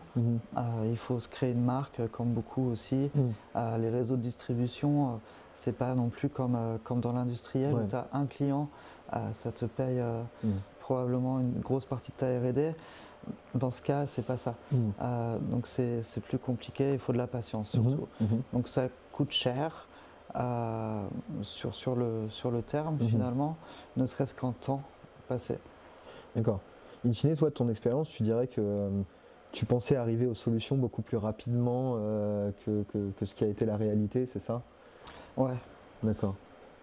il 0.85 0.97
faut 0.99 1.19
se 1.21 1.29
créer 1.29 1.53
une 1.53 1.65
marque 1.65 2.01
comme 2.13 2.33
beaucoup 2.33 2.69
aussi. 2.71 3.11
les 3.55 3.89
réseaux 3.91 4.17
de 4.17 4.23
distribution, 4.23 5.21
c'est 5.57 5.73
pas 5.77 5.95
non 5.95 6.09
plus 6.09 6.29
comme, 6.29 6.57
euh, 6.57 6.77
comme 6.83 7.01
dans 7.01 7.13
l'industriel 7.13 7.75
Ouais. 7.75 7.83
où 7.83 7.89
tu 7.89 7.95
as 7.97 8.09
un 8.13 8.27
client, 8.27 8.69
euh, 9.15 9.33
ça 9.33 9.53
te 9.53 9.65
paye 9.65 9.99
euh, 10.01 10.23
Mhm. 10.43 10.61
probablement 10.81 11.41
une 11.41 11.61
grosse 11.61 11.85
partie 11.87 12.13
de 12.13 12.17
ta 12.17 12.27
RD. 12.27 12.75
Dans 13.55 13.71
ce 13.71 13.81
cas, 13.81 14.07
c'est 14.07 14.25
pas 14.27 14.37
ça. 14.37 14.55
Euh, 15.01 15.39
donc 15.39 15.67
c'est 15.67 16.03
plus 16.29 16.39
compliqué, 16.39 16.93
il 16.93 16.99
faut 16.99 17.13
de 17.15 17.19
la 17.19 17.27
patience 17.27 17.75
Mhm, 17.75 17.83
surtout. 17.91 18.09
mhm. 18.21 18.43
Donc 18.53 18.69
ça 18.69 18.89
coûte 19.13 19.31
cher 19.33 19.89
sur, 21.43 21.75
sur, 21.75 21.95
le, 21.97 22.27
sur 22.29 22.51
le 22.51 22.63
terme 22.63 22.97
Mhm. 23.01 23.09
finalement, 23.09 23.57
ne 23.97 24.05
serait-ce 24.07 24.35
qu'en 24.35 24.53
temps 24.53 24.83
passé. 25.29 25.57
D'accord. 26.37 26.61
In 27.07 27.13
fine, 27.13 27.35
toi, 27.37 27.49
de 27.51 27.55
ton 27.55 27.69
expérience, 27.69 28.09
tu 28.09 28.23
dirais 28.23 28.47
que 28.49 28.61
euh, 28.61 28.91
tu 29.53 29.65
pensais 29.67 29.95
arriver 29.97 30.27
aux 30.27 30.35
solutions 30.35 30.77
beaucoup 30.77 31.03
plus 31.03 31.17
rapidement 31.17 31.95
euh, 31.97 32.51
que, 32.67 32.83
que- 32.93 33.11
que 33.13 33.25
ce 33.25 33.35
qui 33.35 33.45
a 33.45 33.47
été 33.47 33.65
la 33.65 33.77
réalité, 33.77 34.27
c'est 34.27 34.41
ça? 34.41 34.63
Ouais, 35.37 35.57
D'accord. 36.03 36.35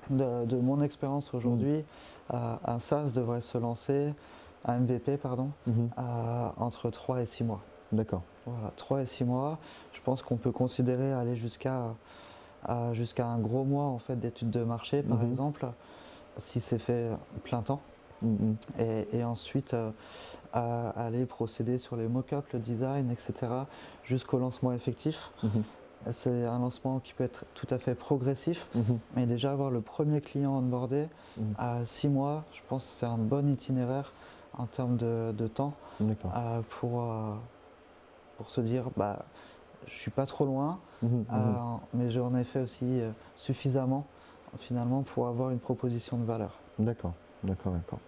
De, 0.09 0.55
mon 0.57 0.81
expérience 0.81 1.33
aujourd'hui, 1.33 1.83
un 2.29 2.79
SaaS 2.79 3.11
devrait 3.13 3.41
se 3.41 3.57
lancer, 3.57 4.13
un 4.65 4.79
MVP, 4.79 5.17
pardon, 5.17 5.51
mhm. 5.67 5.89
entre 6.57 6.89
3 6.89 7.21
et 7.21 7.25
6 7.25 7.43
mois. 7.43 7.61
D'accord. 7.91 8.23
Voilà, 8.45 8.71
3 8.75 9.01
et 9.01 9.05
6 9.05 9.25
mois. 9.25 9.59
Je 9.93 10.01
pense 10.01 10.21
qu'on 10.21 10.37
peut 10.37 10.51
considérer 10.51 11.13
aller 11.13 11.35
jusqu'à 11.35 11.93
jusqu'à 12.93 13.25
un 13.25 13.39
gros 13.39 13.63
mois 13.63 13.85
en 13.85 13.97
fait 13.97 14.15
d'études 14.15 14.51
de 14.51 14.63
marché, 14.63 15.01
par 15.01 15.19
mhm. 15.19 15.29
exemple, 15.29 15.67
si 16.37 16.59
c'est 16.59 16.79
fait 16.79 17.09
plein 17.43 17.61
temps. 17.61 17.81
Mhm. 18.21 18.55
Et, 19.13 19.23
ensuite, 19.23 19.73
euh, 19.73 20.91
aller 20.95 21.25
procéder 21.25 21.77
sur 21.77 21.95
les 21.95 22.07
mock-ups, 22.07 22.51
le 22.53 22.59
design, 22.59 23.11
etc., 23.11 23.51
jusqu'au 24.03 24.37
lancement 24.37 24.73
effectif. 24.73 25.31
C'est 26.09 26.45
un 26.45 26.59
lancement 26.59 26.99
qui 26.99 27.13
peut 27.13 27.23
être 27.23 27.45
tout 27.53 27.67
à 27.69 27.77
fait 27.77 27.93
progressif, 27.95 28.67
mais 29.15 29.25
déjà 29.25 29.51
avoir 29.51 29.69
le 29.69 29.81
premier 29.81 30.21
client 30.21 30.57
onboardé 30.57 31.07
à 31.57 31.85
6 31.85 32.09
mois, 32.09 32.43
je 32.53 32.61
pense 32.67 32.83
que 32.83 32.89
c'est 32.89 33.05
un 33.05 33.17
bon 33.17 33.47
itinéraire 33.47 34.13
en 34.57 34.65
termes 34.65 34.97
de, 34.97 35.33
de 35.37 35.47
temps 35.47 35.73
euh, 36.01 36.61
pour, 36.69 37.03
euh, 37.03 37.33
pour 38.37 38.49
se 38.49 38.61
dire 38.61 38.89
bah, 38.97 39.25
je 39.87 39.93
suis 39.93 40.11
pas 40.11 40.25
trop 40.25 40.45
loin, 40.45 40.79
mhm, 41.01 41.25
euh, 41.31 41.35
mhm. 41.35 41.79
mais 41.93 42.09
j'en 42.09 42.35
ai 42.35 42.43
fait 42.43 42.59
aussi 42.61 43.01
suffisamment 43.35 44.05
finalement 44.59 45.03
pour 45.03 45.27
avoir 45.27 45.51
une 45.51 45.59
proposition 45.59 46.17
de 46.17 46.25
valeur. 46.25 46.59
D'accord, 46.77 47.13
d'accord, 47.43 47.73
d'accord. 47.73 47.99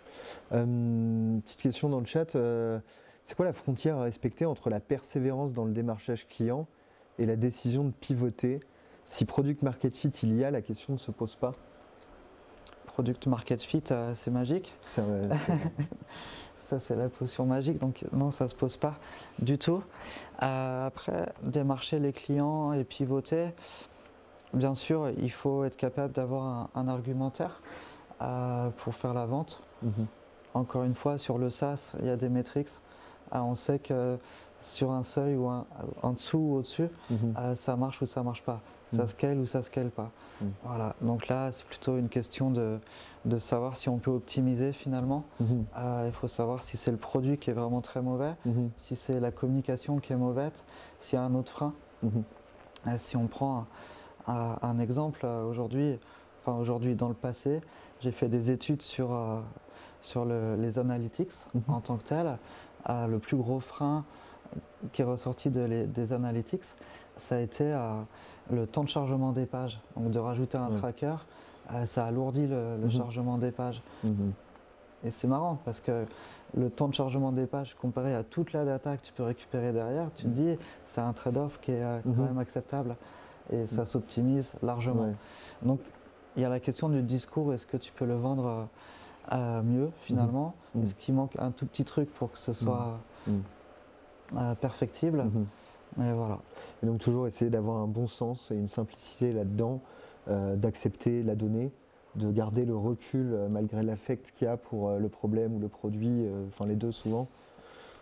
petite 0.49 1.61
question 1.61 1.89
dans 1.89 1.99
le 1.99 2.05
chat, 2.05 2.35
c'est 3.23 3.35
quoi 3.35 3.45
la 3.45 3.53
frontière 3.53 3.97
à 3.97 4.03
respecter 4.03 4.45
entre 4.45 4.69
la 4.69 4.79
persévérance 4.79 5.53
dans 5.53 5.65
le 5.65 5.71
démarchage 5.71 6.27
client 6.27 6.67
et 7.19 7.25
la 7.25 7.35
décision 7.35 7.83
de 7.83 7.91
pivoter 7.91 8.59
Si 9.05 9.25
product 9.25 9.61
market 9.61 9.95
fit 9.95 10.09
il 10.23 10.35
y 10.35 10.43
a, 10.43 10.51
la 10.51 10.61
question 10.61 10.93
ne 10.93 10.99
se 10.99 11.11
pose 11.11 11.35
pas 11.35 11.51
Product 12.85 13.25
market 13.27 13.61
fit, 13.61 13.83
c'est 14.13 14.31
magique. 14.31 14.73
ça 16.63 16.79
c'est 16.79 16.95
la 16.95 17.09
potion 17.09 17.45
magique, 17.45 17.77
donc 17.79 18.05
non, 18.13 18.31
ça 18.31 18.45
ne 18.45 18.49
se 18.49 18.55
pose 18.55 18.77
pas 18.77 18.95
du 19.39 19.57
tout. 19.57 19.83
Euh, 20.41 20.87
après, 20.87 21.31
démarcher 21.43 21.99
les 21.99 22.13
clients 22.13 22.73
et 22.73 22.83
pivoter, 22.83 23.49
bien 24.53 24.73
sûr, 24.73 25.09
il 25.09 25.31
faut 25.31 25.63
être 25.65 25.75
capable 25.75 26.13
d'avoir 26.13 26.69
un, 26.73 26.87
argumentaire 26.87 27.61
euh, 28.21 28.69
pour 28.77 28.95
faire 28.95 29.13
la 29.13 29.25
vente. 29.25 29.61
Mhm. 29.81 30.07
Encore 30.53 30.83
une 30.83 30.95
fois, 30.95 31.17
sur 31.17 31.37
le 31.37 31.49
SaaS, 31.49 31.93
il 31.99 32.05
y 32.05 32.09
a 32.09 32.15
des 32.15 32.29
métriques. 32.29 32.69
Euh, 33.33 33.39
on 33.39 33.55
sait 33.55 33.79
que 33.79 34.17
sur 34.61 34.91
un 34.91 35.03
seuil 35.03 35.35
ou 35.35 35.49
en 35.49 36.13
dessous 36.13 36.37
ou 36.37 36.55
au-dessus, 36.55 36.87
mhm. 37.09 37.55
ça 37.55 37.75
marche 37.75 38.01
ou 38.01 38.05
ça 38.05 38.23
marche 38.23 38.43
pas. 38.43 38.61
Ça 38.91 39.01
mhm. 39.01 39.07
scale 39.07 39.37
ou 39.39 39.45
ça 39.45 39.61
scale 39.61 39.89
pas. 39.89 40.09
Mm. 40.41 40.45
Voilà, 40.63 40.95
donc 41.01 41.27
là, 41.27 41.51
c'est 41.51 41.65
plutôt 41.65 41.97
une 41.97 42.09
question 42.09 42.51
de, 42.51 42.79
de, 43.25 43.37
savoir 43.37 43.75
si 43.75 43.89
on 43.89 43.97
peut 43.97 44.11
optimiser 44.11 44.73
finalement. 44.73 45.23
Euh, 45.77 46.05
il 46.07 46.13
faut 46.13 46.27
savoir 46.27 46.63
si 46.63 46.77
c'est 46.77 46.91
le 46.91 46.97
produit 46.97 47.37
qui 47.37 47.49
est 47.49 47.53
vraiment 47.53 47.81
très 47.81 48.01
mauvais, 48.01 48.33
si 48.77 48.95
c'est 48.95 49.19
la 49.19 49.31
communication 49.31 49.99
qui 49.99 50.13
est 50.13 50.17
mauvaise, 50.17 50.63
s'il 50.99 51.17
y 51.17 51.21
a 51.21 51.25
un 51.25 51.35
autre 51.35 51.51
frein. 51.51 51.73
Euh, 52.03 52.95
si 52.97 53.15
on 53.15 53.27
prend 53.27 53.65
un, 54.27 54.79
exemple, 54.79 55.21
euh, 55.23 55.45
aujourd'hui, 55.45 55.97
enfin 56.41 56.57
aujourd'hui 56.57 56.95
dans 56.95 57.07
le 57.07 57.13
passé, 57.13 57.61
j'ai 58.01 58.11
fait 58.11 58.27
des 58.27 58.51
études 58.51 58.81
sur, 58.81 59.17
sur 60.01 60.25
les 60.25 60.79
analytics 60.79 61.31
en 61.67 61.79
tant 61.79 61.97
que 61.97 62.03
tel. 62.03 62.37
Le 62.87 63.17
plus 63.17 63.37
gros 63.37 63.59
frein 63.59 64.03
qui 64.91 65.01
est 65.01 65.05
ressorti 65.05 65.49
de 65.49 65.85
des 65.85 66.13
analytics, 66.13 66.63
ça 67.17 67.35
a 67.35 67.39
été 67.39 67.73
le 68.51 68.67
temps 68.67 68.83
de 68.83 68.89
chargement 68.89 69.31
des 69.31 69.45
pages. 69.45 69.79
Donc 69.95 70.11
de 70.11 70.19
rajouter 70.19 70.57
un 70.57 70.69
tracker, 70.69 71.15
euh, 71.71 71.85
ça 71.85 72.05
alourdit 72.05 72.47
le, 72.47 72.77
mhm. 72.77 72.91
chargement 72.91 73.37
des 73.37 73.51
pages. 73.51 73.81
Mhm. 74.03 74.33
Et 75.05 75.11
c'est 75.11 75.27
marrant 75.27 75.59
parce 75.65 75.81
que 75.81 76.05
le 76.55 76.69
temps 76.69 76.87
de 76.87 76.93
chargement 76.93 77.31
des 77.31 77.45
pages 77.45 77.75
comparé 77.75 78.13
à 78.13 78.23
toute 78.23 78.53
la 78.53 78.63
data 78.63 78.95
que 78.95 79.01
tu 79.03 79.11
peux 79.11 79.23
récupérer 79.23 79.73
derrière, 79.73 80.09
tu 80.15 80.23
te 80.23 80.27
mhm. 80.27 80.33
dis 80.33 80.57
c'est 80.85 81.01
un 81.01 81.13
trade-off 81.13 81.59
qui 81.61 81.71
est 81.71 81.83
euh, 81.83 81.99
quand 82.03 82.23
même 82.23 82.37
acceptable 82.37 82.95
et 83.51 83.67
ça 83.67 83.85
s'optimise 83.85 84.55
largement. 84.63 85.11
Donc 85.61 85.81
il 86.37 86.41
y 86.41 86.45
a 86.45 86.49
la 86.49 86.61
question 86.61 86.89
du 86.89 87.01
discours, 87.01 87.53
est-ce 87.53 87.67
que 87.67 87.77
tu 87.77 87.91
peux 87.91 88.05
le 88.05 88.15
vendre 88.15 88.67
euh, 89.31 89.61
mieux 89.61 89.89
finalement 90.01 90.55
Est-ce 90.81 90.95
qu'il 90.95 91.13
manque 91.13 91.35
un 91.39 91.51
tout 91.51 91.65
petit 91.65 91.85
truc 91.85 92.11
pour 92.13 92.31
que 92.31 92.37
ce 92.37 92.53
soit 92.53 92.99
perfectible 94.59 95.25
Mais 95.97 96.11
voilà. 96.13 96.39
Et 96.83 96.85
donc 96.85 96.99
toujours 96.99 97.27
essayer 97.27 97.49
d'avoir 97.49 97.77
un 97.77 97.87
bon 97.87 98.07
sens 98.07 98.51
et 98.51 98.55
une 98.55 98.67
simplicité 98.67 99.31
là-dedans, 99.31 99.81
euh, 100.27 100.55
d'accepter 100.57 101.23
la 101.23 101.35
donnée, 101.35 101.71
de 102.15 102.29
garder 102.29 102.65
le 102.65 102.75
recul 102.75 103.31
euh, 103.33 103.47
malgré 103.47 103.83
l'affect 103.83 104.31
qu'il 104.31 104.47
y 104.47 104.51
a 104.51 104.57
pour 104.57 104.89
euh, 104.89 104.99
le 104.99 105.07
problème 105.07 105.55
ou 105.55 105.59
le 105.59 105.69
produit, 105.69 106.27
enfin 106.49 106.65
les 106.65 106.75
deux 106.75 106.91
souvent. 106.91 107.27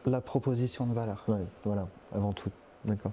La 0.08 0.20
proposition 0.20 0.88
de 0.88 0.94
valeur. 0.94 1.24
Oui, 1.28 1.38
voilà, 1.64 1.88
avant 2.12 2.34
tout. 2.34 2.50
D'accord. 2.86 3.12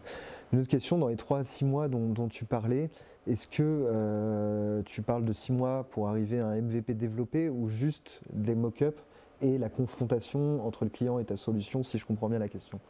Une 0.53 0.61
autre 0.61 0.69
question, 0.69 0.97
dans 0.97 1.09
les 1.09 1.17
3 1.17 1.41
à 1.41 1.45
6 1.45 1.67
mois 1.67 1.89
dont, 1.89 2.29
tu 2.29 2.47
parlais, 2.47 2.89
est-ce 3.29 3.47
que 3.47 4.83
tu 4.87 5.03
parles 5.03 5.25
de 5.25 5.33
6 5.33 5.53
mois 5.53 5.85
pour 5.91 6.09
arriver 6.09 6.41
à 6.41 6.49
un 6.49 6.61
MVP 6.61 6.95
développé 6.95 7.49
ou 7.49 7.69
juste 7.69 8.21
des 8.33 8.55
mock-ups 8.55 9.03
et 9.41 9.59
la 9.59 9.69
confrontation 9.69 10.67
entre 10.67 10.85
le 10.85 10.91
client 10.91 11.19
et 11.19 11.25
ta 11.25 11.37
solution, 11.37 11.83
si 11.83 11.99
je 11.99 12.07
comprends 12.07 12.29
bien 12.29 12.39
la 12.39 12.49
question? 12.49 12.81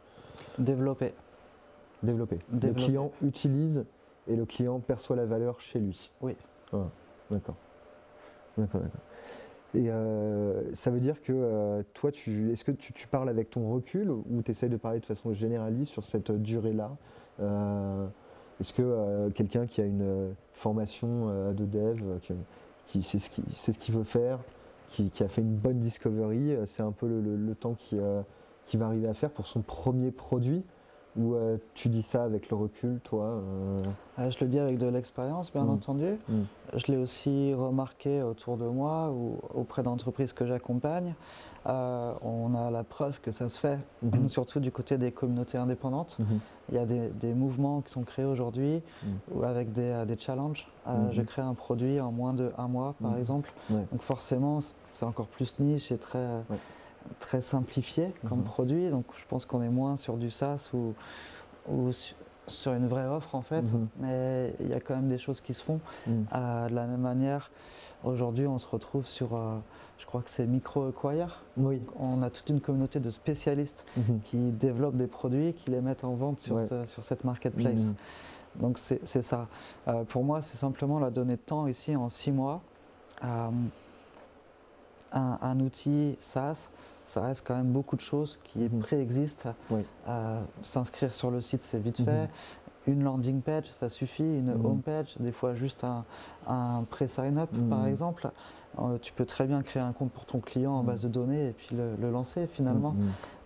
Développer. 0.57 1.13
Développer. 2.03 2.39
Le 2.51 2.73
client 2.73 3.11
utilise 3.21 3.85
et 4.27 4.35
le 4.35 4.45
client 4.45 4.79
perçoit 4.79 5.15
la 5.15 5.25
valeur 5.25 5.59
chez 5.59 5.79
lui. 5.79 6.11
Oui. 6.21 6.35
d'accord. 7.29 7.55
D'accord, 8.57 8.81
d'accord. 8.81 9.01
Et 9.75 9.89
euh, 9.89 10.73
ça 10.73 10.89
veut 10.89 10.99
dire 10.99 11.21
que 11.21 11.31
euh, 11.31 11.83
toi, 11.93 12.11
tu, 12.11 12.51
est-ce 12.51 12.63
que 12.63 12.71
tu, 12.71 13.07
parles 13.07 13.29
avec 13.29 13.51
ton 13.51 13.71
recul 13.71 14.09
ou 14.09 14.41
tu 14.43 14.51
essayes 14.51 14.69
de 14.69 14.77
parler 14.77 14.99
de 14.99 15.05
façon 15.05 15.33
généraliste 15.33 15.91
sur 15.91 16.03
cette 16.03 16.31
durée-là? 16.31 16.97
Euh, 17.39 18.07
Est-ce 18.59 18.73
que 18.73 19.29
quelqu'un 19.29 19.65
qui 19.67 19.81
a 19.81 19.85
une 19.85 20.33
formation 20.53 21.53
de 21.53 21.65
dev, 21.65 22.01
qui, 22.87 23.03
sait 23.03 23.19
ce 23.19 23.79
qu'il 23.79 23.95
veut 23.95 24.03
faire, 24.03 24.39
qui, 24.89 25.11
a 25.21 25.27
fait 25.27 25.41
une 25.41 25.55
bonne 25.55 25.79
discovery, 25.79 26.57
c'est 26.65 26.83
un 26.83 26.91
peu 26.91 27.07
le, 27.07 27.55
temps 27.55 27.75
qu'il 27.75 28.01
qui 28.67 28.77
va 28.77 28.87
arriver 28.87 29.07
à 29.07 29.13
faire 29.13 29.31
pour 29.31 29.47
son 29.47 29.61
premier 29.61 30.11
produit? 30.11 30.63
Ou 31.19 31.35
euh, 31.35 31.57
tu 31.73 31.89
dis 31.89 32.01
ça 32.01 32.23
avec 32.23 32.49
le 32.49 32.55
recul, 32.55 32.99
toi 33.03 33.25
euh 33.25 33.81
euh, 34.19 34.31
Je 34.31 34.37
le 34.39 34.47
dis 34.47 34.59
avec 34.59 34.77
de 34.77 34.87
l'expérience, 34.87 35.51
bien 35.51 35.65
mm. 35.65 35.69
entendu. 35.69 36.17
Mm. 36.29 36.41
Je 36.75 36.91
l'ai 36.91 36.97
aussi 36.97 37.53
remarqué 37.53 38.23
autour 38.23 38.57
de 38.57 38.65
moi 38.65 39.11
ou 39.11 39.37
auprès 39.53 39.83
d'entreprises 39.83 40.33
que 40.33 40.45
j'accompagne. 40.45 41.13
on 41.65 42.55
a 42.55 42.71
la 42.71 42.83
preuve 42.83 43.19
que 43.19 43.31
ça 43.31 43.49
se 43.49 43.59
fait, 43.59 43.79
mm-hmm. 44.05 44.27
surtout 44.37 44.59
du 44.59 44.71
côté 44.71 44.97
des 44.97 45.11
communautés 45.11 45.57
indépendantes. 45.57 46.17
Mm-hmm. 46.19 46.39
Il 46.71 46.75
y 46.75 46.77
a 46.77 46.85
des, 46.85 47.33
mouvements 47.33 47.81
qui 47.81 47.91
sont 47.91 48.03
créés 48.03 48.25
aujourd'hui 48.25 48.81
mm. 49.03 49.43
avec 49.43 49.73
des, 49.73 50.03
des 50.07 50.17
challenges. 50.17 50.67
Mm-hmm. 50.87 51.11
Je 51.11 51.21
crée 51.21 51.41
un 51.41 51.53
produit 51.53 51.99
en 51.99 52.11
moins 52.13 52.33
de 52.33 52.51
un 52.57 52.67
mois, 52.69 52.95
par 53.01 53.17
exemple. 53.17 53.51
Donc 53.69 54.01
forcément, 54.01 54.59
c'est 54.91 55.05
encore 55.05 55.27
plus 55.27 55.59
niche 55.59 55.91
et 55.91 55.97
très 55.97 56.27
très 57.19 57.41
simplifié 57.41 58.13
comme 58.27 58.39
mhm. 58.39 58.45
produit. 58.45 58.89
Donc 58.89 59.05
je 59.17 59.25
pense 59.27 59.45
qu'on 59.45 59.61
est 59.61 59.69
moins 59.69 59.97
sur 59.97 60.17
du 60.17 60.29
SaaS 60.29 60.71
ou, 60.73 60.93
ou 61.69 61.91
sur 62.47 62.73
une 62.73 62.87
vraie 62.87 63.05
offre 63.05 63.35
en 63.35 63.41
fait. 63.41 63.61
Mhm. 63.61 63.87
Mais 63.99 64.53
il 64.59 64.69
y 64.69 64.73
a 64.73 64.79
quand 64.79 64.95
même 64.95 65.07
des 65.07 65.17
choses 65.17 65.41
qui 65.41 65.53
se 65.53 65.63
font. 65.63 65.79
Mhm. 66.07 66.25
Euh, 66.33 66.69
de 66.69 66.75
la 66.75 66.85
même 66.85 67.01
manière, 67.01 67.51
aujourd'hui 68.03 68.47
on 68.47 68.57
se 68.57 68.67
retrouve 68.67 69.05
sur, 69.05 69.35
euh, 69.35 69.57
je 69.97 70.05
crois 70.05 70.21
que 70.21 70.29
c'est 70.29 70.45
Micro-Acquire. 70.45 71.43
Oui. 71.57 71.81
On 71.99 72.21
a 72.21 72.29
toute 72.29 72.49
une 72.49 72.61
communauté 72.61 72.99
de 72.99 73.09
spécialistes 73.09 73.85
qui 74.25 74.37
développent 74.37 74.97
des 74.97 75.07
produits, 75.07 75.53
qui 75.53 75.71
les 75.71 75.81
mettent 75.81 76.03
en 76.03 76.13
vente 76.13 76.39
sur, 76.39 76.59
sur 76.87 77.03
cette 77.03 77.23
marketplace. 77.23 77.91
Donc 78.55 78.77
c'est 78.77 79.21
ça. 79.21 79.47
Euh, 79.87 80.03
pour 80.03 80.23
moi, 80.23 80.41
c'est 80.41 80.57
simplement 80.57 80.99
la 80.99 81.11
donnée 81.11 81.35
de 81.35 81.41
temps 81.41 81.67
ici 81.67 81.95
en 81.95 82.09
six 82.09 82.31
mois. 82.31 82.61
Un, 83.21 83.51
un, 85.11 85.59
outil 85.59 86.15
SaaS 86.19 86.69
ça 87.09 87.21
reste 87.21 87.45
quand 87.45 87.55
même 87.55 87.71
beaucoup 87.71 87.95
de 87.95 88.01
choses 88.01 88.39
qui 88.43 88.59
mhm. 88.59 88.81
préexistent. 88.81 89.49
Euh, 90.07 90.41
s'inscrire 90.61 91.13
sur 91.13 91.31
le 91.31 91.41
site, 91.41 91.61
c'est 91.63 91.79
vite 91.79 92.03
fait. 92.03 92.23
Mhm. 92.23 92.29
Une 92.87 93.03
landing 93.03 93.41
page, 93.41 93.65
ça 93.73 93.89
suffit. 93.89 94.23
Une 94.23 94.53
mhm. 94.53 94.65
home 94.65 94.81
page, 94.81 95.15
des 95.19 95.31
fois 95.31 95.55
juste 95.55 95.83
un, 95.83 96.83
pré-sign-up, 96.91 97.49
par 97.69 97.87
exemple. 97.87 98.29
Euh, 98.77 98.99
tu 99.01 99.11
peux 99.11 99.25
très 99.25 99.45
bien 99.45 99.63
créer 99.63 99.81
un 99.81 99.91
compte 99.91 100.11
pour 100.11 100.25
ton 100.25 100.39
client 100.39 100.73
en 100.73 100.83
base 100.83 101.01
de 101.01 101.07
données 101.07 101.49
et 101.49 101.51
puis 101.51 101.75
le, 101.75 102.11
lancer 102.11 102.45
finalement. 102.45 102.95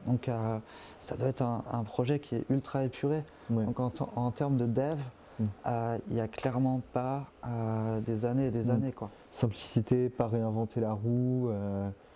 Donc 0.05 0.27
euh, 0.27 0.57
ça 0.99 1.15
doit 1.15 1.29
être 1.29 1.41
un, 1.41 1.83
projet 1.85 2.19
qui 2.19 2.35
est 2.35 2.45
ultra 2.49 2.83
épuré. 2.83 3.23
Donc 3.49 3.79
en, 3.79 4.31
termes 4.31 4.57
de 4.57 4.65
dev, 4.65 4.99
il 5.39 6.13
n'y 6.13 6.19
a 6.19 6.27
clairement 6.27 6.81
pas 6.91 7.27
des 8.05 8.25
années 8.25 8.47
et 8.47 8.51
des 8.51 8.69
années. 8.69 8.91
Quoi. 8.91 9.09
Simplicité, 9.31 10.09
pas 10.09 10.27
réinventer 10.27 10.81
la 10.81 10.91
roue. 10.91 11.49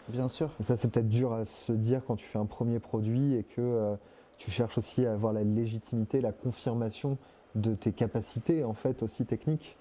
Bien 0.10 0.28
sûr. 0.28 0.49
ça, 0.62 0.78
c'est 0.78 0.89
peut-être 0.89 1.10
dur 1.10 1.34
à 1.34 1.45
se 1.45 1.72
dire 1.72 2.01
quand 2.05 2.16
tu 2.16 2.26
fais 2.26 2.39
un 2.39 2.45
premier 2.45 2.80
produit 2.80 3.36
et 3.36 3.43
que 3.43 3.62
euh, 3.62 3.95
tu 4.38 4.51
cherches 4.51 4.78
aussi 4.78 5.05
à 5.05 5.14
avoir 5.14 5.34
la 5.34 5.43
légitimité, 5.43 6.22
la 6.22 6.32
confirmation 6.32 7.18
de 7.55 7.74
tes 7.74 7.91
capacités, 7.91 8.64
en 8.64 8.74
fait, 8.74 9.03
aussi 9.03 9.26
techniques. 9.26 9.78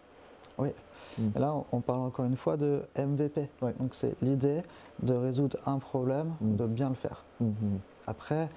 Oui. 0.59 0.71
Mm. 1.19 1.29
Et 1.37 1.39
là, 1.39 1.55
on 1.73 1.81
parle 1.81 2.01
encore 2.01 2.25
une 2.25 2.37
fois 2.37 2.57
de 2.57 2.83
MVP. 2.97 3.49
Donc 3.79 3.95
c'est 3.95 4.15
l'idée 4.23 4.63
de 5.03 5.15
résoudre 5.15 5.59
un 5.67 5.79
problème, 5.79 6.35
mm. 6.41 6.57
de 6.57 6.67
bien 6.67 6.89
le 6.89 6.95
faire. 6.95 7.25
Mm-hmm. 7.43 7.79
Après, 8.07 8.49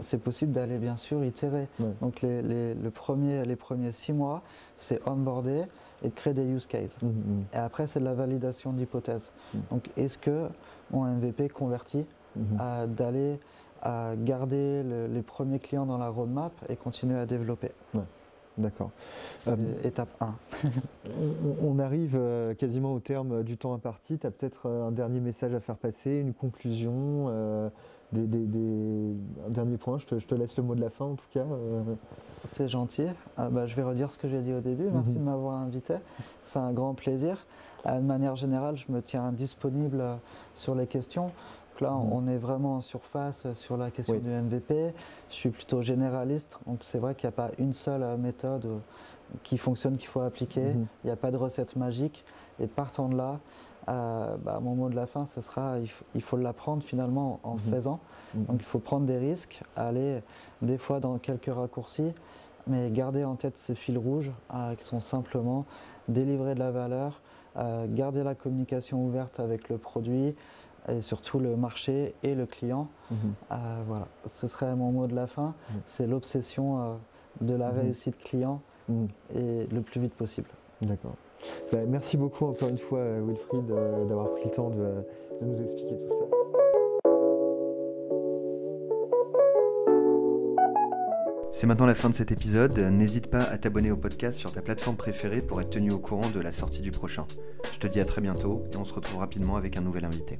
c'est 0.00 0.22
possible 0.22 0.52
d'aller 0.52 0.78
bien 0.78 0.96
sûr 0.96 1.24
itérer. 1.24 1.66
Donc 2.00 2.22
les, 2.22 2.74
le 2.74 2.90
premier, 2.90 3.44
les 3.44 3.56
premiers 3.56 3.90
six 3.90 4.12
mois, 4.12 4.42
c'est 4.76 5.00
onboarder 5.08 5.64
et 6.02 6.08
de 6.08 6.14
créer 6.14 6.34
des 6.34 6.44
use 6.44 6.66
cases. 6.66 6.98
Mm-hmm. 7.02 7.54
Et 7.54 7.56
après, 7.56 7.86
c'est 7.86 8.00
de 8.00 8.04
la 8.04 8.14
validation 8.14 8.72
d'hypothèses. 8.72 9.32
Donc 9.70 9.88
est-ce 9.96 10.18
que 10.18 10.48
mon 10.90 11.04
MVP 11.04 11.48
convertit 11.48 12.04
mm-hmm. 12.38 12.94
d'aller 12.94 13.38
à 13.82 14.12
garder 14.16 14.82
les 14.82 15.22
premiers 15.22 15.60
clients 15.60 15.86
dans 15.86 15.98
la 15.98 16.08
roadmap 16.08 16.52
et 16.68 16.76
continuer 16.76 17.18
à 17.18 17.26
développer? 17.26 17.70
D'accord. 18.58 18.90
Euh, 19.46 19.54
étape 19.84 20.08
1. 20.20 20.34
on, 21.62 21.78
arrive 21.78 22.16
euh, 22.16 22.54
quasiment 22.54 22.92
au 22.92 22.98
terme 22.98 23.44
du 23.44 23.56
temps 23.56 23.72
imparti. 23.72 24.18
Tu 24.18 24.26
as 24.26 24.30
peut-être 24.32 24.66
euh, 24.66 24.88
un 24.88 24.90
dernier 24.90 25.20
message 25.20 25.54
à 25.54 25.60
faire 25.60 25.76
passer, 25.76 26.10
une 26.10 26.34
conclusion, 26.34 27.30
des, 28.12 29.14
un 29.46 29.50
dernier 29.50 29.76
point. 29.76 29.98
Je 29.98 30.06
te, 30.06 30.34
laisse 30.34 30.56
le 30.56 30.64
mot 30.64 30.74
de 30.74 30.80
la 30.80 30.90
fin 30.90 31.04
en 31.04 31.14
tout 31.14 31.28
cas. 31.32 31.44
C'est 32.50 32.68
gentil. 32.68 33.06
Ah, 33.36 33.48
bah, 33.50 33.66
je 33.66 33.74
vais 33.74 33.82
redire 33.82 34.10
ce 34.10 34.18
que 34.18 34.28
j'ai 34.28 34.40
dit 34.40 34.52
au 34.52 34.60
début. 34.60 34.88
Merci 34.92 35.10
mhm. 35.10 35.18
de 35.18 35.22
m'avoir 35.22 35.56
invité. 35.56 35.94
C'est 36.44 36.58
un 36.58 36.72
grand 36.72 36.94
plaisir. 36.94 37.46
de 37.84 38.00
manière 38.00 38.36
générale, 38.36 38.76
je 38.76 38.90
me 38.90 39.02
tiens 39.02 39.32
disponible 39.32 40.02
sur 40.54 40.74
les 40.74 40.86
questions 40.86 41.30
là, 41.80 41.90
mhm. 41.90 42.12
on 42.12 42.28
est 42.28 42.36
vraiment 42.36 42.76
en 42.76 42.80
surface 42.80 43.52
sur 43.54 43.76
la 43.76 43.90
question 43.90 44.18
du 44.18 44.30
MVP. 44.30 44.92
Je 45.30 45.34
suis 45.34 45.50
plutôt 45.50 45.82
généraliste, 45.82 46.58
donc 46.66 46.78
c'est 46.82 46.98
vrai 46.98 47.14
qu'il 47.14 47.28
n'y 47.28 47.34
a 47.34 47.36
pas 47.36 47.50
une 47.58 47.72
seule 47.72 48.02
euh, 48.02 48.16
méthode 48.16 48.64
euh, 48.66 48.78
qui 49.42 49.58
fonctionne 49.58 49.96
qu'il 49.96 50.08
faut 50.08 50.20
appliquer. 50.20 50.60
Mhm. 50.60 50.86
Il 51.04 51.06
n'y 51.06 51.12
a 51.12 51.16
pas 51.16 51.30
de 51.30 51.36
recette 51.36 51.76
magique. 51.76 52.24
Et 52.60 52.66
partant 52.66 53.08
de 53.08 53.16
là, 53.16 53.38
euh, 53.88 54.36
bah, 54.36 54.60
mon 54.62 54.74
mot 54.74 54.88
de 54.88 54.96
la 54.96 55.06
fin, 55.06 55.26
ce 55.26 55.40
sera 55.40 55.76
il, 56.14 56.22
faut 56.22 56.36
l'apprendre 56.36 56.82
finalement 56.82 57.40
en 57.42 57.54
mhm. 57.54 57.60
faisant. 57.70 58.00
Donc 58.34 58.56
il 58.60 58.64
faut 58.64 58.78
prendre 58.78 59.06
des 59.06 59.18
risques, 59.18 59.62
aller 59.74 60.20
des 60.60 60.78
fois 60.78 61.00
dans 61.00 61.16
quelques 61.18 61.52
raccourcis, 61.52 62.12
mais 62.66 62.90
garder 62.90 63.24
en 63.24 63.36
tête 63.36 63.56
ces 63.56 63.74
fils 63.74 63.96
rouges 63.96 64.30
qui 64.76 64.84
sont 64.84 65.00
simplement 65.00 65.64
délivrer 66.08 66.54
de 66.54 66.58
la 66.58 66.70
valeur, 66.70 67.22
garder 67.88 68.22
la 68.22 68.34
communication 68.34 69.02
ouverte 69.06 69.40
avec 69.40 69.70
le 69.70 69.78
produit, 69.78 70.34
et 70.88 71.00
surtout 71.00 71.38
le 71.38 71.56
marché 71.56 72.14
et 72.22 72.34
le 72.34 72.46
client. 72.46 72.88
Mhm. 73.10 73.16
Euh, 73.52 73.82
voilà, 73.86 74.08
ce 74.26 74.48
serait 74.48 74.74
mon 74.74 74.92
mot 74.92 75.06
de 75.06 75.14
la 75.14 75.26
fin. 75.26 75.54
Mhm. 75.70 75.80
C'est 75.86 76.06
l'obsession 76.06 76.80
euh, 76.80 76.94
de 77.40 77.54
la 77.54 77.70
mhm. 77.70 77.80
réussite 77.80 78.18
client 78.18 78.60
et 79.34 79.66
le 79.70 79.80
plus 79.82 80.00
vite 80.00 80.14
possible. 80.14 80.48
D'accord. 80.80 81.14
Bah, 81.72 81.78
merci 81.86 82.16
beaucoup 82.16 82.46
encore 82.46 82.68
une 82.68 82.78
fois 82.78 83.00
euh, 83.00 83.22
Wilfried 83.26 83.66
d'avoir 84.08 84.30
pris 84.32 84.44
le 84.44 84.50
temps 84.50 84.70
de 84.70 85.04
nous 85.42 85.62
expliquer 85.62 85.96
tout 85.96 86.08
ça. 86.08 86.38
C'est 91.50 91.66
maintenant 91.66 91.86
la 91.86 91.94
fin 91.94 92.08
de 92.08 92.14
cet 92.14 92.30
épisode. 92.30 92.78
N'hésite 92.78 93.28
pas 93.28 93.42
à 93.42 93.58
t'abonner 93.58 93.90
au 93.90 93.96
podcast 93.96 94.38
sur 94.38 94.52
ta 94.52 94.62
plateforme 94.62 94.96
préférée 94.96 95.40
pour 95.40 95.60
être 95.60 95.70
tenu 95.70 95.90
au 95.90 95.98
courant 95.98 96.28
de 96.32 96.40
la 96.40 96.52
sortie 96.52 96.82
du 96.82 96.90
prochain. 96.90 97.26
Je 97.72 97.78
te 97.78 97.86
dis 97.86 98.00
à 98.00 98.04
très 98.04 98.20
bientôt 98.20 98.64
et 98.72 98.76
on 98.76 98.84
se 98.84 98.94
retrouve 98.94 99.18
rapidement 99.18 99.56
avec 99.56 99.76
un 99.76 99.80
nouvel 99.80 100.04
invité. 100.04 100.38